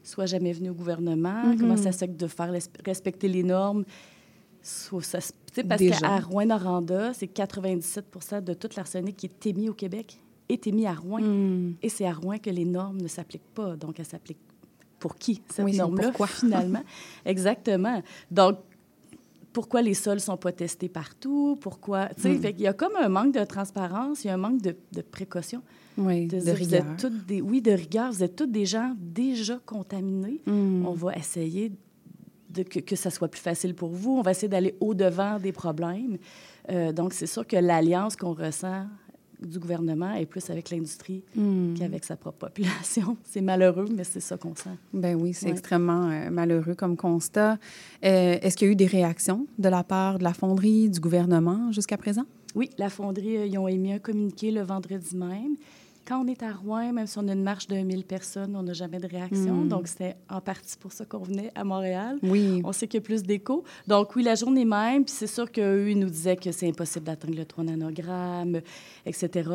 soit 0.04 0.26
jamais 0.26 0.54
venue 0.54 0.70
au 0.70 0.74
gouvernement? 0.74 1.48
Mhm. 1.48 1.60
Comment 1.60 1.78
ça 1.78 1.92
se 1.92 1.98
fait 1.98 2.08
que 2.08 2.14
de 2.18 2.28
faire 2.28 2.52
respecter 2.86 3.28
les 3.28 3.44
normes 3.44 3.84
soit- 4.64 5.02
ça 5.04 5.20
se- 5.20 5.34
tu 5.54 5.62
sais, 5.62 5.64
parce 5.64 5.82
qu'à 5.82 6.20
Rouen-Noranda, 6.20 7.14
c'est 7.14 7.28
97 7.28 8.44
de 8.44 8.54
toute 8.54 8.76
l'arsenic 8.76 9.18
qui 9.18 9.26
est 9.28 9.46
émis 9.48 9.70
au 9.70 9.74
Québec 9.74 10.20
est 10.50 10.68
émis 10.68 10.86
à 10.86 10.94
Rouen. 10.94 11.22
Hmm. 11.22 11.76
Et 11.82 11.88
c'est 11.90 12.06
à 12.06 12.12
Rouen 12.14 12.38
que 12.38 12.50
les 12.50 12.66
normes 12.66 13.02
ne 13.02 13.08
s'appliquent 13.08 13.54
pas. 13.54 13.76
Donc, 13.78 14.00
elles 14.00 14.06
s'appliquent 14.06 14.38
pour 15.00 15.16
qui, 15.16 15.42
cette 15.50 15.64
Oui, 15.66 15.78
norme-là, 15.78 16.12
finalement? 16.28 16.84
Exactement. 17.26 18.02
Donc, 18.30 18.58
pourquoi 19.54 19.82
les 19.82 19.94
sols 19.94 20.16
ne 20.16 20.20
sont 20.20 20.38
pas 20.38 20.52
testés 20.52 20.90
partout? 20.90 21.58
Pourquoi... 21.62 22.08
Tu 22.16 22.22
sais, 22.22 22.30
Mm. 22.34 22.42
fait 22.42 22.54
qu'il 22.54 22.62
y 22.64 22.68
a 22.68 22.74
comme 22.74 22.96
un 23.00 23.10
manque 23.10 23.34
de 23.34 23.44
transparence, 23.44 24.24
il 24.24 24.28
y 24.28 24.30
a 24.30 24.34
un 24.34 24.38
manque 24.38 24.62
de, 24.62 24.76
de 24.92 25.02
précaution. 25.02 25.62
Oui, 25.98 26.28
De 26.28 26.40
de 26.40 26.52
rigueur. 26.52 26.86
êtes 26.92 26.98
toutes 27.00 27.26
des... 27.26 27.42
Oui, 27.42 27.62
de 27.62 27.72
rigueur. 27.72 28.12
Vous 28.12 28.24
êtes 28.24 28.36
tous 28.36 28.46
des 28.46 28.66
gens 28.66 28.94
déjà 29.00 29.60
contaminés. 29.66 30.42
Mm. 30.46 30.86
On 30.86 30.94
va 30.94 31.16
essayer 31.16 31.72
de, 32.54 32.64
que, 32.64 32.80
que 32.80 32.96
ça 32.96 33.10
soit 33.10 33.28
plus 33.28 33.42
facile 33.42 33.74
pour 33.76 33.90
vous. 33.90 34.18
On 34.18 34.22
va 34.22 34.32
essayer 34.32 34.48
d'aller 34.48 34.76
au-devant 34.80 35.40
des 35.40 35.52
problèmes. 35.52 36.18
Euh, 36.70 36.92
donc, 36.92 37.14
c'est 37.14 37.28
sûr 37.28 37.46
que 37.48 37.56
l'alliance 37.58 38.16
qu'on 38.16 38.34
ressent 38.34 38.86
du 39.42 39.58
gouvernement 39.58 40.14
est 40.14 40.28
plus 40.28 40.48
avec 40.52 40.70
l'industrie 40.70 41.24
Mm. 41.36 41.74
qu'avec 41.74 42.04
sa 42.06 42.16
propre 42.16 42.38
population. 42.48 43.18
C'est 43.24 43.42
malheureux, 43.42 43.88
mais 43.96 44.04
c'est 44.04 44.20
ça 44.20 44.38
qu'on 44.38 44.54
sent. 44.54 44.70
Ben 44.94 45.16
oui, 45.20 45.34
c'est 45.34 45.48
Ouais. 45.48 45.52
extrêmement 45.54 46.10
euh, 46.12 46.30
malheureux 46.30 46.76
comme 46.76 46.96
constat. 46.96 47.54
Euh, 48.06 48.38
Est-ce 48.40 48.56
qu'il 48.56 48.68
y 48.68 48.70
a 48.70 48.74
eu 48.74 48.76
des 48.76 48.86
réactions 48.86 49.48
de 49.58 49.68
la 49.70 49.84
part 49.84 50.20
de 50.20 50.24
la 50.24 50.34
fonderie, 50.36 50.90
du 50.92 51.00
gouvernement 51.00 51.72
jusqu'à 51.72 51.98
présent? 51.98 52.26
Oui, 52.54 52.70
la 52.78 52.90
fonderie, 52.92 53.38
euh, 53.38 53.46
ils 53.48 53.58
ont 53.58 53.68
émis 53.68 53.94
un 53.94 54.00
communiqué 54.00 54.52
le 54.52 54.62
vendredi 54.62 55.16
même. 55.16 55.56
Quand 56.12 56.26
on 56.26 56.28
est 56.28 56.44
à 56.44 56.52
Rouen, 56.52 56.92
même 56.92 57.08
si 57.08 57.18
on 57.20 57.28
a 57.30 57.32
une 57.32 57.42
marche 57.42 57.68
de 57.68 57.78
1000 57.78 58.04
personnes, 58.04 58.54
on 58.58 58.64
n'a 58.64 58.74
jamais 58.74 59.00
de 59.00 59.08
réaction. 59.08 59.56
Mm. 59.56 59.70
Donc, 59.70 59.88
c'était 59.88 60.18
en 60.30 60.42
partie 60.42 60.76
pour 60.76 60.92
ça 60.92 61.06
qu'on 61.06 61.24
venait 61.24 61.54
à 61.56 61.64
Montréal. 61.64 62.20
Oui. 62.22 62.62
On 62.66 62.74
sait 62.74 62.86
qu'il 62.86 62.98
y 62.98 63.02
a 63.02 63.06
plus 63.06 63.24
d'écho. 63.24 63.64
Donc, 63.88 64.14
oui, 64.18 64.24
la 64.24 64.36
journée 64.36 64.66
même, 64.66 65.06
puis 65.06 65.14
c'est 65.18 65.26
sûr 65.26 65.50
qu'eux, 65.50 65.90
ils 65.90 65.98
nous 65.98 66.10
disaient 66.10 66.36
que 66.36 66.52
c'est 66.52 66.68
impossible 66.68 67.06
d'atteindre 67.06 67.38
le 67.38 67.46
3 67.46 67.64
nanogrammes, 67.64 68.60
etc. 69.06 69.50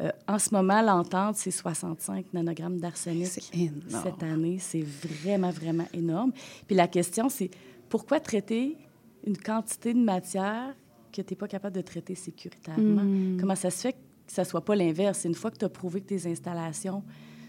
Euh, 0.00 0.10
en 0.26 0.40
ce 0.40 0.52
moment, 0.52 0.82
l'entente, 0.82 1.36
c'est 1.36 1.52
65 1.52 2.26
nanogrammes 2.34 2.80
d'arsenic 2.80 3.28
C'est 3.28 3.54
énorme. 3.54 4.02
cette 4.02 4.22
année. 4.24 4.58
C'est 4.58 4.82
vraiment, 4.82 5.50
vraiment 5.50 5.86
énorme. 5.94 6.32
Puis 6.66 6.74
la 6.74 6.88
question, 6.88 7.28
c'est 7.28 7.50
pourquoi 7.88 8.18
traiter 8.18 8.76
une 9.24 9.38
quantité 9.38 9.94
de 9.94 10.00
matière 10.00 10.74
que 11.12 11.22
tu 11.22 11.34
n'es 11.34 11.36
pas 11.36 11.46
capable 11.46 11.76
de 11.76 11.82
traiter 11.82 12.16
sécuritairement? 12.16 13.04
Mm. 13.04 13.36
Comment 13.38 13.54
ça 13.54 13.70
se 13.70 13.82
fait 13.82 13.92
que 13.92 14.09
ça 14.30 14.42
ne 14.42 14.46
soit 14.46 14.64
pas 14.64 14.76
l'inverse? 14.76 15.24
Une 15.24 15.34
fois 15.34 15.50
que 15.50 15.58
tu 15.58 15.64
as 15.64 15.68
prouvé 15.68 16.00
que 16.00 16.06
tes 16.06 16.30
installations 16.30 17.02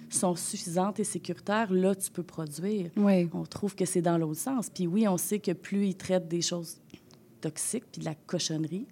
sont 0.09 0.35
suffisantes 0.35 0.99
et 0.99 1.03
sécuritaires, 1.03 1.71
là, 1.71 1.95
tu 1.95 2.11
peux 2.11 2.23
produire. 2.23 2.89
Oui. 2.97 3.29
On 3.33 3.43
trouve 3.45 3.75
que 3.75 3.85
c'est 3.85 4.01
dans 4.01 4.17
l'autre 4.17 4.39
sens. 4.41 4.69
Puis 4.69 4.87
oui, 4.87 5.07
on 5.07 5.17
sait 5.17 5.39
que 5.39 5.51
plus 5.53 5.87
ils 5.87 5.95
traitent 5.95 6.27
des 6.27 6.41
choses 6.41 6.77
toxiques 7.39 7.85
puis 7.91 7.99
de 8.01 8.05
la 8.05 8.15
cochonnerie, 8.15 8.87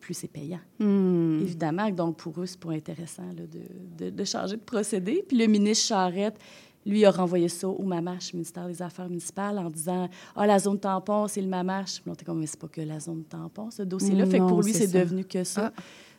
plus 0.00 0.14
c'est 0.14 0.28
payant. 0.28 0.60
Mm. 0.78 1.40
Évidemment, 1.40 1.90
donc 1.90 2.16
pour 2.18 2.40
eux, 2.40 2.46
c'est 2.46 2.60
pas 2.60 2.72
intéressant 2.72 3.24
là, 3.36 3.42
de, 3.46 4.04
de- 4.04 4.10
de 4.10 4.24
changer 4.24 4.56
de 4.56 4.62
procédé. 4.62 5.24
Puis 5.26 5.36
le 5.38 5.46
ministre 5.46 5.86
Charette, 5.86 6.36
Lui 6.86 7.04
a 7.04 7.10
renvoyé 7.10 7.48
ça 7.48 7.68
au 7.68 7.82
MAMACH, 7.82 8.32
ministère 8.34 8.66
des 8.68 8.80
Affaires 8.80 9.08
municipales, 9.08 9.58
en 9.58 9.68
disant 9.68 10.08
Ah, 10.36 10.46
la 10.46 10.58
zone 10.58 10.78
tampon, 10.78 11.28
c'est 11.28 11.42
le 11.42 11.48
MAMACH. 11.48 12.00
Puis 12.02 12.10
on 12.10 12.14
était 12.14 12.24
comme, 12.24 12.38
mais 12.40 12.46
c'est 12.46 12.58
pas 12.60 12.68
que 12.68 12.80
la 12.80 13.00
zone 13.00 13.24
tampon, 13.24 13.70
ce 13.70 13.82
dossier-là. 13.82 14.26
Fait 14.26 14.38
que 14.38 14.46
pour 14.46 14.62
lui, 14.62 14.72
c'est 14.72 14.86
ça. 14.86 14.98
devenu 15.00 15.24
que 15.24 15.44
ça. 15.44 15.72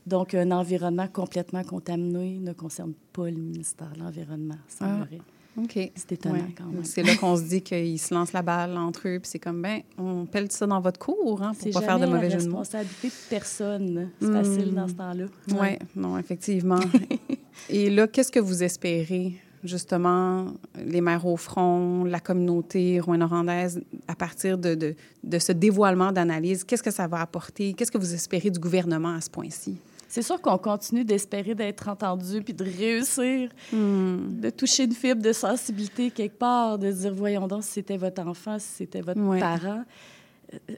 Donc, 0.07 0.33
un 0.33 0.51
environnement 0.51 1.07
complètement 1.07 1.63
contaminé 1.63 2.39
ne 2.39 2.53
concerne 2.53 2.93
pas 3.13 3.25
le 3.29 3.37
ministère 3.37 3.91
de 3.95 3.99
l'Environnement, 3.99 4.55
semblerait. 4.67 5.21
OK. 5.57 5.91
C'est 5.95 6.11
étonnant 6.13 6.35
Ouais. 6.35 6.55
quand 6.57 6.65
même. 6.65 6.83
C'est 6.85 7.03
là 7.03 7.15
qu'on 7.17 7.35
se 7.35 7.41
dit 7.43 7.61
qu'ils 7.61 7.99
se 7.99 8.13
lancent 8.13 8.31
la 8.33 8.41
balle 8.41 8.77
entre 8.77 9.07
eux, 9.09 9.19
puis 9.19 9.29
c'est 9.29 9.39
comme, 9.39 9.61
ben, 9.61 9.81
on 9.97 10.25
pèle 10.25 10.49
ça 10.51 10.65
dans 10.65 10.79
votre 10.79 10.99
cours, 10.99 11.41
hein, 11.43 11.51
pour 11.53 11.61
C'est 11.61 11.71
pas 11.71 11.81
faire 11.81 11.99
de 11.99 12.05
mauvais 12.05 12.29
jeu 12.29 12.37
de 12.37 12.49
mots. 12.49 12.59
responsabilité 12.59 13.07
de 13.09 13.13
personne. 13.29 14.09
C'est 14.21 14.27
Hmm. 14.27 14.33
facile 14.33 14.73
dans 14.73 14.87
ce 14.87 14.93
temps-là. 14.93 15.25
Oui, 15.59 15.77
non, 15.95 16.17
effectivement. 16.17 16.79
Et 17.69 17.89
là, 17.89 18.07
qu'est-ce 18.07 18.31
que 18.31 18.39
vous 18.39 18.63
espérez, 18.63 19.33
justement, 19.63 20.53
les 20.85 21.01
maires 21.01 21.25
au 21.25 21.35
front, 21.35 22.05
la 22.05 22.19
communauté 22.21 22.99
rouyn-norandaise, 23.01 23.81
à 24.07 24.15
partir 24.15 24.57
de, 24.57 24.75
de, 24.75 24.95
de 25.23 25.39
ce 25.39 25.51
dévoilement 25.51 26.11
d'analyse? 26.13 26.63
Qu'est-ce 26.63 26.83
que 26.83 26.91
ça 26.91 27.07
va 27.07 27.19
apporter? 27.19 27.73
Qu'est-ce 27.73 27.91
que 27.91 27.97
vous 27.97 28.13
espérez 28.13 28.49
du 28.49 28.59
gouvernement 28.59 29.13
à 29.15 29.19
ce 29.21 29.29
point-ci? 29.29 29.77
C'est 30.11 30.23
sûr 30.23 30.41
qu'on 30.41 30.57
continue 30.57 31.05
d'espérer 31.05 31.53
d'être 31.55 31.87
entendu 31.87 32.41
puis 32.41 32.53
de 32.53 32.63
réussir, 32.65 33.49
Hmm. 33.71 34.39
de 34.41 34.49
toucher 34.49 34.83
une 34.85 34.91
fibre 34.93 35.21
de 35.21 35.31
sensibilité 35.31 36.09
quelque 36.11 36.37
part, 36.37 36.77
de 36.79 36.91
dire 36.91 37.13
voyons 37.13 37.47
donc 37.47 37.63
si 37.63 37.71
c'était 37.73 37.95
votre 37.97 38.21
enfant, 38.27 38.57
si 38.59 38.67
c'était 38.67 39.01
votre 39.01 39.21
Ouais. 39.21 39.39
parent. 39.39 39.83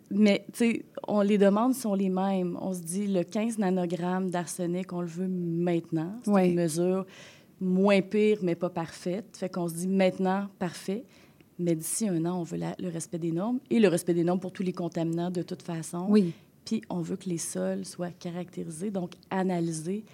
Mais, 0.10 0.44
tu 0.52 0.58
sais, 0.60 0.86
on 1.08 1.22
les 1.22 1.38
demandes 1.38 1.74
sont 1.74 1.94
les 1.94 2.10
mêmes. 2.10 2.58
On 2.62 2.74
se 2.74 2.82
dit 2.82 3.08
le 3.08 3.24
15 3.24 3.58
nanogrammes 3.58 4.30
d'arsenic, 4.30 4.92
on 4.92 5.00
le 5.02 5.08
veut 5.08 5.30
maintenant. 5.30 6.14
C'est 6.24 6.32
Ouais. 6.32 6.50
une 6.50 6.56
mesure 6.56 7.06
moins 7.62 8.02
pire, 8.02 8.40
mais 8.42 8.56
pas 8.56 8.70
parfaite. 8.70 9.38
Fait 9.38 9.48
qu'on 9.48 9.70
se 9.70 9.76
dit 9.76 9.88
maintenant, 9.88 10.48
parfait. 10.60 11.06
Mais 11.58 11.76
d'ici 11.76 12.08
un 12.10 12.26
an, 12.26 12.40
on 12.40 12.44
veut 12.44 12.58
la- 12.58 12.76
le 12.80 12.90
respect 12.90 13.20
des 13.20 13.32
normes 13.32 13.60
et 13.70 13.80
le 13.80 13.88
respect 13.88 14.14
des 14.14 14.24
normes 14.26 14.40
pour 14.42 14.52
tous 14.52 14.64
les 14.64 14.74
contaminants 14.74 15.30
de 15.32 15.42
toute 15.44 15.62
façon. 15.62 16.06
Oui. 16.10 16.34
Puis 16.72 16.82
on 16.90 17.02
veut 17.02 17.18
que 17.18 17.28
les 17.28 17.38
sols 17.38 17.84
soient 17.84 18.12
caractérisés, 18.12 18.92
donc 18.92 19.16
analysés 19.30 20.06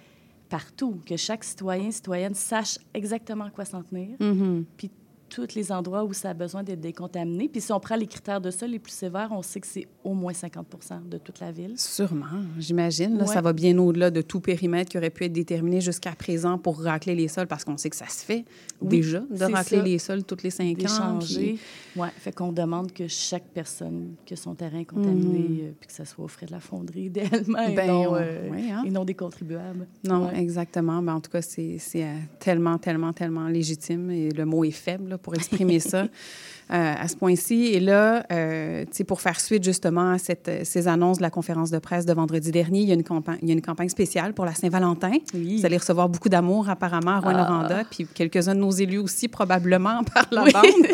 partout, 0.48 0.98
que 1.06 1.16
chaque 1.16 1.44
citoyen, 1.44 1.92
citoyenne 1.92 2.34
sache 2.34 2.78
exactement 2.92 3.44
à 3.44 3.50
quoi 3.50 3.64
s'en 3.64 3.84
tenir. 3.84 4.16
Mhm. 4.18 4.64
Puis 4.76 4.90
tous 5.28 5.54
les 5.54 5.70
endroits 5.72 6.04
où 6.04 6.12
ça 6.12 6.30
a 6.30 6.34
besoin 6.34 6.62
d'être 6.62 6.80
décontaminé. 6.80 7.48
Puis 7.48 7.60
si 7.60 7.72
on 7.72 7.80
prend 7.80 7.96
les 7.96 8.06
critères 8.06 8.40
de 8.40 8.50
sol 8.50 8.70
les 8.70 8.78
plus 8.78 8.92
sévères, 8.92 9.28
on 9.32 9.42
sait 9.42 9.60
que 9.60 9.66
c'est 9.66 9.86
au 10.04 10.14
moins 10.14 10.32
50% 10.32 11.08
de 11.08 11.18
toute 11.18 11.40
la 11.40 11.52
ville. 11.52 11.74
Sûrement, 11.76 12.26
j'imagine. 12.58 13.16
Ouais. 13.20 13.26
Ça 13.26 13.40
va 13.40 13.52
bien 13.52 13.76
au-delà 13.78 14.10
de 14.10 14.20
tout 14.22 14.40
périmètre 14.40 14.90
qui 14.90 14.98
aurait 14.98 15.10
pu 15.10 15.24
être 15.24 15.32
déterminé 15.32 15.80
jusqu'à 15.80 16.12
présent 16.12 16.58
pour 16.58 16.80
racler 16.82 17.14
les 17.14 17.28
sols, 17.28 17.46
parce 17.46 17.64
qu'on 17.64 17.76
sait 17.76 17.90
que 17.90 17.96
ça 17.96 18.08
se 18.08 18.24
fait 18.24 18.44
Oui, 18.80 18.88
déjà, 18.88 19.20
de 19.20 19.44
racler 19.52 19.78
ça. 19.78 19.82
les 19.84 19.98
sols 19.98 20.24
toutes 20.24 20.42
les 20.42 20.50
cinq 20.50 20.72
ans. 20.78 20.82
d'échanger. 21.18 21.54
puis- 21.54 22.00
Ouais, 22.02 22.08
fait 22.16 22.32
qu'on 22.32 22.52
demande 22.52 22.92
que 22.92 23.08
chaque 23.08 23.46
personne 23.52 24.14
que 24.24 24.36
son 24.36 24.54
terrain 24.54 24.78
est 24.78 24.84
contaminé, 24.84 25.38
Mhm. 25.40 25.58
euh, 25.62 25.70
puis 25.80 25.88
que 25.88 25.92
ça 25.92 26.04
soit 26.04 26.24
aux 26.24 26.28
frais 26.28 26.46
de 26.46 26.52
la 26.52 26.60
fonderie 26.60 27.06
idéalement, 27.06 27.58
et, 27.66 27.74
Ben, 27.74 27.88
non, 27.88 28.14
euh, 28.14 28.50
ouais, 28.50 28.70
hein. 28.70 28.84
et 28.86 28.90
non 28.90 29.04
des 29.04 29.14
contribuables. 29.14 29.86
Non, 30.04 30.30
exactement. 30.30 31.02
Ben, 31.02 31.14
en 31.14 31.20
tout 31.20 31.30
cas, 31.30 31.42
c'est 31.42 31.78
euh, 31.96 32.14
tellement, 32.38 32.78
tellement, 32.78 33.12
tellement 33.12 33.48
légitime 33.48 34.10
et 34.10 34.30
le 34.30 34.44
mot 34.44 34.62
est 34.64 34.70
faible 34.70 35.08
là, 35.10 35.17
pour 35.18 35.34
exprimer 35.34 35.80
ça 35.80 36.02
euh, 36.70 36.94
à 36.98 37.08
ce 37.08 37.16
point-ci. 37.16 37.66
Et 37.72 37.80
là, 37.80 38.24
euh, 38.32 38.84
pour 39.06 39.20
faire 39.20 39.40
suite 39.40 39.64
justement 39.64 40.12
à 40.12 40.18
cette, 40.18 40.48
euh, 40.48 40.60
ces 40.64 40.88
annonces 40.88 41.18
de 41.18 41.22
la 41.22 41.30
conférence 41.30 41.70
de 41.70 41.78
presse 41.78 42.04
de 42.06 42.12
vendredi 42.12 42.50
dernier, 42.50 42.80
il 42.80 42.88
y 42.88 42.90
a 42.90 42.94
une 42.94 43.04
campagne, 43.04 43.38
il 43.42 43.48
y 43.48 43.50
a 43.50 43.54
une 43.54 43.62
campagne 43.62 43.88
spéciale 43.88 44.34
pour 44.34 44.44
la 44.44 44.54
Saint-Valentin. 44.54 45.12
Vous 45.34 45.64
allez 45.66 45.76
recevoir 45.78 46.08
beaucoup 46.08 46.28
d'amour 46.28 46.68
apparemment 46.68 47.12
à 47.12 47.20
Rouen-Noranda, 47.20 47.84
puis 47.90 48.06
quelques-uns 48.14 48.54
de 48.54 48.60
nos 48.60 48.70
élus 48.70 48.98
aussi 48.98 49.28
probablement 49.28 50.02
par 50.14 50.26
la 50.30 50.42
Ah. 50.42 50.44
Oui. 50.44 50.52
bande. 50.52 50.86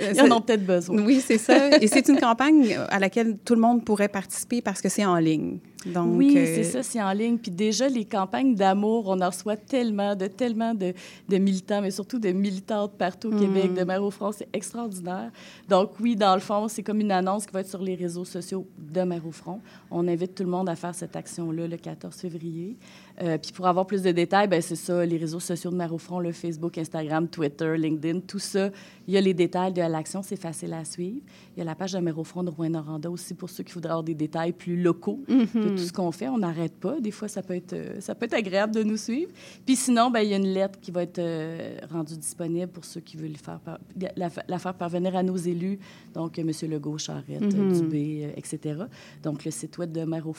Ils 0.14 0.20
en 0.20 0.30
ont 0.36 0.40
peut-être 0.40 0.64
besoin. 0.66 1.02
Oui, 1.02 1.22
c'est 1.24 1.38
ça. 1.38 1.76
Et 1.80 1.86
c'est 1.86 2.08
une 2.08 2.18
campagne 2.18 2.78
à 2.88 2.98
laquelle 2.98 3.36
tout 3.44 3.54
le 3.54 3.60
monde 3.60 3.84
pourrait 3.84 4.08
participer 4.08 4.60
parce 4.62 4.80
que 4.80 4.88
c'est 4.88 5.04
en 5.04 5.16
ligne. 5.16 5.58
Donc, 5.86 6.16
oui, 6.16 6.34
euh, 6.36 6.44
c'est 6.46 6.64
ça, 6.64 6.82
c'est 6.82 7.02
en 7.02 7.12
ligne. 7.12 7.36
Puis 7.38 7.50
déjà, 7.50 7.88
les 7.88 8.04
campagnes 8.04 8.54
d'amour, 8.54 9.04
on 9.08 9.20
en 9.20 9.26
reçoit 9.28 9.56
tellement, 9.56 10.14
de 10.16 10.26
tellement 10.26 10.74
de, 10.74 10.92
de 11.28 11.36
militants, 11.36 11.80
mais 11.82 11.90
surtout 11.90 12.18
de 12.18 12.30
militantes 12.30 12.92
partout 12.96 13.28
au 13.28 13.32
Mm. 13.32 13.40
Québec, 13.40 13.74
de 13.74 13.84
Mère 13.84 14.02
au 14.02 14.10
front, 14.10 14.32
c'est 14.32 14.48
extraordinaire. 14.52 15.30
Donc 15.68 15.90
oui, 16.00 16.16
dans 16.16 16.34
le 16.34 16.40
fond, 16.40 16.68
c'est 16.68 16.82
comme 16.82 17.00
une 17.00 17.12
annonce 17.12 17.46
qui 17.46 17.52
va 17.52 17.60
être 17.60 17.68
sur 17.68 17.82
les 17.82 17.94
réseaux 17.94 18.24
sociaux 18.24 18.66
de 18.78 19.02
Mère 19.02 19.26
au 19.26 19.32
front. 19.32 19.60
On 19.90 20.06
invite 20.08 20.34
tout 20.34 20.42
le 20.44 20.50
monde 20.50 20.68
à 20.68 20.76
faire 20.76 20.94
cette 20.94 21.16
action-là 21.16 21.66
le 21.66 21.76
14 21.76 22.14
février. 22.14 22.76
Euh, 23.22 23.38
puis 23.38 23.52
pour 23.52 23.66
avoir 23.66 23.86
plus 23.86 24.02
de 24.02 24.10
détails, 24.10 24.48
ben 24.48 24.60
c'est 24.60 24.74
ça, 24.76 25.04
les 25.06 25.16
réseaux 25.16 25.38
sociaux 25.40 25.70
de 25.70 25.76
Mère 25.76 25.92
au 25.94 25.98
front, 25.98 26.18
le 26.18 26.32
Facebook, 26.32 26.76
Instagram, 26.78 27.28
Twitter, 27.28 27.76
LinkedIn, 27.76 28.20
tout 28.20 28.38
ça. 28.40 28.70
Il 29.06 29.14
y 29.14 29.16
a 29.16 29.20
les 29.20 29.34
détails 29.34 29.72
de 29.72 29.82
l'action, 29.82 30.22
c'est 30.22 30.34
facile 30.36 30.72
à 30.72 30.84
suivre. 30.84 31.20
Il 31.56 31.58
y 31.60 31.62
a 31.62 31.64
la 31.64 31.74
page 31.76 31.92
de 31.92 31.98
Mère 32.00 32.18
au 32.18 32.24
front 32.24 32.42
de 32.42 32.50
Rouen-Noranda 32.50 33.08
aussi 33.10 33.34
pour 33.34 33.50
ceux 33.50 33.62
qui 33.62 33.72
voudraient 33.72 33.90
avoir 33.90 34.02
des 34.02 34.14
détails 34.14 34.52
plus 34.52 34.80
locaux 34.82 35.20
de 35.28 35.34
Mhm. 35.34 35.76
tout 35.76 35.78
ce 35.78 35.92
qu'on 35.92 36.10
fait. 36.10 36.28
On 36.28 36.38
n'arrête 36.38 36.74
pas. 36.74 36.98
Des 37.00 37.12
fois, 37.12 37.28
ça 37.28 37.42
peut 37.42 37.54
être, 37.54 37.72
euh, 37.74 38.00
ça 38.00 38.14
peut 38.16 38.24
être 38.26 38.34
agréable 38.34 38.74
de 38.74 38.82
nous 38.82 38.96
suivre. 38.96 39.30
Puis 39.64 39.76
sinon, 39.76 40.10
ben, 40.10 40.20
il 40.20 40.30
y 40.30 40.34
a 40.34 40.38
une 40.38 40.52
lettre 40.52 40.80
qui 40.80 40.90
va 40.90 41.02
être 41.02 41.18
euh, 41.20 41.76
rendue 41.92 42.16
disponible 42.16 42.68
pour 42.72 42.84
ceux 42.84 43.00
qui 43.00 43.16
veulent 43.16 43.36
faire 43.36 43.60
par- 43.60 43.78
la, 44.16 44.28
la 44.48 44.58
faire 44.58 44.74
parvenir 44.74 45.14
à 45.14 45.22
nos 45.22 45.36
élus, 45.36 45.78
donc 46.14 46.38
euh, 46.38 46.42
M. 46.42 46.50
Legault, 46.70 46.98
Charette, 46.98 47.42
euh, 47.42 47.46
Mhm. 47.56 47.72
Dubé, 47.80 48.24
euh, 48.24 48.30
etc. 48.36 48.80
Donc, 49.22 49.44
le 49.44 49.50
site 49.52 49.78
web 49.78 49.92
de 49.92 50.02
Mère 50.04 50.26
au 50.28 50.32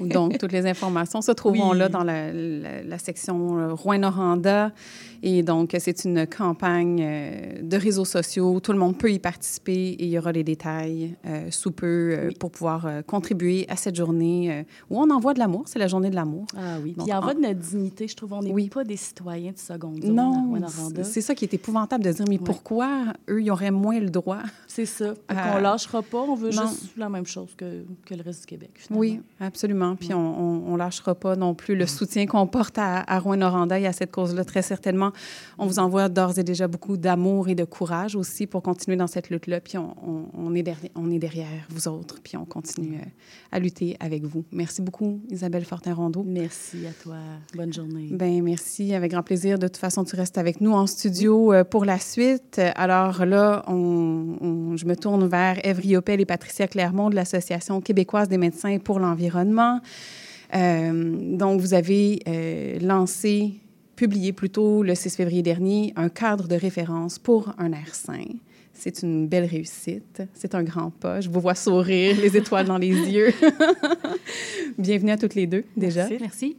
Donc, 0.00 0.38
toutes 0.38 0.52
les 0.52 0.66
informations 0.66 1.20
se 1.22 1.32
trouveront 1.32 1.72
Oui. 1.72 1.78
là 1.78 1.88
dans 1.88 2.04
la, 2.04 2.32
la- 2.32 2.82
la 2.82 2.98
section 2.98 3.58
euh, 3.58 3.74
Rouen-Noranda. 3.74 4.72
Et 5.22 5.42
donc, 5.42 5.74
c'est 5.78 6.04
une 6.04 6.26
campagne 6.26 7.00
euh, 7.02 7.62
de 7.62 7.76
réseaux 7.78 8.04
sociaux. 8.04 8.60
Tout 8.60 8.72
le 8.72 8.78
monde 8.78 8.98
peut 8.98 9.10
y 9.10 9.18
participer 9.18 9.72
et 9.72 10.04
il 10.04 10.10
y 10.10 10.18
aura 10.18 10.32
les 10.32 10.44
détails 10.44 11.16
euh, 11.26 11.46
sous 11.50 11.70
peu 11.72 11.86
euh, 11.86 12.30
pour 12.38 12.50
pouvoir 12.50 12.84
euh, 12.86 13.00
contribuer 13.02 13.64
à 13.70 13.76
cette 13.76 13.96
journée 13.96 14.66
où 14.90 15.00
on 15.00 15.08
envoie 15.10 15.32
de 15.32 15.38
l'amour. 15.38 15.62
C'est 15.66 15.78
la 15.78 15.88
journée 15.88 16.10
de 16.10 16.14
l'amour. 16.14 16.46
Ah 16.56 16.76
oui. 16.82 16.92
Donc, 16.92 17.06
Puis 17.06 17.14
il 17.14 17.14
en 17.14 17.22
en- 17.26 17.34
de 17.34 17.40
notre 17.40 17.58
dignité, 17.60 18.06
je 18.06 18.14
trouve. 18.16 18.34
On 18.34 18.42
n'est 18.42 18.68
pas 18.68 18.84
des 18.84 18.96
citoyens 18.96 19.52
de 19.52 19.58
seconde 19.58 20.02
zone 20.02 20.14
Non, 20.14 20.48
Rouen-Noranda. 20.48 21.04
c'est 21.04 21.20
ça 21.22 21.34
qui 21.34 21.44
est 21.46 21.54
épouvantable 21.54 22.04
de 22.04 22.10
dire, 22.12 22.24
mais 22.28 22.38
pourquoi 22.38 23.04
eux, 23.30 23.40
ils 23.42 23.50
auraient 23.50 23.70
moins 23.70 23.98
le 24.00 24.10
droit? 24.10 24.40
C'est 24.74 24.86
ça. 24.86 25.04
Euh, 25.04 25.14
qu'on 25.28 25.58
lâchera 25.60 26.02
pas. 26.02 26.18
On 26.22 26.34
veut 26.34 26.50
non. 26.50 26.62
juste 26.66 26.96
la 26.96 27.08
même 27.08 27.26
chose 27.26 27.54
que, 27.56 27.84
que 28.04 28.14
le 28.14 28.22
reste 28.22 28.40
du 28.40 28.46
Québec. 28.46 28.70
finalement. 28.74 29.00
Oui, 29.00 29.20
absolument. 29.38 29.94
Puis 29.94 30.12
on, 30.12 30.18
on, 30.18 30.72
on 30.72 30.76
lâchera 30.76 31.14
pas 31.14 31.36
non 31.36 31.54
plus 31.54 31.76
le 31.76 31.86
soutien 31.86 32.26
qu'on 32.26 32.48
porte 32.48 32.76
à, 32.78 33.04
à 33.06 33.18
Rouen-Noranda 33.20 33.78
et 33.78 33.86
à 33.86 33.92
cette 33.92 34.10
cause-là, 34.10 34.44
très 34.44 34.62
certainement. 34.62 35.12
On 35.58 35.66
vous 35.66 35.78
envoie 35.78 36.08
d'ores 36.08 36.40
et 36.40 36.42
déjà 36.42 36.66
beaucoup 36.66 36.96
d'amour 36.96 37.48
et 37.48 37.54
de 37.54 37.62
courage 37.64 38.16
aussi 38.16 38.48
pour 38.48 38.62
continuer 38.62 38.96
dans 38.96 39.06
cette 39.06 39.30
lutte-là. 39.30 39.60
Puis 39.60 39.78
on, 39.78 39.94
on- 40.04 40.24
on 40.36 40.54
est 40.56 40.64
derrière, 40.64 40.90
on 40.96 41.08
est 41.12 41.18
derrière 41.20 41.46
vous 41.68 41.86
autres, 41.86 42.18
puis 42.22 42.36
on 42.36 42.44
continue 42.44 42.96
euh, 42.96 43.04
à 43.52 43.60
lutter 43.60 43.96
avec 44.00 44.24
vous. 44.24 44.44
Merci 44.50 44.82
beaucoup, 44.82 45.20
Isabelle 45.30 45.64
Fortin-Rondeau. 45.64 46.24
Merci 46.26 46.84
à 46.86 46.92
toi. 47.00 47.16
Bonne 47.54 47.72
journée. 47.72 48.08
Ben 48.10 48.42
merci, 48.42 48.92
avec 48.92 49.12
grand 49.12 49.22
plaisir. 49.22 49.58
De 49.60 49.68
toute 49.68 49.76
façon, 49.76 50.02
tu 50.02 50.16
restes 50.16 50.36
avec 50.38 50.60
nous 50.60 50.72
en 50.72 50.88
studio 50.88 51.52
euh, 51.52 51.62
pour 51.62 51.84
la 51.84 52.00
suite. 52.00 52.60
Alors 52.74 53.24
là, 53.24 53.62
on, 53.68 54.36
on- 54.72 54.76
je 54.76 54.86
me 54.86 54.96
tourne 54.96 55.26
vers 55.26 55.58
Ève 55.64 55.78
Riopel 55.80 56.20
et 56.20 56.24
Patricia 56.24 56.66
Clermont 56.68 57.10
de 57.10 57.14
l'Association 57.14 57.80
québécoise 57.80 58.28
des 58.28 58.38
médecins 58.38 58.78
pour 58.78 58.98
l'environnement. 59.00 59.80
Euh, 60.54 61.36
donc, 61.36 61.60
vous 61.60 61.74
avez 61.74 62.20
euh, 62.28 62.78
lancé, 62.80 63.54
publié 63.96 64.32
plutôt 64.32 64.82
le 64.82 64.94
6 64.94 65.16
février 65.16 65.42
dernier, 65.42 65.92
un 65.96 66.08
cadre 66.08 66.48
de 66.48 66.54
référence 66.56 67.18
pour 67.18 67.52
un 67.58 67.72
air 67.72 67.94
sain. 67.94 68.24
C'est 68.72 69.02
une 69.02 69.28
belle 69.28 69.44
réussite. 69.44 70.22
C'est 70.34 70.54
un 70.56 70.64
grand 70.64 70.90
pas. 70.90 71.20
Je 71.20 71.28
vous 71.30 71.40
vois 71.40 71.54
sourire, 71.54 72.16
les 72.20 72.36
étoiles 72.36 72.66
dans 72.66 72.78
les 72.78 72.88
yeux. 72.88 73.32
Bienvenue 74.78 75.12
à 75.12 75.16
toutes 75.16 75.34
les 75.34 75.46
deux, 75.46 75.64
déjà. 75.76 76.08
Merci. 76.08 76.18
Merci. 76.20 76.56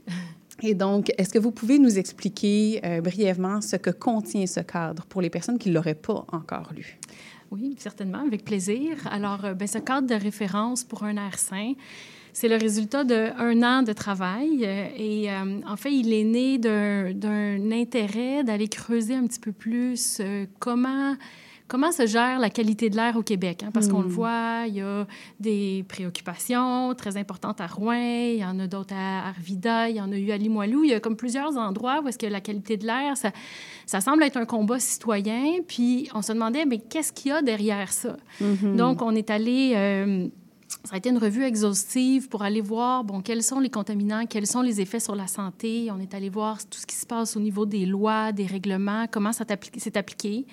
Et 0.64 0.74
donc, 0.74 1.12
est-ce 1.18 1.34
que 1.34 1.40
vous 1.40 1.52
pouvez 1.52 1.78
nous 1.80 1.98
expliquer 2.00 2.80
euh, 2.86 3.02
brièvement 3.02 3.60
ce 3.60 3.76
que 3.76 3.90
contient 3.90 4.48
ce 4.48 4.62
cadre 4.62 5.06
pour 5.06 5.22
les 5.22 5.30
personnes 5.30 5.58
qui 5.58 5.70
ne 5.70 5.74
l'auraient 5.74 5.94
pas 5.94 6.26
encore 6.32 6.72
lu? 6.76 6.98
Oui, 7.56 7.76
certainement, 7.78 8.20
avec 8.20 8.44
plaisir. 8.44 8.98
Alors, 9.10 9.46
euh, 9.46 9.54
ben, 9.54 9.66
ce 9.66 9.78
cadre 9.78 10.08
de 10.08 10.16
référence 10.16 10.84
pour 10.84 11.04
un 11.04 11.16
air 11.16 11.40
sain, 11.40 11.72
c'est 12.34 12.50
le 12.50 12.58
résultat 12.58 13.06
d'un 13.06 13.64
an 13.64 13.82
de 13.82 13.94
travail. 13.94 14.66
euh, 14.66 14.88
Et 14.98 15.32
euh, 15.32 15.62
en 15.66 15.78
fait, 15.78 15.94
il 15.94 16.12
est 16.12 16.26
né 16.26 16.58
d'un 16.58 17.72
intérêt 17.72 18.44
d'aller 18.44 18.68
creuser 18.68 19.16
un 19.16 19.26
petit 19.26 19.40
peu 19.40 19.54
plus 19.54 20.22
comment 20.60 21.16
comment 21.68 21.92
se 21.92 22.06
gère 22.06 22.40
la 22.40 22.50
qualité 22.50 22.90
de 22.90 22.96
l'air 22.96 23.16
au 23.18 23.24
Québec. 23.24 23.64
hein, 23.64 23.72
parce 23.74 23.88
qu'on 23.88 24.02
le 24.02 24.08
Mm. 24.08 24.12
voit, 24.12 24.64
il 24.68 24.76
y 24.76 24.82
a 24.82 25.08
des 25.40 25.84
préoccupations 25.88 26.94
très 26.96 27.18
importantes 27.18 27.60
à 27.62 27.68
Rouen, 27.68 27.94
il 28.34 28.38
y 28.38 28.46
en 28.46 28.60
a 28.60 28.68
d'autres 28.68 28.94
à 28.96 29.28
Arvida, 29.30 29.90
il 29.90 29.96
y 29.96 30.02
en 30.02 30.12
a 30.12 30.18
eu 30.18 30.32
à 30.32 30.38
Limoilou. 30.38 30.84
Il 30.84 30.92
y 30.92 30.94
a 30.94 31.00
comme 31.00 31.16
plusieurs 31.16 31.58
endroits 31.58 32.02
où 32.04 32.08
est-ce 32.08 32.18
que 32.20 32.28
la 32.28 32.42
qualité 32.42 32.78
de 32.78 32.86
l'air, 32.86 33.18
ça, 33.18 33.32
ça 33.86 34.00
semble 34.02 34.24
être 34.24 34.38
un 34.38 34.46
combat 34.46 34.80
citoyen. 34.80 35.62
Puis 35.68 36.10
on 36.14 36.22
se 36.22 36.32
demandait, 36.34 36.66
mais 36.66 36.78
qu'est-ce 36.80 37.12
qu'il 37.12 37.30
y 37.30 37.34
a 37.34 37.42
derrière 37.42 37.92
ça? 37.92 38.16
Mhm. 38.42 38.76
Donc, 38.78 39.02
on 39.02 39.16
est 39.16 39.30
allé... 39.30 39.74
euh, 39.76 40.28
ça 40.84 40.96
a 40.96 40.98
été 40.98 41.10
une 41.10 41.18
revue 41.18 41.44
exhaustive 41.44 42.28
pour 42.30 42.44
aller 42.44 42.62
voir 42.62 43.04
bon, 43.04 43.22
quels 43.22 43.42
sont 43.42 43.60
les 43.60 43.70
contaminants, 43.72 44.26
quels 44.28 44.46
sont 44.46 44.62
les 44.62 44.82
effets 44.82 45.00
sur 45.00 45.16
la 45.16 45.26
santé. 45.26 45.90
On 45.92 46.00
est 46.00 46.14
allé 46.14 46.30
voir 46.30 46.58
tout 46.60 46.78
ce 46.78 46.86
qui 46.86 46.96
se 46.96 47.08
passe 47.08 47.36
au 47.36 47.40
niveau 47.40 47.66
des 47.66 47.88
lois, 47.88 48.32
des 48.32 48.46
règlements, 48.46 49.06
comment 49.10 49.32
ça 49.34 49.46
s'est 49.78 49.98
appliqué. 49.98 50.46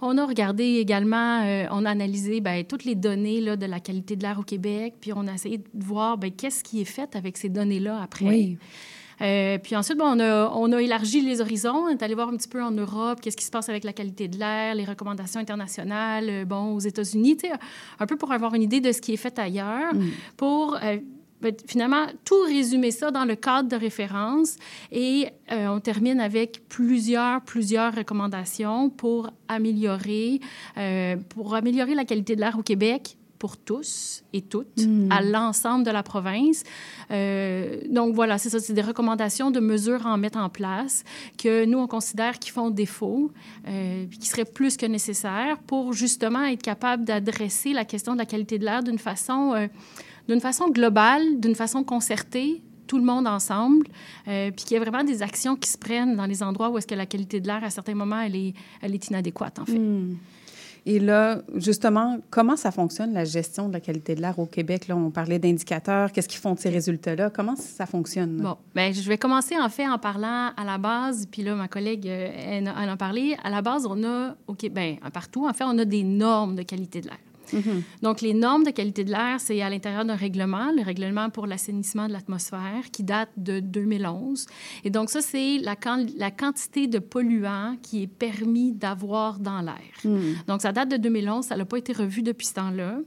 On 0.00 0.18
a 0.18 0.26
regardé 0.26 0.64
également, 0.76 1.42
euh, 1.42 1.66
on 1.70 1.84
a 1.84 1.90
analysé 1.90 2.40
ben, 2.40 2.64
toutes 2.64 2.84
les 2.84 2.94
données 2.94 3.40
là, 3.40 3.56
de 3.56 3.66
la 3.66 3.80
qualité 3.80 4.16
de 4.16 4.22
l'air 4.22 4.38
au 4.38 4.42
Québec, 4.42 4.94
puis 5.00 5.12
on 5.14 5.26
a 5.26 5.34
essayé 5.34 5.58
de 5.58 5.64
voir 5.74 6.18
ben, 6.18 6.30
qu'est-ce 6.30 6.62
qui 6.62 6.80
est 6.80 6.84
fait 6.84 7.14
avec 7.16 7.36
ces 7.36 7.48
données-là 7.48 8.00
après. 8.02 8.26
Oui. 8.26 8.58
Euh, 9.22 9.56
puis 9.56 9.74
ensuite, 9.74 9.96
bon, 9.96 10.04
on, 10.04 10.20
a, 10.20 10.50
on 10.54 10.70
a 10.72 10.82
élargi 10.82 11.22
les 11.22 11.40
horizons. 11.40 11.86
On 11.86 11.88
est 11.88 12.02
allé 12.02 12.14
voir 12.14 12.28
un 12.28 12.36
petit 12.36 12.48
peu 12.48 12.62
en 12.62 12.70
Europe, 12.70 13.20
qu'est-ce 13.22 13.36
qui 13.36 13.46
se 13.46 13.50
passe 13.50 13.68
avec 13.70 13.82
la 13.84 13.94
qualité 13.94 14.28
de 14.28 14.38
l'air, 14.38 14.74
les 14.74 14.84
recommandations 14.84 15.40
internationales, 15.40 16.26
euh, 16.28 16.44
bon, 16.44 16.74
aux 16.74 16.80
États-Unis, 16.80 17.38
un 17.98 18.06
peu 18.06 18.16
pour 18.16 18.30
avoir 18.32 18.54
une 18.54 18.62
idée 18.62 18.80
de 18.82 18.92
ce 18.92 19.00
qui 19.00 19.14
est 19.14 19.16
fait 19.16 19.38
ailleurs, 19.38 19.94
Mm. 19.94 20.08
pour 20.36 20.76
euh, 20.82 20.98
finalement 21.66 22.06
tout 22.24 22.40
résumer 22.46 22.90
ça 22.90 23.10
dans 23.10 23.24
le 23.24 23.34
cadre 23.34 23.68
de 23.68 23.76
référence. 23.76 24.56
Et 24.92 25.28
euh, 25.52 25.68
on 25.68 25.80
termine 25.80 26.20
avec 26.20 26.62
plusieurs, 26.68 27.42
plusieurs 27.42 27.94
recommandations 27.94 28.90
pour 28.90 29.30
améliorer, 29.48 30.40
euh, 30.78 31.16
pour 31.28 31.54
améliorer 31.54 31.94
la 31.94 32.04
qualité 32.04 32.36
de 32.36 32.40
l'air 32.40 32.58
au 32.58 32.62
Québec 32.62 33.16
pour 33.38 33.58
tous 33.58 34.24
et 34.32 34.40
toutes, 34.40 34.78
Mm. 34.78 35.12
à 35.12 35.20
l'ensemble 35.20 35.84
de 35.84 35.90
la 35.90 36.02
province. 36.02 36.62
Euh, 37.10 37.82
donc 37.90 38.14
voilà, 38.14 38.38
c'est 38.38 38.48
ça, 38.48 38.60
c'est 38.60 38.72
des 38.72 38.80
recommandations 38.80 39.50
de 39.50 39.60
mesures 39.60 40.06
à 40.06 40.14
en 40.14 40.16
mettre 40.16 40.38
en 40.38 40.48
place 40.48 41.04
que 41.36 41.66
nous, 41.66 41.76
on 41.76 41.86
considère 41.86 42.38
qui 42.38 42.50
font 42.50 42.70
défaut, 42.70 43.30
puis 43.62 44.18
qui 44.18 44.26
seraient 44.26 44.46
plus 44.46 44.78
que 44.78 44.86
nécessaires 44.86 45.58
pour 45.66 45.92
justement 45.92 46.44
être 46.44 46.62
capable 46.62 47.04
d'adresser 47.04 47.74
la 47.74 47.84
question 47.84 48.14
de 48.14 48.18
la 48.18 48.26
qualité 48.26 48.58
de 48.58 48.64
l'air 48.64 48.82
d'une 48.82 48.98
façon, 48.98 49.68
d'une 50.28 50.40
façon 50.40 50.68
globale, 50.68 51.40
d'une 51.40 51.54
façon 51.54 51.84
concertée, 51.84 52.62
tout 52.86 52.98
le 52.98 53.04
monde 53.04 53.26
ensemble, 53.26 53.86
euh, 54.28 54.50
puis 54.50 54.64
qu'il 54.64 54.74
y 54.74 54.76
ait 54.76 54.84
vraiment 54.84 55.04
des 55.04 55.22
actions 55.22 55.56
qui 55.56 55.68
se 55.68 55.78
prennent 55.78 56.16
dans 56.16 56.26
les 56.26 56.42
endroits 56.42 56.70
où 56.70 56.78
est-ce 56.78 56.86
que 56.86 56.94
la 56.94 57.06
qualité 57.06 57.40
de 57.40 57.46
l'air, 57.46 57.62
à 57.64 57.70
certains 57.70 57.94
moments, 57.94 58.20
elle 58.20 58.36
est, 58.36 58.54
elle 58.80 58.94
est 58.94 59.08
inadéquate, 59.08 59.58
en 59.58 59.66
fait. 59.66 59.78
Hmm. 59.78 60.16
Et 60.88 61.00
là, 61.00 61.42
justement, 61.56 62.18
comment 62.30 62.54
ça 62.54 62.70
fonctionne, 62.70 63.12
la 63.12 63.24
gestion 63.24 63.66
de 63.66 63.72
la 63.72 63.80
qualité 63.80 64.14
de 64.14 64.20
l'air 64.20 64.38
au 64.38 64.46
Québec? 64.46 64.86
Là, 64.86 64.96
on 64.96 65.10
parlait 65.10 65.40
d'indicateurs. 65.40 66.12
Qu'est-ce 66.12 66.28
qui 66.28 66.36
font 66.36 66.54
de 66.54 66.60
ces 66.60 66.68
résultats-là? 66.68 67.28
Comment 67.30 67.56
ça 67.56 67.86
fonctionne? 67.86 68.36
là? 68.36 68.50
Bon, 68.50 68.56
ben, 68.72 68.94
je 68.94 69.08
vais 69.08 69.18
commencer 69.18 69.58
en 69.58 69.68
fait 69.68 69.88
en 69.88 69.98
parlant 69.98 70.52
à 70.56 70.64
la 70.64 70.78
base, 70.78 71.26
puis 71.28 71.42
là, 71.42 71.56
ma 71.56 71.66
collègue, 71.66 72.06
euh, 72.06 72.30
elle, 72.32 72.72
elle 72.80 72.90
en 72.90 72.96
parlait. 72.96 73.36
À 73.42 73.50
la 73.50 73.62
base, 73.62 73.84
on 73.84 74.04
a, 74.04 74.36
OK, 74.46 74.70
ben, 74.70 74.98
partout, 75.12 75.48
en 75.48 75.52
fait, 75.52 75.64
on 75.64 75.76
a 75.76 75.84
des 75.84 76.04
normes 76.04 76.54
de 76.54 76.62
qualité 76.62 77.00
de 77.00 77.08
l'air. 77.08 77.18
Mhm. 77.52 77.82
Donc, 78.02 78.20
les 78.20 78.34
normes 78.34 78.64
de 78.64 78.70
qualité 78.70 79.04
de 79.04 79.10
l'air, 79.10 79.36
c'est 79.38 79.60
à 79.62 79.70
l'intérieur 79.70 80.04
d'un 80.04 80.16
règlement, 80.16 80.72
le 80.72 80.82
règlement 80.82 81.30
pour 81.30 81.46
l'assainissement 81.46 82.06
de 82.08 82.12
l'atmosphère, 82.12 82.90
qui 82.92 83.02
date 83.04 83.30
de 83.36 83.60
2011. 83.60 84.46
Et 84.84 84.90
donc, 84.90 85.10
ça, 85.10 85.20
c'est 85.20 85.58
la, 85.58 85.76
quan- 85.76 86.06
la 86.16 86.30
quantité 86.30 86.86
de 86.86 86.98
polluants 86.98 87.76
qui 87.82 88.02
est 88.02 88.06
permis 88.06 88.72
d'avoir 88.72 89.38
dans 89.38 89.60
l'air. 89.60 89.74
Hmm. 90.04 90.34
Donc, 90.46 90.62
ça 90.62 90.72
date 90.72 90.88
de 90.90 90.96
2011, 90.96 91.46
ça 91.46 91.56
n'a 91.56 91.64
pas 91.64 91.76
été 91.78 91.92
revu 91.92 92.22
depuis 92.22 92.46
ce 92.46 92.54
temps-là. 92.54 92.98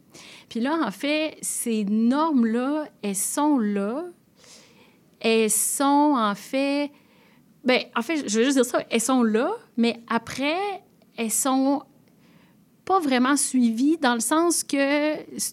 Puis 0.49 0.59
là, 0.59 0.79
en 0.85 0.91
fait, 0.91 1.37
ces 1.41 1.83
normes-là, 1.85 2.85
elles 3.01 3.15
sont 3.15 3.57
là. 3.57 4.05
Elles 5.19 5.51
sont, 5.51 6.15
en 6.17 6.35
fait... 6.35 6.91
Ben, 7.65 7.81
en 7.95 8.01
fait, 8.01 8.27
je 8.29 8.37
veux 8.37 8.45
juste 8.45 8.55
dire 8.55 8.65
ça, 8.65 8.81
elles 8.89 9.01
sont 9.01 9.21
là, 9.21 9.51
mais 9.75 9.99
après, 10.07 10.55
elles 11.17 11.29
sont 11.29 11.83
pas 12.89 12.99
vraiment 12.99 13.35
suivies 13.37 13.97
dans 14.01 14.15
le 14.15 14.19
sens 14.33 14.63
que 14.63 14.85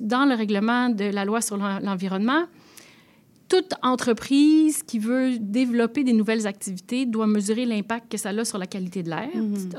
dans 0.02 0.24
le 0.30 0.34
règlement 0.34 0.88
de 0.88 1.04
la 1.18 1.24
loi 1.24 1.40
sur 1.40 1.56
l'en- 1.56 1.80
l'environnement, 1.80 2.44
toute 3.48 3.72
entreprise 3.82 4.82
qui 4.82 4.98
veut 4.98 5.38
développer 5.38 6.02
des 6.02 6.12
nouvelles 6.20 6.46
activités 6.46 7.06
doit 7.06 7.26
mesurer 7.28 7.64
l'impact 7.64 8.10
que 8.10 8.18
ça 8.18 8.30
a 8.30 8.44
sur 8.44 8.58
la 8.58 8.66
qualité 8.66 9.02
de 9.04 9.10
l'air 9.10 9.28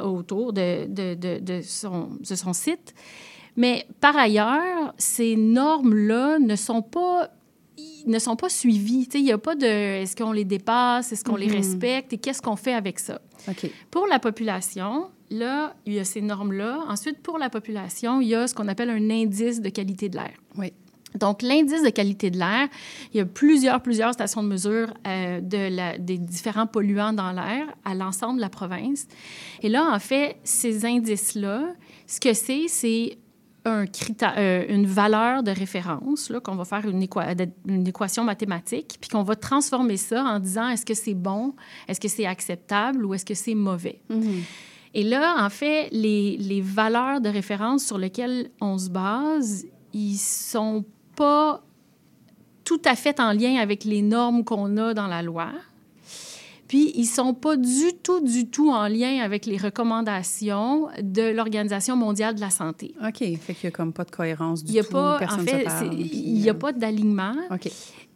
autour 0.05 0.53
de, 0.53 0.85
de, 0.87 1.15
de, 1.15 1.39
de 1.39 1.61
son, 1.61 2.09
de 2.29 2.35
son 2.35 2.53
site. 2.53 2.93
Mais 3.57 3.85
par 3.99 4.15
ailleurs, 4.15 4.93
ces 4.97 5.35
normes-là 5.35 6.39
ne 6.39 6.55
sont 6.55 6.81
pas 6.81 7.29
ne 8.07 8.19
sont 8.19 8.37
pas 8.37 8.47
suivies. 8.49 9.07
Il 9.15 9.23
n'y 9.25 9.33
a 9.33 9.37
pas 9.37 9.55
de 9.55 9.65
est-ce 9.65 10.15
qu'on 10.15 10.31
les 10.31 10.45
dépasse, 10.45 11.11
est-ce 11.11 11.23
qu'on 11.25 11.35
les 11.35 11.47
Mhm. 11.47 11.55
respecte 11.61 12.13
et 12.13 12.17
qu'est-ce 12.17 12.41
qu'on 12.41 12.55
fait 12.55 12.73
avec 12.73 12.99
ça. 12.99 13.19
Pour 13.91 14.07
la 14.07 14.17
population, 14.19 15.09
là, 15.29 15.75
il 15.85 15.93
y 15.93 15.99
a 15.99 16.03
ces 16.05 16.21
normes-là. 16.21 16.79
Ensuite, 16.87 17.19
pour 17.21 17.37
la 17.37 17.49
population, 17.49 18.21
il 18.21 18.27
y 18.29 18.35
a 18.35 18.47
ce 18.47 18.53
qu'on 18.55 18.67
appelle 18.67 18.89
un 18.89 19.09
indice 19.09 19.61
de 19.61 19.69
qualité 19.69 20.09
de 20.09 20.15
l'air. 20.17 20.33
Oui. 20.57 20.71
Donc, 21.15 21.41
l'indice 21.41 21.81
de 21.83 21.89
qualité 21.89 22.29
de 22.29 22.37
l'air, 22.37 22.67
il 23.13 23.17
y 23.17 23.21
a 23.21 23.25
plusieurs, 23.25 23.81
plusieurs 23.81 24.13
stations 24.13 24.43
de 24.43 24.49
mesure 24.49 24.93
euh, 25.07 25.39
de 25.41 25.73
la- 25.75 25.97
des 25.97 26.17
différents 26.17 26.67
polluants 26.67 27.13
dans 27.13 27.31
l'air 27.31 27.65
à 27.85 27.95
l'ensemble 27.95 28.35
de 28.37 28.41
la 28.41 28.49
province. 28.49 29.07
Et 29.63 29.69
là, 29.69 29.89
en 29.91 29.99
fait, 29.99 30.37
ces 30.43 30.85
indices-là, 30.85 31.73
ce 32.05 32.19
que 32.19 32.33
c'est, 32.33 32.67
c'est 32.67 33.17
un 33.65 33.85
critère, 33.85 34.33
euh, 34.37 34.65
une 34.69 34.85
valeur 34.85 35.43
de 35.43 35.51
référence, 35.51 36.29
là, 36.29 36.39
qu'on 36.39 36.55
va 36.55 36.63
faire 36.65 36.87
une, 36.87 37.01
équa- 37.03 37.35
une 37.67 37.87
équation 37.87 38.23
mathématique, 38.23 38.97
puis 39.01 39.09
qu'on 39.09 39.23
va 39.23 39.35
transformer 39.35 39.97
ça 39.97 40.23
en 40.23 40.39
disant 40.39 40.69
est-ce 40.69 40.85
que 40.85 40.93
c'est 40.93 41.13
bon, 41.15 41.53
est-ce 41.87 41.99
que 41.99 42.07
c'est 42.07 42.25
acceptable? 42.25 43.05
Ou 43.05 43.13
est-ce 43.13 43.25
que 43.25 43.33
c'est 43.33 43.55
mauvais? 43.55 44.01
Mhm. 44.09 44.43
Et 44.99 45.03
là, 45.03 45.35
en 45.45 45.49
fait, 45.51 45.89
les, 45.91 46.37
les 46.37 46.59
valeurs 46.59 47.21
de 47.21 47.29
référence 47.29 47.85
sur 47.85 47.99
lesquelles 47.99 48.49
on 48.59 48.79
se 48.79 48.89
base, 48.89 49.65
ils 49.93 50.17
sont 50.17 50.83
pas 51.15 51.61
tout 52.63 52.81
à 52.83 52.95
fait 52.95 53.19
en 53.19 53.31
lien 53.31 53.57
avec 53.61 53.83
les 53.85 54.01
normes 54.01 54.43
qu'on 54.43 54.75
a 54.77 54.95
dans 54.95 55.05
la 55.05 55.21
loi. 55.21 55.49
Puis, 56.67 56.91
ils 56.95 57.05
sont 57.05 57.33
pas 57.35 57.55
du 57.55 57.93
tout, 58.03 58.19
du 58.21 58.47
tout 58.49 58.71
en 58.71 58.87
lien 58.89 59.19
avec 59.21 59.45
les 59.45 59.55
recommandations 59.55 60.87
de 61.01 61.31
l'Organisation 61.31 61.95
mondiale 61.95 62.35
de 62.35 62.41
la 62.41 62.49
santé. 62.49 62.93
OK. 63.01 63.19
Fait 63.19 63.53
qu'il 63.53 63.55
n'y 63.63 63.67
a 63.67 63.71
comme 63.71 63.93
pas 63.93 64.03
de 64.03 64.11
cohérence 64.11 64.63
du 64.65 64.71
Il 64.71 64.75
y 64.75 64.79
a 64.79 64.83
tout. 64.83 64.91
pas, 64.91 65.15
en 65.15 65.19
Personne 65.19 65.47
fait, 65.47 65.65
c'est- 65.69 65.89
puis, 65.89 66.11
il 66.11 66.41
n'y 66.41 66.49
a 66.49 66.53
pas 66.55 66.73
d'alignement. 66.73 67.35
OK. 67.51 67.69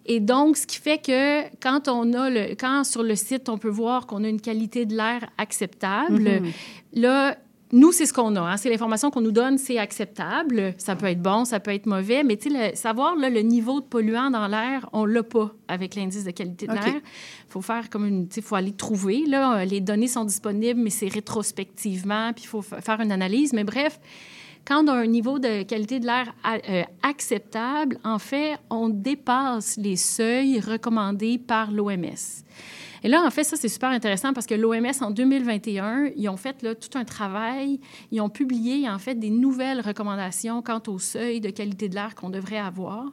Et 0.05 0.19
donc, 0.19 0.57
ce 0.57 0.65
qui 0.65 0.77
fait 0.77 0.97
que 0.97 1.43
quand 1.61 1.87
on 1.87 2.13
a 2.13 2.29
le, 2.29 2.55
quand 2.55 2.83
sur 2.83 3.03
le 3.03 3.15
site, 3.15 3.49
on 3.49 3.57
peut 3.57 3.69
voir 3.69 4.07
qu'on 4.07 4.23
a 4.23 4.27
une 4.29 4.41
qualité 4.41 4.85
de 4.85 4.95
l'air 4.95 5.29
acceptable, 5.37 6.23
Mhm. 6.41 6.51
là, 6.93 7.37
nous, 7.73 7.93
c'est 7.93 8.05
ce 8.05 8.11
qu'on 8.11 8.35
a. 8.35 8.41
hein. 8.41 8.57
C'est 8.57 8.69
l'information 8.69 9.11
qu'on 9.11 9.21
nous 9.21 9.31
donne, 9.31 9.57
c'est 9.57 9.77
acceptable. 9.77 10.73
Ça 10.77 10.97
peut 10.97 11.05
être 11.05 11.21
bon, 11.21 11.45
ça 11.45 11.61
peut 11.61 11.71
être 11.71 11.85
mauvais, 11.85 12.21
mais 12.23 12.35
tu 12.35 12.49
sais, 12.51 12.71
le- 12.71 12.75
savoir 12.75 13.15
là, 13.15 13.29
le 13.29 13.39
niveau 13.41 13.79
de 13.79 13.85
polluant 13.85 14.29
dans 14.29 14.47
l'air, 14.47 14.89
on 14.91 15.05
l'a 15.05 15.23
pas 15.23 15.53
avec 15.69 15.95
l'indice 15.95 16.25
de 16.25 16.31
qualité 16.31 16.67
de 16.67 16.73
l'air. 16.73 16.83
Il 16.95 17.01
faut 17.47 17.61
faire 17.61 17.89
comme 17.89 18.05
une, 18.05 18.27
tu 18.27 18.35
sais, 18.35 18.41
faut 18.41 18.55
aller 18.55 18.73
trouver. 18.73 19.23
Là, 19.25 19.63
les 19.63 19.79
données 19.79 20.09
sont 20.09 20.25
disponibles, 20.25 20.81
mais 20.81 20.89
c'est 20.89 21.07
rétrospectivement, 21.07 22.33
puis 22.33 22.43
il 22.43 22.47
faut 22.47 22.61
faire 22.61 22.99
une 22.99 23.11
analyse. 23.11 23.53
Mais 23.53 23.63
bref, 23.63 23.99
quand 24.65 24.85
on 24.85 24.87
a 24.87 24.93
un 24.93 25.07
niveau 25.07 25.39
de 25.39 25.63
qualité 25.63 25.99
de 25.99 26.05
l'air 26.05 26.33
euh, 26.45 26.83
acceptable, 27.03 27.97
en 28.03 28.19
fait, 28.19 28.57
on 28.69 28.89
dépasse 28.89 29.77
les 29.77 29.95
seuils 29.95 30.59
recommandés 30.59 31.37
par 31.37 31.71
l'OMS. 31.71 32.43
Et 33.03 33.07
là, 33.07 33.23
en 33.25 33.31
fait, 33.31 33.43
ça, 33.43 33.57
c'est 33.57 33.67
super 33.67 33.89
intéressant 33.89 34.33
parce 34.33 34.45
que 34.45 34.53
l'OMS, 34.53 34.91
en 35.01 35.09
2021, 35.09 36.11
ils 36.15 36.29
ont 36.29 36.37
fait 36.37 36.55
tout 36.79 36.97
un 36.97 37.03
travail. 37.03 37.79
Ils 38.11 38.21
ont 38.21 38.29
publié, 38.29 38.87
en 38.87 38.99
fait, 38.99 39.15
des 39.15 39.31
nouvelles 39.31 39.81
recommandations 39.81 40.61
quant 40.61 40.81
au 40.87 40.99
seuil 40.99 41.41
de 41.41 41.49
qualité 41.49 41.89
de 41.89 41.95
l'air 41.95 42.13
qu'on 42.13 42.29
devrait 42.29 42.59
avoir. 42.59 43.05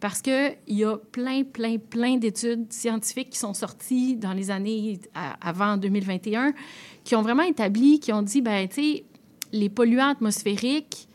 Parce 0.00 0.20
qu'il 0.20 0.56
y 0.66 0.84
a 0.84 0.96
plein, 0.96 1.44
plein, 1.44 1.78
plein 1.78 2.16
d'études 2.16 2.70
scientifiques 2.72 3.30
qui 3.30 3.38
sont 3.38 3.54
sorties 3.54 4.16
dans 4.16 4.32
les 4.32 4.50
années 4.50 4.98
avant 5.40 5.76
2021 5.76 6.52
qui 7.04 7.14
ont 7.14 7.22
vraiment 7.22 7.44
établi, 7.44 8.00
qui 8.00 8.12
ont 8.12 8.22
dit, 8.22 8.42
ben 8.42 8.68
tu 8.68 8.74
sais, 8.74 9.04
les 9.52 9.68
polluants 9.68 10.08
atmosphériques, 10.08 11.08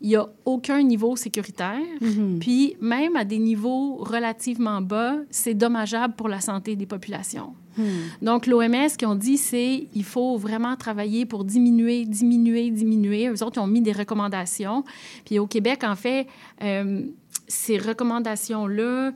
il 0.00 0.08
n'y 0.08 0.16
a 0.16 0.28
aucun 0.44 0.82
niveau 0.82 1.14
sécuritaire. 1.14 1.78
Mhm. 2.00 2.38
Puis 2.40 2.76
même 2.80 3.14
à 3.16 3.24
des 3.24 3.38
niveaux 3.38 3.96
relativement 3.96 4.80
bas, 4.80 5.16
c'est 5.30 5.54
dommageable 5.54 6.14
pour 6.14 6.28
la 6.28 6.40
santé 6.40 6.74
des 6.74 6.86
populations. 6.86 7.54
Hmm. 7.76 7.84
Donc, 8.20 8.46
l'OMS, 8.46 8.88
ce 8.88 8.98
qu'ils 8.98 9.08
ont 9.08 9.14
dit, 9.14 9.38
c'est 9.38 9.86
il 9.94 10.04
faut 10.04 10.36
vraiment 10.36 10.76
travailler 10.76 11.24
pour 11.24 11.44
diminuer, 11.44 12.04
diminuer, 12.04 12.70
diminuer. 12.70 13.28
Eux 13.28 13.42
autres, 13.42 13.58
ils 13.58 13.64
ont 13.64 13.66
mis 13.66 13.80
des 13.80 13.92
recommandations. 13.92 14.84
Puis 15.24 15.38
au 15.38 15.46
Québec, 15.46 15.82
en 15.84 15.96
fait, 15.96 16.26
euh, 16.62 17.02
ces 17.48 17.78
recommandations-là, 17.78 19.12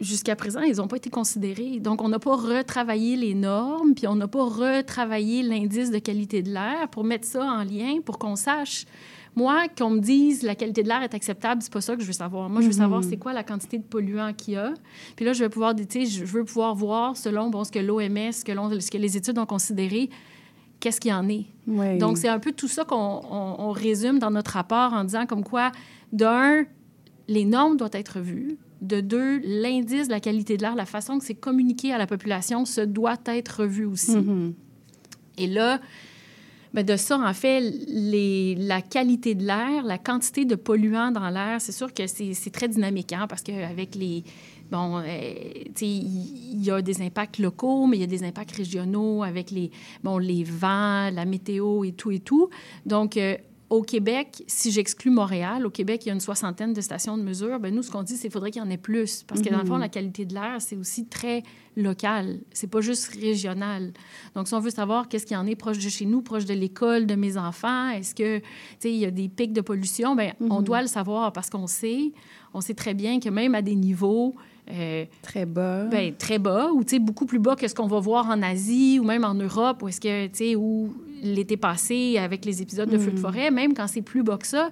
jusqu'à 0.00 0.36
présent, 0.36 0.60
ils 0.60 0.76
n'ont 0.76 0.88
pas 0.88 0.96
été 0.96 1.08
considérées. 1.10 1.80
Donc, 1.80 2.02
on 2.02 2.08
n'a 2.08 2.18
pas 2.18 2.36
retravaillé 2.36 3.16
les 3.16 3.34
normes, 3.34 3.94
puis 3.94 4.06
on 4.06 4.14
n'a 4.14 4.28
pas 4.28 4.44
retravaillé 4.44 5.42
l'indice 5.42 5.90
de 5.90 5.98
qualité 5.98 6.42
de 6.42 6.50
l'air 6.50 6.88
pour 6.90 7.04
mettre 7.04 7.26
ça 7.26 7.42
en 7.44 7.64
lien, 7.64 8.00
pour 8.04 8.18
qu'on 8.18 8.36
sache. 8.36 8.84
Moi, 9.34 9.68
qu'on 9.76 9.90
me 9.90 10.00
dise 10.00 10.42
la 10.42 10.54
qualité 10.54 10.82
de 10.82 10.88
l'air 10.88 11.02
est 11.02 11.12
acceptable, 11.14 11.60
c'est 11.62 11.72
pas 11.72 11.82
ça 11.82 11.94
que 11.94 12.00
je 12.02 12.06
veux 12.06 12.12
savoir. 12.14 12.48
Moi, 12.48 12.60
je 12.62 12.66
veux 12.66 12.72
Mhm. 12.72 12.78
savoir 12.78 13.04
c'est 13.04 13.18
quoi 13.18 13.32
la 13.34 13.42
quantité 13.44 13.76
de 13.78 13.82
polluants 13.84 14.32
qu'il 14.32 14.54
y 14.54 14.56
a. 14.56 14.72
Puis 15.14 15.24
là, 15.26 15.32
je 15.34 15.40
vais 15.44 15.50
pouvoir, 15.50 15.74
je 15.76 16.24
veux 16.24 16.44
pouvoir 16.44 16.74
voir 16.74 17.16
selon 17.16 17.50
bon, 17.50 17.62
ce 17.64 17.70
que 17.70 17.78
l'OMS, 17.78 18.32
ce 18.32 18.40
ce 18.80 18.90
que 18.90 18.96
les 18.98 19.16
études 19.16 19.38
ont 19.38 19.44
considéré, 19.46 20.08
qu'est-ce 20.80 21.00
qu'il 21.00 21.10
y 21.10 21.14
en 21.14 21.28
est. 21.28 21.46
Oui. 21.66 21.98
Donc, 21.98 22.16
c'est 22.16 22.28
un 22.28 22.38
peu 22.38 22.52
tout 22.52 22.68
ça 22.68 22.84
qu'on 22.84 22.96
on- 23.30 23.56
on 23.58 23.70
résume 23.72 24.18
dans 24.18 24.30
notre 24.30 24.52
rapport 24.52 24.92
en 24.94 25.04
disant 25.04 25.26
comme 25.26 25.44
quoi, 25.44 25.70
d'un, 26.12 26.64
les 27.28 27.44
normes 27.44 27.76
doivent 27.76 27.90
être 27.94 28.16
revues. 28.16 28.56
De 28.80 29.00
deux, 29.00 29.40
l'indice 29.44 30.08
de 30.08 30.12
la 30.12 30.20
qualité 30.20 30.56
de 30.56 30.62
l'air, 30.62 30.74
la 30.74 30.86
façon 30.86 31.18
que 31.18 31.24
c'est 31.24 31.34
communiqué 31.34 31.92
à 31.92 31.98
la 31.98 32.06
population, 32.06 32.64
se 32.64 32.80
doit 32.82 33.18
être 33.26 33.62
revu 33.62 33.84
aussi. 33.86 34.16
Mhm. 34.16 34.54
Et 35.38 35.46
là, 35.46 35.80
ben 36.74 36.84
de 36.84 36.96
ça, 36.96 37.18
en 37.18 37.32
fait, 37.32 37.60
les, 37.60 38.54
la 38.54 38.82
qualité 38.82 39.34
de 39.34 39.44
l'air, 39.44 39.82
la 39.84 39.96
quantité 39.96 40.44
de 40.44 40.54
polluants 40.56 41.10
dans 41.10 41.30
l'air, 41.30 41.58
c'est 41.60 41.72
sûr 41.72 41.94
que 41.94 42.06
c'est 42.06 42.50
très 42.52 42.68
dynamique, 42.68 43.12
hein, 43.12 43.26
parce 43.28 43.42
qu'avec 43.42 43.94
les... 43.94 44.24
Bon, 44.70 44.98
euh, 44.98 45.04
tu 45.66 45.72
sais, 45.76 45.86
il 45.86 46.62
y 46.62 46.70
a 46.70 46.82
des 46.82 47.00
impacts 47.00 47.38
locaux, 47.38 47.86
mais 47.86 47.96
il 47.96 48.00
y 48.00 48.04
a 48.04 48.08
des 48.08 48.24
impacts 48.24 48.50
régionaux 48.50 49.22
avec 49.22 49.52
les, 49.52 49.70
bon, 50.02 50.18
les 50.18 50.42
vents, 50.42 51.08
la 51.10 51.24
météo 51.24 51.84
et 51.84 51.92
tout 51.92 52.10
et 52.10 52.18
tout. 52.18 52.50
Donc, 52.84 53.16
euh, 53.16 53.36
au 53.68 53.82
Québec, 53.82 54.44
si 54.46 54.70
j'exclus 54.70 55.10
Montréal, 55.10 55.66
au 55.66 55.70
Québec, 55.70 56.02
il 56.04 56.08
y 56.08 56.10
a 56.10 56.14
une 56.14 56.20
soixantaine 56.20 56.72
de 56.72 56.80
stations 56.80 57.18
de 57.18 57.22
mesure. 57.24 57.58
Ben 57.58 57.74
nous, 57.74 57.82
ce 57.82 57.90
qu'on 57.90 58.04
dit, 58.04 58.14
c'est 58.14 58.22
qu'il 58.22 58.30
faudrait 58.30 58.52
qu'il 58.52 58.62
y 58.62 58.64
en 58.64 58.70
ait 58.70 58.76
plus. 58.76 59.24
Parce 59.26 59.40
que 59.42 59.48
dans 59.50 59.58
le 59.58 59.64
fond, 59.66 59.74
Mhm. 59.74 59.80
la 59.80 59.88
qualité 59.88 60.24
de 60.24 60.34
l'air, 60.34 60.56
c'est 60.60 60.76
aussi 60.76 61.06
très 61.06 61.42
local. 61.76 62.38
C'est 62.52 62.68
pas 62.70 62.80
juste 62.80 63.08
régional. 63.20 63.92
Donc, 64.36 64.46
si 64.46 64.54
on 64.54 64.60
veut 64.60 64.70
savoir 64.70 65.08
qu'est-ce 65.08 65.26
qu'il 65.26 65.34
y 65.36 65.40
en 65.40 65.46
est 65.46 65.56
proche 65.56 65.78
de 65.78 65.88
chez 65.88 66.06
nous, 66.06 66.22
proche 66.22 66.44
de 66.44 66.54
l'école 66.54 67.06
de 67.06 67.16
mes 67.16 67.36
enfants, 67.36 67.90
est-ce 67.90 68.14
que, 68.14 68.38
tu 68.38 68.44
sais, 68.78 68.90
il 68.92 68.98
y 68.98 69.04
a 69.04 69.10
des 69.10 69.28
pics 69.28 69.52
de 69.52 69.60
pollution, 69.62 70.14
ben 70.14 70.32
on 70.40 70.58
Mhm. 70.60 70.64
doit 70.64 70.82
le 70.82 70.88
savoir 70.88 71.32
parce 71.32 71.50
qu'on 71.50 71.66
sait, 71.66 72.12
on 72.54 72.60
sait 72.60 72.74
très 72.74 72.94
bien 72.94 73.18
que 73.18 73.28
même 73.28 73.54
à 73.56 73.62
des 73.62 73.74
niveaux 73.74 74.34
euh, 74.68 75.04
très 75.22 75.46
bas, 75.46 75.84
ben, 75.84 76.12
très 76.16 76.40
bas, 76.40 76.72
ou 76.72 76.82
beaucoup 76.98 77.24
plus 77.26 77.38
bas 77.38 77.54
que 77.54 77.68
ce 77.68 77.74
qu'on 77.74 77.86
va 77.86 78.00
voir 78.00 78.28
en 78.28 78.42
Asie 78.42 78.98
ou 78.98 79.04
même 79.04 79.24
en 79.24 79.34
Europe, 79.34 79.80
où 79.82 79.86
est-ce 79.88 80.00
que, 80.00 80.26
tu 80.26 80.32
sais, 80.34 80.56
où 80.56 80.92
l'été 81.22 81.56
passé, 81.56 82.18
avec 82.18 82.44
les 82.44 82.62
épisodes 82.62 82.88
de 82.90 82.98
feux 82.98 83.10
de 83.10 83.16
Mhm. 83.16 83.22
forêt, 83.22 83.50
même 83.50 83.74
quand 83.74 83.86
c'est 83.86 84.02
plus 84.02 84.22
bas 84.22 84.38
que 84.38 84.46
ça, 84.46 84.70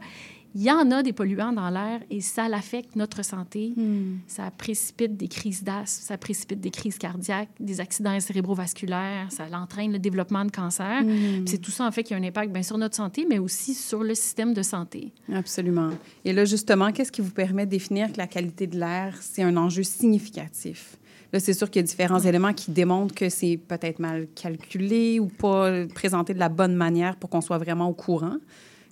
il 0.57 0.63
y 0.63 0.71
en 0.71 0.89
a 0.93 1.03
des 1.03 1.13
polluants 1.13 1.53
dans 1.53 1.69
l'air 1.69 2.01
et 2.11 2.21
ça 2.21 2.49
l'affecte 2.49 2.95
notre 2.95 3.25
santé. 3.25 3.73
Hmm. 3.77 4.19
Ça 4.29 4.53
précipite 4.57 5.17
des 5.17 5.27
crises 5.27 5.65
d'asthme, 5.65 6.05
ça 6.05 6.17
précipite 6.17 6.61
des 6.61 6.71
crises 6.71 6.97
cardiaques, 6.97 7.49
des 7.59 7.81
accidents 7.81 8.21
cérébrovasculaires, 8.21 9.27
ça 9.33 9.47
entraîne 9.53 9.91
le 9.93 9.99
développement 9.99 10.45
de 10.45 10.53
cancer. 10.53 11.03
Puis 11.05 11.43
C'est 11.47 11.59
tout 11.59 11.73
ça, 11.73 11.85
en 11.85 11.91
fait, 11.91 12.05
qui 12.05 12.15
a 12.15 12.19
un 12.19 12.23
impact 12.23 12.53
bien 12.53 12.63
sur 12.63 12.79
notre 12.79 12.95
santé, 12.95 13.27
mais 13.29 13.41
aussi 13.41 13.75
sur 13.75 14.05
le 14.05 14.15
système 14.15 14.55
de 14.55 14.63
santé. 14.63 15.13
Absolument. 15.33 15.91
Et 16.25 16.33
là, 16.33 16.45
justement, 16.45 16.93
qu'est-ce 16.93 17.11
qui 17.11 17.21
vous 17.21 17.33
permet 17.33 17.67
de 17.67 17.71
définir 17.73 18.13
que 18.13 18.19
la 18.19 18.29
qualité 18.29 18.69
de 18.69 18.79
l'air, 18.79 19.17
c'est 19.21 19.43
un 19.43 19.57
enjeu 19.57 19.83
significatif? 19.83 20.97
Là, 21.35 21.41
c'est 21.41 21.53
sûr 21.53 21.68
qu'il 21.68 21.80
y 21.80 21.85
a 21.85 21.87
différents 21.87 22.20
éléments 22.20 22.53
qui 22.53 22.70
démontrent 22.70 23.12
que 23.12 23.28
c'est 23.28 23.57
peut-être 23.57 23.99
mal 23.99 24.28
calculé 24.37 25.18
ou 25.18 25.26
pas 25.26 25.85
présenté 25.93 26.32
de 26.32 26.39
la 26.39 26.49
bonne 26.49 26.76
manière 26.76 27.16
pour 27.16 27.28
qu'on 27.28 27.41
soit 27.41 27.59
vraiment 27.59 27.89
au 27.89 27.93
courant. 27.93 28.37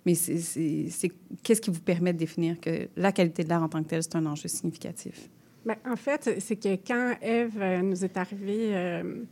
Mais 0.05 0.16
c'est- 0.16 1.12
qu'est-ce 1.45 1.61
qui 1.61 1.70
vous 1.70 1.78
permet 1.78 2.12
de 2.12 2.18
définir 2.18 2.59
que 2.59 2.88
la 2.97 3.12
qualité 3.12 3.45
de 3.45 3.49
l'air 3.49 3.62
en 3.62 3.68
tant 3.68 3.80
que 3.84 3.88
telle, 3.90 4.03
c'est 4.03 4.16
un 4.16 4.26
enjeu 4.26 4.49
significatif? 4.49 5.28
Bien, 5.64 5.76
en 5.86 5.95
fait, 5.95 6.40
c'est 6.40 6.57
que 6.57 6.74
quand 6.84 7.14
Eve 7.22 7.53
euh, 7.61 7.80
nous 7.80 8.05
est 8.05 8.16
arrivée, 8.16 8.74
euh, 8.74 9.22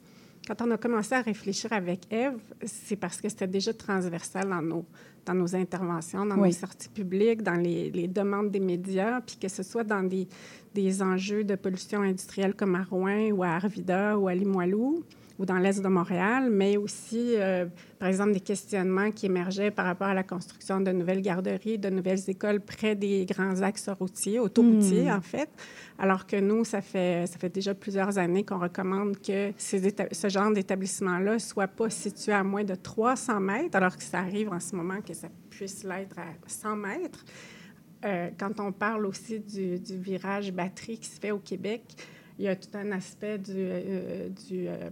quand 0.47 0.63
on 0.65 0.71
a 0.71 0.77
commencé 0.77 1.13
à 1.13 1.23
réfléchir 1.23 1.73
avec 1.73 2.03
Eve, 2.13 2.39
c'est 2.65 2.95
parce 2.95 3.21
que 3.21 3.29
c'était 3.29 3.49
déjà 3.49 3.73
transversal 3.75 4.49
dans 4.49 4.63
nos, 4.63 4.85
dans 5.27 5.35
nos 5.35 5.55
interventions, 5.55 6.25
dans 6.27 6.37
Oui. 6.39 6.49
nos 6.49 6.55
sorties 6.55 6.89
publiques, 6.89 7.43
dans 7.43 7.55
les, 7.55 7.91
les 7.91 8.09
demandes 8.09 8.51
des 8.51 8.61
médias, 8.61 9.21
puis 9.21 9.37
que 9.41 9.49
ce 9.49 9.63
soit 9.63 9.85
dans 9.85 10.03
des, 10.03 10.27
des 10.75 11.03
enjeux 11.03 11.45
de 11.45 11.55
pollution 11.57 12.03
industrielle 12.03 12.55
comme 12.55 12.75
à 12.75 12.83
Rouen 12.85 13.31
ou 13.33 13.43
à 13.43 13.49
Arvida 13.49 14.17
ou 14.19 14.29
à 14.29 14.35
Limoilou 14.35 15.03
ou 15.39 15.47
dans 15.47 15.57
l'Est 15.57 15.81
de 15.81 15.89
Montréal, 15.89 16.51
mais 16.51 16.77
aussi, 16.77 17.33
euh, 17.39 17.65
par 17.99 18.09
exemple, 18.09 18.33
des 18.33 18.41
questionnements 18.41 19.11
qui 19.11 19.25
émergeaient 19.25 19.71
par 19.71 19.87
rapport 19.87 20.09
à 20.09 20.13
la 20.13 20.23
construction 20.23 20.83
de 20.83 20.91
nouvelles 20.93 21.23
garderies, 21.23 21.79
de 21.79 21.89
nouvelles 21.89 22.21
écoles 22.29 22.61
près 22.61 22.95
des 22.95 23.25
grands 23.25 23.63
axes 23.63 23.89
routiers, 23.99 24.39
autoroutiers, 24.39 25.07
Hmm. 25.11 25.15
en 25.17 25.21
fait. 25.23 25.49
Alors 25.99 26.27
que 26.27 26.39
nous, 26.39 26.63
ça 26.67 26.83
fait, 26.83 27.27
ça 27.27 27.39
fait 27.39 27.49
déjà 27.49 27.75
plusieurs 27.75 28.19
années 28.19 28.45
qu'on 28.45 28.59
recommande 28.59 29.17
que 29.19 29.53
ces 29.57 29.95
ce 30.13 30.29
genre 30.29 30.53
d'établissement-là 30.53 31.35
ne 31.35 31.39
soit 31.39 31.69
pas 31.69 31.89
situé 31.89 32.33
à 32.33 32.45
moins 32.45 32.65
de 32.65 32.75
300 32.75 33.41
mètres, 33.41 33.75
alors 33.77 33.97
que 33.97 34.03
ça 34.03 34.19
arrive 34.19 34.51
en 34.53 34.61
ce 34.61 34.77
moment 34.77 35.01
que 35.11 35.17
ça 35.17 35.29
puisse 35.51 35.85
l'être 35.85 36.19
à 36.19 36.27
100 36.47 36.77
mètres. 36.77 37.25
Euh, 38.05 38.31
quand 38.39 38.61
on 38.61 38.73
parle 38.73 39.07
aussi 39.07 39.41
du, 39.41 39.79
du 39.79 39.97
virage 39.99 40.53
batterie 40.53 40.99
qui 40.99 41.09
se 41.09 41.21
fait 41.21 41.33
au 41.33 41.39
Québec, 41.39 41.83
il 42.39 42.45
y 42.45 42.49
a 42.49 42.57
tout 42.57 42.71
un 42.75 42.93
aspect 42.93 43.39
du, 43.39 43.53
euh, 43.57 44.29
du 44.31 44.67
euh, 44.69 44.89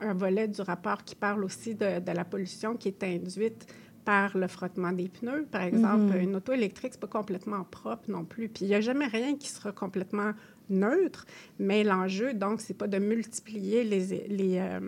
un 0.00 0.14
volet 0.14 0.48
du 0.48 0.60
rapport 0.62 1.04
qui 1.04 1.14
parle 1.14 1.44
aussi 1.44 1.74
de, 1.74 2.00
de 2.00 2.12
la 2.12 2.24
pollution 2.24 2.76
qui 2.76 2.88
est 2.88 3.02
induite 3.04 3.66
par 4.04 4.36
le 4.36 4.48
frottement 4.48 4.92
des 4.92 5.08
pneus. 5.08 5.46
Par 5.50 5.62
exemple, 5.62 6.14
Mhm. 6.14 6.20
une 6.20 6.36
auto 6.36 6.52
électrique, 6.52 6.92
c'est 6.94 7.00
pas 7.00 7.06
complètement 7.06 7.64
propre 7.64 8.10
non 8.10 8.24
plus. 8.24 8.48
Puis 8.48 8.64
il 8.64 8.68
n'y 8.68 8.74
a 8.74 8.80
jamais 8.80 9.06
rien 9.06 9.36
qui 9.36 9.48
sera 9.48 9.72
complètement 9.72 10.32
neutre, 10.70 11.26
mais 11.58 11.84
l'enjeu, 11.84 12.32
donc, 12.34 12.60
c'est 12.60 12.74
pas 12.74 12.86
de 12.86 12.98
multiplier 12.98 13.84
les, 13.84 14.26
les, 14.28 14.78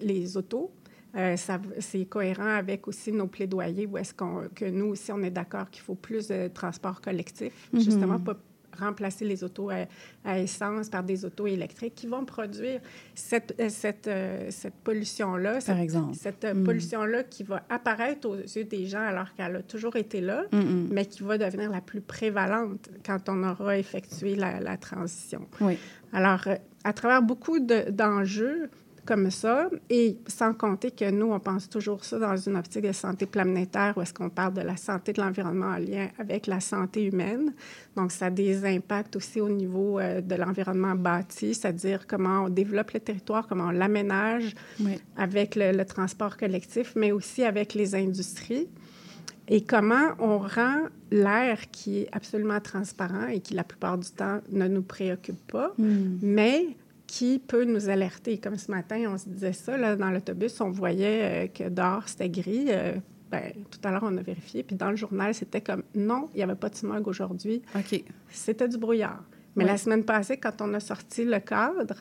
les 0.00 0.36
autos. 0.36 0.72
Euh, 1.16 1.34
c'est 1.80 2.04
cohérent 2.04 2.46
avec 2.56 2.86
aussi 2.86 3.10
nos 3.10 3.26
plaidoyers 3.26 3.86
où 3.86 3.98
est-ce 3.98 4.14
qu'on, 4.14 4.48
que 4.54 4.64
nous 4.66 4.86
aussi, 4.86 5.10
on 5.10 5.22
est 5.22 5.30
d'accord 5.30 5.68
qu'il 5.70 5.82
faut 5.82 5.96
plus 5.96 6.28
de 6.28 6.48
transport 6.48 7.00
collectif, 7.00 7.52
Mhm. 7.72 7.80
justement, 7.80 8.18
pas 8.20 8.36
remplacer 8.78 9.24
les 9.24 9.42
autos 9.42 9.68
à, 9.70 9.86
à 10.24 10.38
essence 10.38 10.88
par 10.88 11.02
des 11.02 11.24
autos 11.24 11.48
électriques 11.48 11.96
qui 11.96 12.06
vont 12.06 12.24
produire 12.24 12.80
cette, 13.14 13.54
euh, 13.60 13.68
cette, 13.68 14.06
euh, 14.06 14.46
cette 14.50 14.74
pollution-là. 14.84 15.60
cette- 15.60 15.76
exemple. 15.78 16.14
Cette 16.14 16.44
Mm. 16.44 16.62
pollution-là 16.62 17.24
qui 17.24 17.42
va 17.42 17.64
apparaître 17.68 18.28
aux 18.28 18.36
yeux 18.36 18.64
des 18.64 18.86
gens 18.86 19.00
alors 19.02 19.34
qu'elle 19.34 19.56
a 19.56 19.62
toujours 19.62 19.96
été 19.96 20.20
là, 20.20 20.44
Mm-mm. 20.52 20.86
mais 20.92 21.04
qui 21.04 21.24
va 21.24 21.36
devenir 21.36 21.68
la 21.70 21.80
plus 21.80 22.00
prévalente 22.00 22.88
quand 23.04 23.28
on 23.28 23.42
aura 23.42 23.76
effectué 23.76 24.36
la, 24.36 24.60
la 24.60 24.76
transition. 24.76 25.48
Oui. 25.60 25.76
Alors, 26.12 26.44
à 26.84 26.92
travers 26.92 27.20
beaucoup 27.22 27.58
de- 27.58 27.90
d'enjeux 27.90 28.70
comme 29.10 29.30
ça, 29.32 29.68
et 29.88 30.18
sans 30.28 30.52
compter 30.54 30.92
que 30.92 31.10
nous, 31.10 31.32
on 31.32 31.40
pense 31.40 31.68
toujours 31.68 32.04
ça 32.04 32.16
dans 32.20 32.36
une 32.36 32.56
optique 32.56 32.84
de 32.86 32.92
santé 32.92 33.26
planétaire, 33.26 33.92
où 33.96 34.02
est-ce 34.02 34.14
qu'on 34.14 34.30
parle 34.30 34.54
de 34.54 34.60
la 34.60 34.76
santé 34.76 35.12
de 35.12 35.20
l'environnement 35.20 35.66
en 35.76 35.78
lien 35.78 36.06
avec 36.18 36.46
la 36.46 36.60
santé 36.60 37.06
humaine. 37.06 37.52
Donc, 37.96 38.12
ça 38.12 38.26
a 38.26 38.30
des 38.30 38.64
impacts 38.64 39.16
aussi 39.16 39.40
au 39.40 39.48
niveau 39.48 39.98
euh, 39.98 40.20
de 40.20 40.36
l'environnement 40.36 40.94
bâti, 40.94 41.54
c'est-à-dire 41.54 42.06
comment 42.06 42.44
on 42.44 42.48
développe 42.48 42.92
le 42.92 43.00
territoire, 43.00 43.48
comment 43.48 43.64
on 43.64 43.70
l'aménage 43.72 44.54
Oui. 44.78 45.00
avec 45.16 45.56
le, 45.56 45.72
le 45.72 45.84
transport 45.84 46.36
collectif, 46.36 46.92
mais 46.94 47.10
aussi 47.10 47.42
avec 47.42 47.74
les 47.74 47.96
industries 47.96 48.68
et 49.48 49.62
comment 49.64 50.10
on 50.20 50.38
rend 50.38 50.82
l'air 51.10 51.58
qui 51.72 52.02
est 52.02 52.08
absolument 52.12 52.60
transparent 52.60 53.26
et 53.26 53.40
qui, 53.40 53.54
la 53.54 53.64
plupart 53.64 53.98
du 53.98 54.08
temps, 54.10 54.38
ne 54.52 54.68
nous 54.68 54.82
préoccupe 54.82 55.44
pas, 55.50 55.72
Mm. 55.76 56.18
mais 56.22 56.66
qui 57.10 57.40
peut 57.40 57.64
nous 57.64 57.88
alerter. 57.88 58.38
Comme 58.38 58.56
ce 58.56 58.70
matin, 58.70 59.02
on 59.08 59.18
se 59.18 59.28
disait 59.28 59.52
ça, 59.52 59.76
là, 59.76 59.96
dans 59.96 60.12
l'autobus, 60.12 60.60
on 60.60 60.70
voyait 60.70 61.22
euh, 61.22 61.46
que 61.48 61.68
dehors, 61.68 62.08
c'était 62.08 62.28
gris. 62.28 62.66
Euh, 62.68 62.92
ben, 63.32 63.52
tout 63.68 63.80
à 63.82 63.90
l'heure, 63.90 64.04
on 64.04 64.16
a 64.16 64.22
vérifié. 64.22 64.62
Puis 64.62 64.76
dans 64.76 64.90
le 64.90 64.96
journal, 64.96 65.34
c'était 65.34 65.60
comme 65.60 65.82
non, 65.96 66.28
il 66.34 66.36
n'y 66.36 66.44
avait 66.44 66.54
pas 66.54 66.68
de 66.68 66.76
smog 66.76 67.08
aujourd'hui. 67.08 67.62
OK. 67.74 68.04
C'était 68.28 68.68
du 68.68 68.78
brouillard. 68.78 69.24
Mais 69.56 69.64
la 69.64 69.76
semaine 69.76 70.04
passée, 70.04 70.36
quand 70.36 70.62
on 70.62 70.72
a 70.72 70.78
sorti 70.78 71.24
le 71.24 71.40
cadre, 71.40 71.96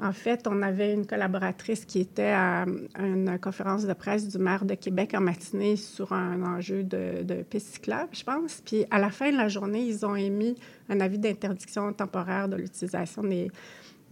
en 0.00 0.12
fait, 0.12 0.48
on 0.48 0.60
avait 0.62 0.92
une 0.92 1.06
collaboratrice 1.06 1.84
qui 1.84 2.00
était 2.00 2.32
à 2.34 2.66
une 2.98 3.38
conférence 3.38 3.86
de 3.86 3.92
presse 3.92 4.26
du 4.26 4.38
maire 4.38 4.64
de 4.64 4.74
Québec 4.74 5.14
en 5.14 5.20
matinée 5.20 5.76
sur 5.76 6.12
un 6.12 6.42
enjeu 6.42 6.82
de, 6.82 7.22
de 7.22 7.42
piste 7.42 7.74
cyclable, 7.74 8.08
je 8.12 8.24
pense. 8.24 8.60
Puis 8.64 8.86
à 8.90 8.98
la 8.98 9.10
fin 9.10 9.30
de 9.30 9.36
la 9.36 9.46
journée, 9.46 9.84
ils 9.84 10.04
ont 10.04 10.16
émis 10.16 10.56
un 10.88 10.98
avis 10.98 11.18
d'interdiction 11.18 11.92
temporaire 11.92 12.48
de 12.48 12.56
l'utilisation 12.56 13.22
des, 13.22 13.52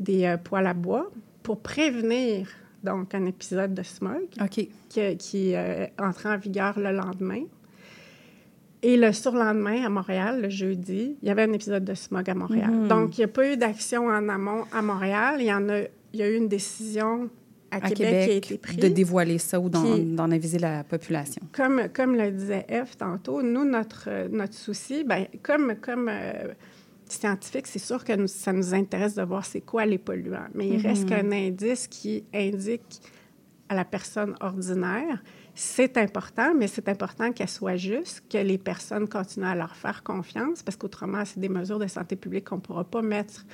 des 0.01 0.24
euh, 0.24 0.36
poêles 0.36 0.66
à 0.66 0.74
bois 0.74 1.11
pour 1.42 1.61
prévenir 1.61 2.48
donc 2.82 3.14
un 3.14 3.26
épisode 3.26 3.74
de 3.74 3.82
smog 3.82 4.26
qui, 4.51 4.70
qui 4.88 5.55
euh, 5.55 5.86
entrait 5.98 6.30
en 6.30 6.38
vigueur 6.38 6.78
le 6.78 6.92
lendemain. 6.92 7.42
Et 8.82 8.96
le 8.96 9.12
surlendemain, 9.12 9.84
à 9.84 9.90
Montréal, 9.90 10.40
le 10.40 10.48
jeudi, 10.48 11.16
il 11.20 11.28
y 11.28 11.30
avait 11.30 11.42
un 11.42 11.53
épisode 11.53 11.84
de 11.84 11.94
smog 11.94 12.28
à 12.30 12.34
Montréal. 12.34 12.70
Mhm. 12.70 12.88
Donc, 12.88 13.18
il 13.18 13.20
n'y 13.20 13.24
a 13.26 13.28
pas 13.28 13.53
eu 13.53 13.57
d'action 13.59 14.07
en 14.07 14.28
amont 14.30 14.64
à 14.72 14.80
Montréal. 14.80 15.36
Il 15.40 15.46
y 15.46 15.53
en 15.53 15.68
a, 15.68 15.80
il 16.14 16.20
y 16.20 16.22
a 16.22 16.30
eu 16.30 16.36
une 16.36 16.48
décision 16.48 17.28
à, 17.70 17.76
À 17.76 17.80
Québec, 17.80 17.96
Québec, 17.96 18.24
qui 18.24 18.30
a 18.30 18.36
été 18.36 18.59
prise. 18.59 18.76
de 18.78 18.88
dévoiler 18.88 19.36
ça 19.36 19.61
ou 19.61 19.68
d'en 19.68 20.30
aviser 20.30 20.59
la 20.59 20.82
population. 20.82 21.42
Comme, 21.53 21.88
comme 21.92 22.16
le 22.16 22.30
disait 22.30 22.66
F 22.70 22.96
tantôt, 22.96 23.42
nous, 23.42 23.64
notre, 23.64 24.28
notre 24.30 24.55
souci, 24.55 25.05
ben, 25.05 25.26
comme, 25.42 25.74
comme 25.80 26.09
euh, 26.11 26.55
scientifique, 27.12 27.66
c'est 27.66 27.78
sûr 27.78 28.04
que 28.04 28.12
nous- 28.14 28.26
ça 28.26 28.52
nous 28.52 28.74
intéresse 28.74 29.14
de 29.14 29.22
voir 29.22 29.44
c'est 29.44 29.61
quoi 29.61 29.86
les 29.86 29.98
polluants. 29.98 30.48
Mais 30.54 30.68
il 30.68 30.76
Mhm. 30.78 30.82
reste 30.86 31.08
qu'un 31.08 31.30
indice 31.32 31.86
qui 31.88 32.24
indique 32.34 33.00
à 33.68 33.74
la 33.74 33.84
personne 33.84 34.34
ordinaire, 34.40 35.22
c'est 35.54 35.96
important, 35.96 36.54
mais 36.54 36.66
c'est 36.66 36.88
important 36.88 37.32
qu'elle 37.32 37.48
soit 37.48 37.76
juste, 37.76 38.24
que 38.28 38.38
les 38.38 38.58
personnes 38.58 39.08
continuent 39.08 39.44
à 39.46 39.54
leur 39.54 39.76
faire 39.76 40.02
confiance, 40.02 40.62
parce 40.62 40.76
qu'autrement, 40.76 41.24
c'est 41.24 41.38
des 41.40 41.48
mesures 41.48 41.78
de 41.78 41.86
santé 41.86 42.16
publique 42.16 42.48
qu'on 42.48 42.56
ne 42.56 42.61
pourra 42.61 42.84
pas 42.84 43.02
mettre 43.02 43.44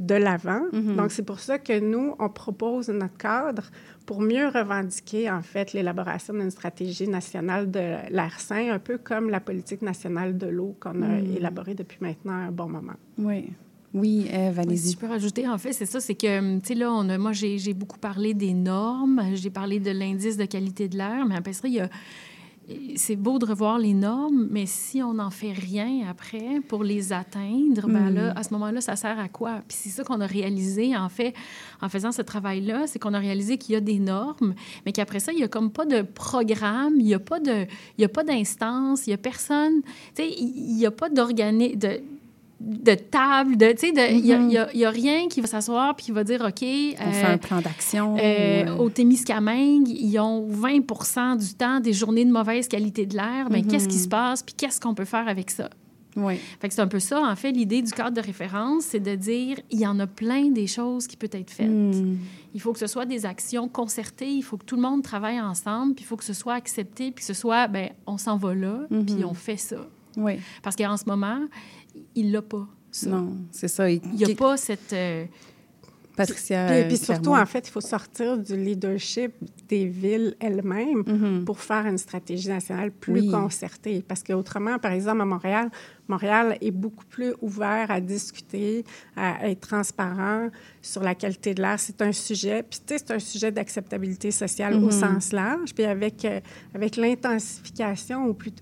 de 0.00 0.14
l'avant. 0.14 0.62
Mhm. 0.72 0.96
Donc, 0.96 1.10
c'est 1.12 1.24
pour 1.24 1.38
ça 1.40 1.58
que 1.58 1.78
nous, 1.80 2.14
on 2.18 2.28
propose 2.28 2.88
notre 2.88 3.16
cadre 3.16 3.64
pour 4.06 4.20
mieux 4.20 4.48
revendiquer, 4.48 5.30
en 5.30 5.42
fait, 5.42 5.72
l'élaboration 5.72 6.34
d'une 6.34 6.50
stratégie 6.50 7.06
nationale 7.08 7.70
de 7.70 7.96
l'air 8.10 8.40
sain, 8.40 8.70
un 8.72 8.78
peu 8.78 8.98
comme 8.98 9.30
la 9.30 9.40
politique 9.40 9.82
nationale 9.82 10.36
de 10.38 10.46
l'eau 10.46 10.76
qu'on 10.80 11.02
a 11.02 11.06
Mhm. 11.08 11.36
élaborée 11.36 11.74
depuis 11.74 11.98
maintenant 12.00 12.32
un 12.32 12.50
bon 12.50 12.68
moment. 12.68 12.94
Oui. 13.18 13.50
Oui, 13.94 14.26
Eve, 14.32 14.62
Oui, 14.66 14.78
je 14.78 14.96
peux 14.96 15.06
rajouter, 15.06 15.46
en 15.46 15.58
fait, 15.58 15.74
c'est 15.74 15.84
ça, 15.84 16.00
c'est 16.00 16.14
que, 16.14 16.54
tu 16.60 16.68
sais, 16.68 16.74
là, 16.74 16.90
on 16.90 17.06
a, 17.10 17.18
moi, 17.18 17.32
j'ai 17.32 17.58
j'ai 17.58 17.74
beaucoup 17.74 17.98
parlé 17.98 18.32
des 18.32 18.54
normes, 18.54 19.20
j'ai 19.34 19.50
parlé 19.50 19.80
de 19.80 19.90
l'indice 19.90 20.38
de 20.38 20.46
qualité 20.46 20.88
de 20.88 20.96
l'air, 20.96 21.26
mais 21.28 21.36
après 21.36 21.52
ça, 21.52 21.68
il 21.68 21.74
y 21.74 21.80
a... 21.80 21.90
C'est 22.96 23.16
beau 23.16 23.38
de 23.38 23.46
revoir 23.46 23.78
les 23.78 23.92
normes, 23.92 24.46
mais 24.50 24.66
si 24.66 25.02
on 25.02 25.14
n'en 25.14 25.30
fait 25.30 25.52
rien 25.52 26.06
après 26.08 26.60
pour 26.68 26.84
les 26.84 27.12
atteindre, 27.12 27.88
ben 27.88 28.10
là, 28.10 28.32
à 28.36 28.42
ce 28.42 28.52
moment-là, 28.54 28.80
ça 28.80 28.96
sert 28.96 29.18
à 29.18 29.28
quoi? 29.28 29.62
Puis 29.66 29.76
c'est 29.80 29.88
ça 29.88 30.04
qu'on 30.04 30.20
a 30.20 30.26
réalisé, 30.26 30.96
en 30.96 31.08
fait, 31.08 31.34
en 31.80 31.88
faisant 31.88 32.12
ce 32.12 32.22
travail-là, 32.22 32.86
c'est 32.86 32.98
qu'on 32.98 33.14
a 33.14 33.18
réalisé 33.18 33.58
qu'il 33.58 33.72
y 33.72 33.76
a 33.76 33.80
des 33.80 33.98
normes, 33.98 34.54
mais 34.86 34.92
qu'après 34.92 35.20
ça, 35.20 35.32
il 35.32 35.38
n'y 35.38 35.44
a 35.44 35.48
comme 35.48 35.70
pas 35.70 35.86
de 35.86 36.02
programme, 36.02 36.94
il 36.98 37.04
n'y 37.06 37.14
a 37.14 37.18
pas 37.18 38.24
d'instance, 38.24 39.06
il 39.06 39.10
n'y 39.10 39.14
a 39.14 39.18
personne, 39.18 39.82
tu 40.14 40.22
sais, 40.22 40.30
il 40.30 40.76
n'y 40.76 40.86
a 40.86 40.90
pas 40.90 41.08
d'organisme, 41.08 41.78
de, 42.64 42.94
table, 42.94 43.56
de, 43.56 43.72
tu 43.72 43.88
sais, 43.88 43.92
de- 43.92 44.14
il 44.14 44.22
n'y 44.24 44.32
a, 44.32 44.38
y 44.40 44.56
a- 44.58 44.68
il 44.72 44.80
y 44.80 44.84
a 44.84 44.90
rien 44.90 45.28
qui 45.28 45.40
va 45.40 45.46
s'asseoir 45.48 45.94
puis 45.96 46.06
qui 46.06 46.12
va 46.12 46.22
dire, 46.24 46.40
OK... 46.42 46.62
On 46.62 47.12
fait 47.12 47.24
un 47.26 47.38
plan 47.38 47.60
d'action. 47.60 48.16
euh, 48.18 48.64
ou, 48.64 48.68
euh, 48.68 48.76
Au 48.76 48.88
Témiscamingue, 48.90 49.88
ils 49.88 50.18
ont 50.18 50.46
20% 50.48 51.36
du 51.36 51.54
temps 51.54 51.80
des 51.80 51.92
journées 51.92 52.24
de 52.24 52.32
mauvaise 52.32 52.68
qualité 52.68 53.06
de 53.06 53.16
l'air. 53.16 53.48
Mais 53.50 53.62
qu'est-ce 53.62 53.88
qui 53.88 53.98
se 53.98 54.08
passe 54.08 54.42
puis 54.42 54.54
qu'est-ce 54.56 54.80
qu'on 54.80 54.94
peut 54.94 55.04
faire 55.04 55.26
avec 55.28 55.50
ça? 55.50 55.68
Oui. 56.14 56.34
Fait 56.60 56.68
que 56.68 56.74
c'est 56.74 56.82
un 56.82 56.88
peu 56.88 57.00
ça, 57.00 57.22
en 57.22 57.34
fait, 57.36 57.52
l'idée 57.52 57.80
du 57.80 57.90
cadre 57.90 58.14
de 58.14 58.20
référence, 58.20 58.84
c'est 58.84 59.00
de 59.00 59.14
dire, 59.14 59.58
il 59.70 59.80
y 59.80 59.86
en 59.86 59.98
a 59.98 60.06
plein 60.06 60.50
des 60.50 60.66
choses 60.66 61.06
qui 61.06 61.16
peuvent 61.16 61.30
être 61.32 61.50
faites. 61.50 61.70
Hmm. 61.70 62.16
Il 62.54 62.60
faut 62.60 62.74
que 62.74 62.78
ce 62.78 62.86
soit 62.86 63.06
des 63.06 63.24
actions 63.24 63.66
concertées, 63.66 64.28
il 64.30 64.42
faut 64.42 64.58
que 64.58 64.64
tout 64.66 64.76
le 64.76 64.82
monde 64.82 65.02
travaille 65.02 65.40
ensemble, 65.40 65.94
puis 65.94 66.04
il 66.04 66.06
faut 66.06 66.16
que 66.18 66.24
ce 66.24 66.34
soit 66.34 66.52
accepté, 66.52 67.12
puis 67.12 67.22
que 67.22 67.24
ce 67.24 67.32
soit, 67.32 67.66
ben 67.66 67.88
on 68.06 68.18
s'en 68.18 68.36
va 68.36 68.54
là, 68.54 68.80
puis 68.90 69.24
on 69.24 69.32
fait 69.32 69.56
ça. 69.56 69.76
Oui. 70.18 70.34
Parce 70.62 70.76
qu'en 70.76 70.98
ce 70.98 71.04
moment, 71.06 71.38
il 72.14 72.32
l'a 72.32 72.42
pas, 72.42 72.66
ça. 72.90 73.08
Non, 73.10 73.36
c'est 73.50 73.68
ça. 73.68 73.90
Il 73.90 74.00
n'y 74.14 74.24
a 74.24 74.34
pas 74.34 74.56
cette... 74.56 74.92
euh, 74.92 75.24
Patricia. 76.14 76.66
Puis, 76.66 76.76
euh, 76.76 76.88
puis 76.88 76.96
surtout, 76.98 77.22
Clermont. 77.22 77.40
en 77.40 77.46
fait, 77.46 77.66
il 77.66 77.70
faut 77.70 77.80
sortir 77.80 78.36
du 78.36 78.54
leadership 78.54 79.32
des 79.66 79.86
villes 79.86 80.36
elles-mêmes 80.40 81.02
Mhm. 81.06 81.44
pour 81.46 81.58
faire 81.58 81.86
une 81.86 81.96
stratégie 81.96 82.50
nationale 82.50 82.90
plus 82.90 83.14
Oui. 83.22 83.30
concertée. 83.30 84.04
Parce 84.06 84.22
qu'autrement, 84.22 84.78
par 84.78 84.92
exemple, 84.92 85.22
à 85.22 85.24
Montréal, 85.24 85.70
Montréal 86.08 86.58
est 86.60 86.70
beaucoup 86.70 87.06
plus 87.06 87.32
ouvert 87.40 87.90
à 87.90 87.98
discuter, 88.02 88.84
à 89.16 89.48
être 89.48 89.66
transparent 89.66 90.50
sur 90.82 91.02
la 91.02 91.14
qualité 91.14 91.54
de 91.54 91.62
l'air. 91.62 91.80
C'est 91.80 92.02
un 92.02 92.12
sujet, 92.12 92.62
puis 92.62 92.80
tu 92.86 92.92
sais, 92.94 92.98
c'est 93.06 93.14
un 93.14 93.18
sujet 93.18 93.50
d'acceptabilité 93.50 94.30
sociale 94.32 94.76
Mhm. 94.78 94.84
au 94.84 94.90
sens 94.90 95.32
large. 95.32 95.72
Puis 95.74 95.84
avec, 95.84 96.26
euh, 96.26 96.40
avec 96.74 96.96
l'intensification, 96.96 98.26
ou, 98.26 98.34
plus- 98.34 98.52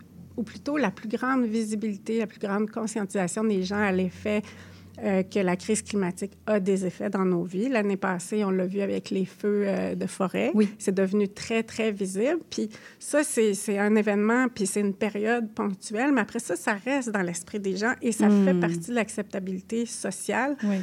ou 0.40 0.42
plutôt 0.42 0.76
la 0.78 0.90
plus 0.90 1.08
grande 1.08 1.44
visibilité, 1.44 2.18
la 2.18 2.26
plus 2.26 2.40
grande 2.40 2.70
conscientisation 2.70 3.44
des 3.44 3.62
gens 3.62 3.82
à 3.82 3.92
l'effet 3.92 4.40
euh, 5.02 5.22
que 5.22 5.38
la 5.38 5.56
crise 5.56 5.82
climatique 5.82 6.32
a 6.46 6.58
des 6.60 6.84
effets 6.86 7.08
dans 7.10 7.24
nos 7.24 7.42
vies. 7.44 7.68
L'année 7.68 7.96
passée, 7.96 8.42
on 8.44 8.50
l'a 8.50 8.66
vu 8.66 8.80
avec 8.80 9.10
les 9.10 9.24
feux 9.24 9.64
euh, 9.66 9.94
de 9.94 10.06
forêt. 10.06 10.50
Oui. 10.54 10.68
C'est 10.78 10.94
devenu 10.94 11.28
très, 11.28 11.62
très 11.62 11.90
visible. 11.92 12.40
Puis 12.50 12.68
ça, 12.98 13.22
c'est 13.22 13.78
un 13.78 13.94
événement, 13.96 14.46
puis 14.54 14.66
c'est 14.66 14.80
une 14.80 14.94
période 14.94 15.48
ponctuelle, 15.54 16.12
mais 16.12 16.20
après 16.22 16.38
ça, 16.38 16.56
ça 16.56 16.74
reste 16.74 17.10
dans 17.10 17.22
l'esprit 17.22 17.60
des 17.60 17.76
gens 17.76 17.94
et 18.02 18.12
ça 18.12 18.28
Mm. 18.28 18.44
fait 18.46 18.54
partie 18.60 18.90
de 18.90 18.94
l'acceptabilité 18.94 19.86
sociale 19.86 20.56
Oui. 20.64 20.76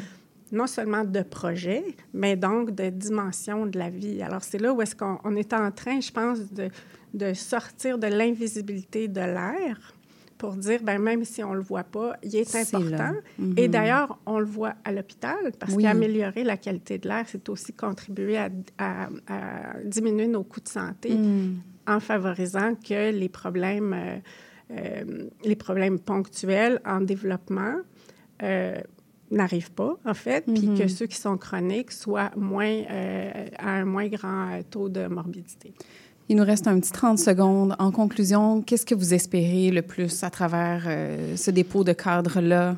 non 0.52 0.66
seulement 0.68 1.04
de 1.04 1.22
projet, 1.22 1.84
mais 2.14 2.36
donc 2.36 2.72
de 2.74 2.90
dimension 2.90 3.66
de 3.68 3.78
la 3.78 3.90
vie. 3.90 4.22
Alors, 4.24 4.44
c'est 4.44 4.60
là 4.60 4.74
où 4.74 4.82
est-ce 4.82 4.96
qu'on 4.96 5.20
on 5.26 5.36
est 5.36 5.54
en 5.54 5.70
train, 5.72 6.00
je 6.00 6.12
pense, 6.12 6.40
de, 6.54 6.70
de 7.14 7.34
sortir 7.34 7.98
de 7.98 8.08
l'invisibilité 8.08 9.08
de 9.08 9.22
l'air 9.22 9.94
pour 10.38 10.56
dire, 10.56 10.84
ben 10.84 11.00
même 11.02 11.24
si 11.26 11.44
on 11.44 11.52
ne 11.52 11.56
le 11.56 11.62
voit 11.64 11.84
pas, 11.84 12.16
il 12.22 12.36
est 12.36 12.56
important. 12.56 12.90
là. 12.90 13.14
Mhm. 13.40 13.56
Et 13.58 13.68
d'ailleurs, 13.68 14.20
on 14.28 14.38
le 14.38 14.46
voit 14.46 14.76
à 14.84 14.92
l'hôpital, 14.92 15.52
parce 15.60 15.74
Oui. 15.74 15.82
qu'améliorer 15.84 16.44
la 16.44 16.58
qualité 16.58 17.00
de 17.00 17.08
l'air, 17.08 17.26
c'est 17.28 17.50
aussi 17.50 17.74
contribuer 17.74 18.38
à, 18.38 18.50
à- 18.78 19.10
à 19.28 19.80
diminuer 19.84 20.28
nos 20.28 20.44
coûts 20.44 20.62
de 20.62 20.68
santé 20.68 21.16
Mm. 21.16 21.56
en 21.88 22.00
favorisant 22.00 22.76
que 22.76 23.12
les 23.12 23.30
problèmes, 23.30 23.94
euh, 23.94 24.18
euh, 24.78 25.26
les 25.44 25.56
problèmes 25.56 25.98
ponctuels 26.00 26.82
en 26.86 27.02
développement 27.02 27.78
euh, 28.44 28.78
n'arrivent 29.32 29.72
pas, 29.72 29.98
en 30.06 30.14
fait, 30.14 30.46
puis 30.46 30.68
Mhm. 30.68 30.78
que 30.78 30.88
ceux 30.88 31.08
qui 31.08 31.18
sont 31.18 31.38
chroniques 31.40 31.92
soient 31.92 32.30
moins, 32.38 32.84
à 33.58 33.72
un 33.72 33.86
moins 33.86 34.08
grand 34.08 34.62
taux 34.70 34.88
de 34.90 35.08
morbidité. 35.08 35.74
Il 36.30 36.36
nous 36.36 36.44
reste 36.44 36.68
un 36.68 36.80
petit 36.80 36.92
30 36.92 37.20
secondes. 37.20 37.76
En 37.80 37.92
conclusion, 37.92 38.62
qu'est-ce 38.62 38.86
que 38.86 38.96
vous 38.96 39.14
espérez 39.14 39.72
le 39.72 39.82
plus 39.82 40.24
à 40.24 40.30
travers 40.30 40.84
euh, 40.88 41.36
ce 41.38 41.52
dépôt 41.52 41.86
de 41.86 41.94
cadre-là, 41.94 42.76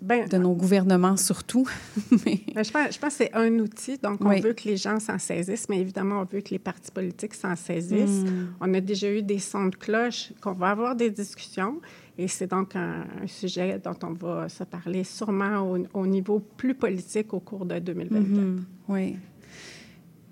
Ben, 0.00 0.26
de 0.26 0.38
nos 0.38 0.54
gouvernements 0.54 1.18
surtout? 1.18 1.68
Mais- 2.24 2.40
Ben, 2.54 2.64
je, 2.64 2.70
pense, 2.70 2.94
je 2.94 2.98
pense 2.98 3.10
que 3.18 3.24
c'est 3.24 3.34
un 3.34 3.58
outil, 3.58 3.98
donc 3.98 4.18
on 4.24 4.30
Oui. 4.30 4.40
veut 4.40 4.54
que 4.54 4.64
les 4.66 4.78
gens 4.78 4.98
s'en 4.98 5.18
saisissent, 5.18 5.68
mais 5.68 5.78
évidemment, 5.80 6.20
on 6.20 6.24
veut 6.24 6.40
que 6.40 6.50
les 6.50 6.58
partis 6.58 6.90
politiques 6.90 7.34
s'en 7.34 7.54
saisissent. 7.54 8.22
Mm. 8.24 8.48
On 8.62 8.72
a 8.74 8.80
déjà 8.80 9.10
eu 9.12 9.22
des 9.22 9.38
sons 9.38 9.66
de 9.66 9.76
cloche, 9.76 10.32
qu'on 10.40 10.52
va 10.52 10.68
avoir 10.70 10.96
des 10.96 11.10
discussions, 11.10 11.80
et 12.16 12.28
c'est 12.28 12.46
donc 12.50 12.76
un, 12.76 13.04
un 13.22 13.26
sujet 13.26 13.78
dont 13.84 13.96
on 14.02 14.12
va 14.14 14.48
se 14.48 14.64
parler 14.64 15.04
sûrement 15.04 15.60
au, 15.70 15.78
au 15.92 16.06
niveau 16.06 16.40
plus 16.56 16.74
politique 16.74 17.34
au 17.34 17.40
cours 17.40 17.66
de 17.66 17.78
2024. 17.78 18.24
Mhm. 18.26 18.64
Oui. 18.88 19.16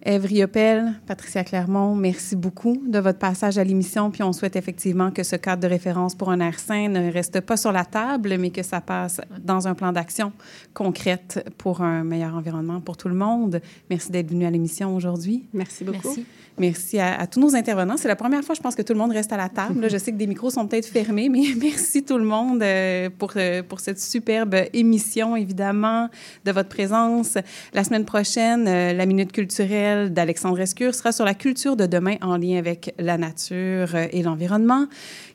Ève 0.07 0.27
Riopel, 0.27 0.93
Patricia 1.07 1.45
Clermont, 1.45 1.95
merci 1.95 2.37
beaucoup 2.37 2.83
de 2.87 2.99
votre 2.99 3.19
passage 3.19 3.57
à 3.57 3.65
l'émission. 3.65 4.11
Puis 4.11 4.23
on 4.23 4.35
souhaite 4.35 4.55
effectivement 4.55 5.11
que 5.11 5.23
ce 5.23 5.35
cadre 5.37 5.63
de 5.63 5.67
référence 5.67 6.15
pour 6.15 6.31
un 6.31 6.41
air 6.41 6.59
sain 6.59 6.89
ne 6.89 7.11
reste 7.11 7.41
pas 7.41 7.57
sur 7.57 7.73
la 7.73 7.87
table, 7.87 8.37
mais 8.39 8.51
que 8.51 8.63
ça 8.63 8.83
passe 8.83 9.23
dans 9.41 9.67
un 9.67 9.75
plan 9.75 9.93
d'action 9.93 10.33
concrète 10.75 11.49
pour 11.57 11.81
un 11.81 12.05
meilleur 12.05 12.35
environnement 12.35 12.83
pour 12.83 12.99
tout 12.99 13.09
le 13.09 13.15
monde. 13.15 13.63
Merci 13.89 14.13
d'être 14.13 14.29
venu 14.29 14.45
à 14.45 14.51
l'émission 14.51 14.95
aujourd'hui. 14.95 15.47
Merci 15.55 15.85
beaucoup. 15.85 16.09
Merci. 16.09 16.27
Merci 16.57 17.01
à, 17.01 17.27
tous 17.27 17.41
nos 17.41 17.57
intervenants. 17.57 17.97
C'est 17.97 18.07
la 18.07 18.15
première 18.15 18.45
fois, 18.45 18.55
je 18.55 18.61
pense, 18.61 18.77
que 18.77 18.83
tout 18.83 18.93
le 18.93 18.99
monde 18.99 19.11
reste 19.11 19.33
à 19.33 19.37
la 19.37 19.49
table. 19.49 19.89
Je 19.91 19.99
sais 19.99 20.13
que 20.13 20.17
des 20.17 20.29
micros 20.29 20.51
sont 20.51 20.67
peut-être 20.69 20.87
fermés, 20.87 21.29
mais 21.29 21.43
merci 21.61 22.05
tout 22.05 22.17
le 22.17 22.25
monde 22.25 22.63
euh, 22.63 23.11
pour, 23.19 23.33
euh, 23.37 23.63
pour 23.65 23.81
cette 23.81 24.01
superbe 24.01 24.55
émission, 24.73 25.35
évidemment, 25.35 26.09
de 26.45 26.53
votre 26.53 26.69
présence. 26.69 27.39
La 27.73 27.83
semaine 27.83 28.05
prochaine, 28.05 28.69
euh, 28.69 28.93
la 28.93 29.05
Minute 29.05 29.33
culturelle 29.33 30.13
d'Alexandre 30.13 30.61
Escure 30.61 30.95
sera 30.95 31.11
sur 31.11 31.25
la 31.25 31.35
culture 31.35 31.77
de 31.77 31.87
demain 31.87 32.17
en 32.23 32.37
lien 32.37 32.57
avec 32.59 32.95
la 32.99 33.19
nature 33.19 33.97
et 33.97 34.23
l'environnement. 34.23 34.87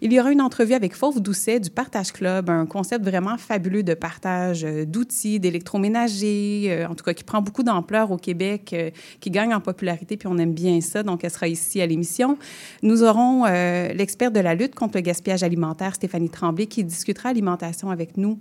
Il 0.01 0.13
y 0.13 0.19
aura 0.21 0.31
une 0.31 0.41
entrevue 0.41 0.73
avec 0.73 0.95
Fauve 0.95 1.19
Doucet 1.19 1.59
du 1.59 1.69
Partage 1.69 2.13
Club, 2.13 2.49
un 2.49 2.65
concept 2.65 3.03
vraiment 3.03 3.37
fabuleux 3.37 3.83
de 3.83 3.93
partage 3.93 4.65
d'outils, 4.87 5.41
d'électroménager, 5.41 6.67
euh, 6.69 6.87
en 6.87 6.95
tout 6.95 7.03
cas 7.03 7.13
qui 7.13 7.25
prend 7.25 7.41
beaucoup 7.41 7.63
d'ampleur 7.63 8.11
au 8.11 8.17
Québec, 8.17 8.73
qui 9.19 9.29
gagne 9.29 9.53
en 9.53 9.59
popularité, 9.59 10.15
puis 10.15 10.27
on 10.27 10.37
aime 10.37 10.53
bien 10.53 10.79
ça. 10.79 11.03
Donc, 11.09 11.23
elle 11.23 11.31
sera 11.31 11.47
ici 11.47 11.81
à 11.81 11.85
l'émission. 11.85 12.37
Nous 12.83 13.03
aurons 13.03 13.45
euh, 13.45 13.93
l'expert 13.93 14.31
de 14.31 14.39
la 14.39 14.55
lutte 14.55 14.75
contre 14.75 14.97
le 14.97 15.01
gaspillage 15.01 15.43
alimentaire, 15.43 15.95
Stéphanie 15.95 16.29
Tremblay, 16.29 16.67
qui 16.67 16.83
discutera 16.83 17.29
alimentation 17.29 17.89
avec 17.89 18.17
nous. 18.17 18.39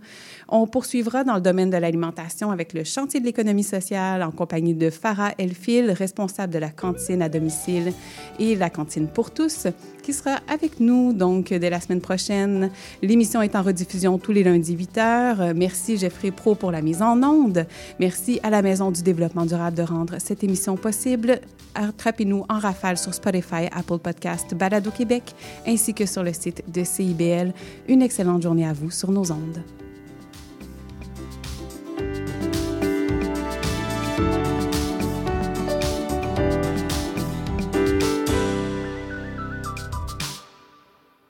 On 0.48 0.66
poursuivra 0.66 1.24
dans 1.24 1.34
le 1.34 1.40
domaine 1.40 1.70
de 1.70 1.76
l'alimentation 1.76 2.50
avec 2.50 2.72
le 2.72 2.84
chantier 2.84 3.20
de 3.20 3.24
l'économie 3.24 3.62
sociale 3.62 4.22
en 4.22 4.30
compagnie 4.30 4.74
de 4.74 4.90
Farah 4.90 5.32
Elfil, 5.38 5.90
responsable 5.90 6.52
de 6.52 6.58
la 6.58 6.70
cantine 6.70 7.22
à 7.22 7.28
domicile 7.28 7.92
et 8.38 8.54
la 8.54 8.70
cantine 8.70 9.08
pour 9.08 9.30
tous, 9.30 9.66
qui 10.08 10.14
sera 10.14 10.40
avec 10.48 10.80
nous 10.80 11.12
donc 11.12 11.52
dès 11.52 11.68
la 11.68 11.82
semaine 11.82 12.00
prochaine. 12.00 12.70
L'émission 13.02 13.42
est 13.42 13.54
en 13.54 13.60
rediffusion 13.60 14.16
tous 14.16 14.32
les 14.32 14.42
lundis 14.42 14.72
8 14.72 14.96
h. 14.96 15.52
Merci 15.52 15.98
Jeffrey 15.98 16.30
Pro 16.30 16.54
pour 16.54 16.72
la 16.72 16.80
mise 16.80 17.02
en 17.02 17.22
onde. 17.22 17.66
Merci 18.00 18.40
à 18.42 18.48
la 18.48 18.62
Maison 18.62 18.90
du 18.90 19.02
développement 19.02 19.44
durable 19.44 19.76
de 19.76 19.82
rendre 19.82 20.14
cette 20.18 20.42
émission 20.42 20.78
possible. 20.78 21.40
Attrapez-nous 21.74 22.46
en 22.48 22.58
rafale 22.58 22.96
sur 22.96 23.12
Spotify, 23.12 23.66
Apple 23.70 23.98
Podcast, 23.98 24.54
Balado 24.54 24.90
Québec, 24.90 25.24
ainsi 25.66 25.92
que 25.92 26.06
sur 26.06 26.22
le 26.22 26.32
site 26.32 26.64
de 26.72 26.84
CIBL. 26.84 27.52
Une 27.86 28.00
excellente 28.00 28.42
journée 28.42 28.66
à 28.66 28.72
vous 28.72 28.90
sur 28.90 29.10
nos 29.10 29.30
ondes. 29.30 29.62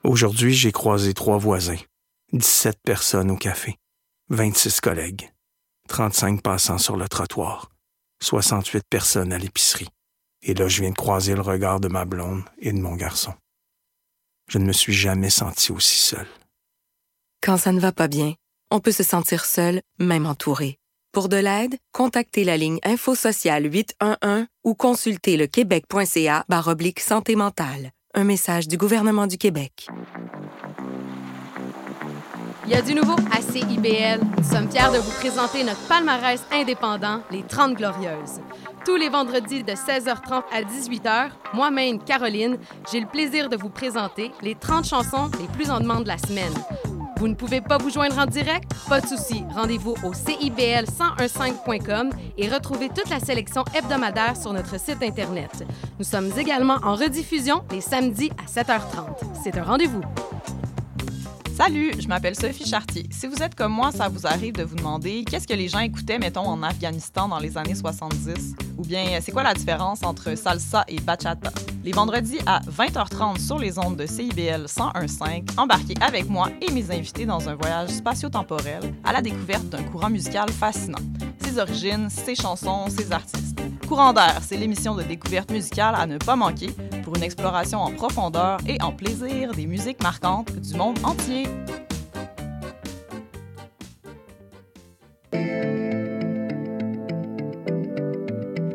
Aujourd'hui, 0.08 0.54
j'ai 0.54 0.72
croisé 0.72 1.12
trois 1.12 1.36
voisins, 1.36 1.76
17 2.32 2.78
personnes 2.82 3.30
au 3.30 3.36
café, 3.36 3.76
26 4.30 4.80
collègues, 4.80 5.30
35 5.88 6.40
passants 6.42 6.78
sur 6.78 6.96
le 6.96 7.06
trottoir, 7.10 7.68
68 8.22 8.84
personnes 8.88 9.34
à 9.34 9.38
l'épicerie. 9.38 9.90
Et 10.40 10.54
là, 10.54 10.66
je 10.66 10.80
viens 10.80 10.92
de 10.92 10.96
croiser 10.96 11.34
le 11.34 11.42
regard 11.42 11.78
de 11.78 11.88
ma 11.88 12.06
blonde 12.06 12.42
et 12.58 12.72
de 12.72 12.78
mon 12.78 12.94
garçon. 12.94 13.34
Je 14.48 14.56
ne 14.56 14.64
me 14.64 14.72
suis 14.72 14.94
jamais 14.94 15.28
senti 15.28 15.72
aussi 15.72 16.00
seul. 16.00 16.26
Quand 17.42 17.58
ça 17.58 17.72
ne 17.72 17.80
va 17.80 17.92
pas 17.92 18.08
bien, 18.08 18.32
on 18.70 18.80
peut 18.80 18.92
se 18.92 19.02
sentir 19.02 19.44
seul, 19.44 19.82
même 19.98 20.24
entouré. 20.24 20.78
Pour 21.12 21.28
de 21.28 21.36
l'aide, 21.36 21.76
contactez 21.92 22.44
la 22.44 22.56
ligne 22.56 22.78
Info 22.82 23.14
Sociale 23.14 23.70
811 23.70 24.46
ou 24.64 24.74
consultez 24.74 25.36
le 25.36 25.46
québec.ca 25.46 26.46
santé 26.96 27.36
mentale. 27.36 27.92
Message 28.24 28.68
du 28.68 28.76
gouvernement 28.76 29.26
du 29.26 29.38
Québec. 29.38 29.88
Il 32.66 32.72
y 32.72 32.74
a 32.74 32.82
du 32.82 32.94
nouveau 32.94 33.16
à 33.32 33.40
CIBL. 33.40 34.20
Nous 34.36 34.44
sommes 34.44 34.70
fiers 34.70 34.92
de 34.92 34.98
vous 34.98 35.12
présenter 35.12 35.64
notre 35.64 35.80
palmarès 35.88 36.42
indépendant, 36.52 37.22
les 37.30 37.42
30 37.42 37.74
Glorieuses. 37.76 38.40
Tous 38.84 38.96
les 38.96 39.08
vendredis 39.08 39.62
de 39.62 39.72
16h30 39.72 40.42
à 40.52 40.62
18h, 40.62 41.30
moi-même, 41.54 41.98
Caroline, 42.02 42.58
j'ai 42.92 43.00
le 43.00 43.06
plaisir 43.06 43.48
de 43.48 43.56
vous 43.56 43.70
présenter 43.70 44.30
les 44.42 44.54
30 44.54 44.86
chansons 44.86 45.30
les 45.40 45.46
plus 45.48 45.70
en 45.70 45.80
demande 45.80 46.02
de 46.02 46.08
la 46.08 46.18
semaine. 46.18 46.52
Vous 47.18 47.26
ne 47.26 47.34
pouvez 47.34 47.60
pas 47.60 47.78
vous 47.78 47.90
joindre 47.90 48.16
en 48.16 48.26
direct? 48.26 48.70
Pas 48.88 49.00
de 49.00 49.06
souci. 49.06 49.42
Rendez-vous 49.52 49.96
au 50.04 50.12
CIBL1015.com 50.12 52.10
et 52.36 52.48
retrouvez 52.48 52.88
toute 52.90 53.10
la 53.10 53.18
sélection 53.18 53.64
hebdomadaire 53.74 54.36
sur 54.36 54.52
notre 54.52 54.78
site 54.78 55.02
Internet. 55.02 55.64
Nous 55.98 56.04
sommes 56.04 56.30
également 56.38 56.76
en 56.84 56.94
rediffusion 56.94 57.64
les 57.72 57.80
samedis 57.80 58.30
à 58.38 58.44
7h30. 58.48 59.16
C'est 59.42 59.58
un 59.58 59.64
rendez-vous. 59.64 60.02
Salut, 61.58 61.90
je 61.98 62.06
m'appelle 62.06 62.36
Sophie 62.36 62.64
Chartier. 62.64 63.08
Si 63.10 63.26
vous 63.26 63.42
êtes 63.42 63.56
comme 63.56 63.72
moi, 63.72 63.90
ça 63.90 64.08
vous 64.08 64.28
arrive 64.28 64.54
de 64.54 64.62
vous 64.62 64.76
demander 64.76 65.24
qu'est-ce 65.24 65.48
que 65.48 65.54
les 65.54 65.66
gens 65.66 65.80
écoutaient, 65.80 66.20
mettons, 66.20 66.46
en 66.46 66.62
Afghanistan 66.62 67.26
dans 67.26 67.40
les 67.40 67.58
années 67.58 67.74
70? 67.74 68.54
Ou 68.78 68.82
bien, 68.82 69.18
c'est 69.20 69.32
quoi 69.32 69.42
la 69.42 69.54
différence 69.54 70.04
entre 70.04 70.36
salsa 70.36 70.84
et 70.86 71.00
bachata? 71.00 71.50
Les 71.82 71.90
vendredis 71.90 72.38
à 72.46 72.60
20h30 72.60 73.40
sur 73.44 73.58
les 73.58 73.76
ondes 73.76 73.96
de 73.96 74.06
CIBL 74.06 74.66
101.5, 74.66 75.58
embarquez 75.58 75.94
avec 76.00 76.30
moi 76.30 76.48
et 76.62 76.70
mes 76.70 76.92
invités 76.92 77.26
dans 77.26 77.48
un 77.48 77.56
voyage 77.56 77.88
spatio-temporel 77.88 78.94
à 79.02 79.12
la 79.12 79.20
découverte 79.20 79.68
d'un 79.68 79.82
courant 79.82 80.10
musical 80.10 80.48
fascinant. 80.50 81.02
Ses 81.40 81.58
origines, 81.58 82.08
ses 82.08 82.36
chansons, 82.36 82.88
ses 82.88 83.10
artistes. 83.10 83.58
Courant 83.88 84.12
d'air, 84.12 84.40
c'est 84.42 84.58
l'émission 84.58 84.94
de 84.94 85.02
découverte 85.02 85.50
musicale 85.50 85.94
à 85.96 86.04
ne 86.04 86.18
pas 86.18 86.36
manquer 86.36 86.68
pour 87.04 87.16
une 87.16 87.22
exploration 87.22 87.78
en 87.78 87.90
profondeur 87.90 88.58
et 88.66 88.76
en 88.82 88.92
plaisir 88.92 89.52
des 89.52 89.66
musiques 89.66 90.02
marquantes 90.02 90.54
du 90.60 90.74
monde 90.74 90.98
entier. 91.04 91.46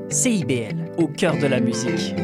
CIBL, 0.09 0.93
au 0.97 1.07
cœur 1.07 1.38
de 1.38 1.45
la 1.45 1.59
musique. 1.59 2.16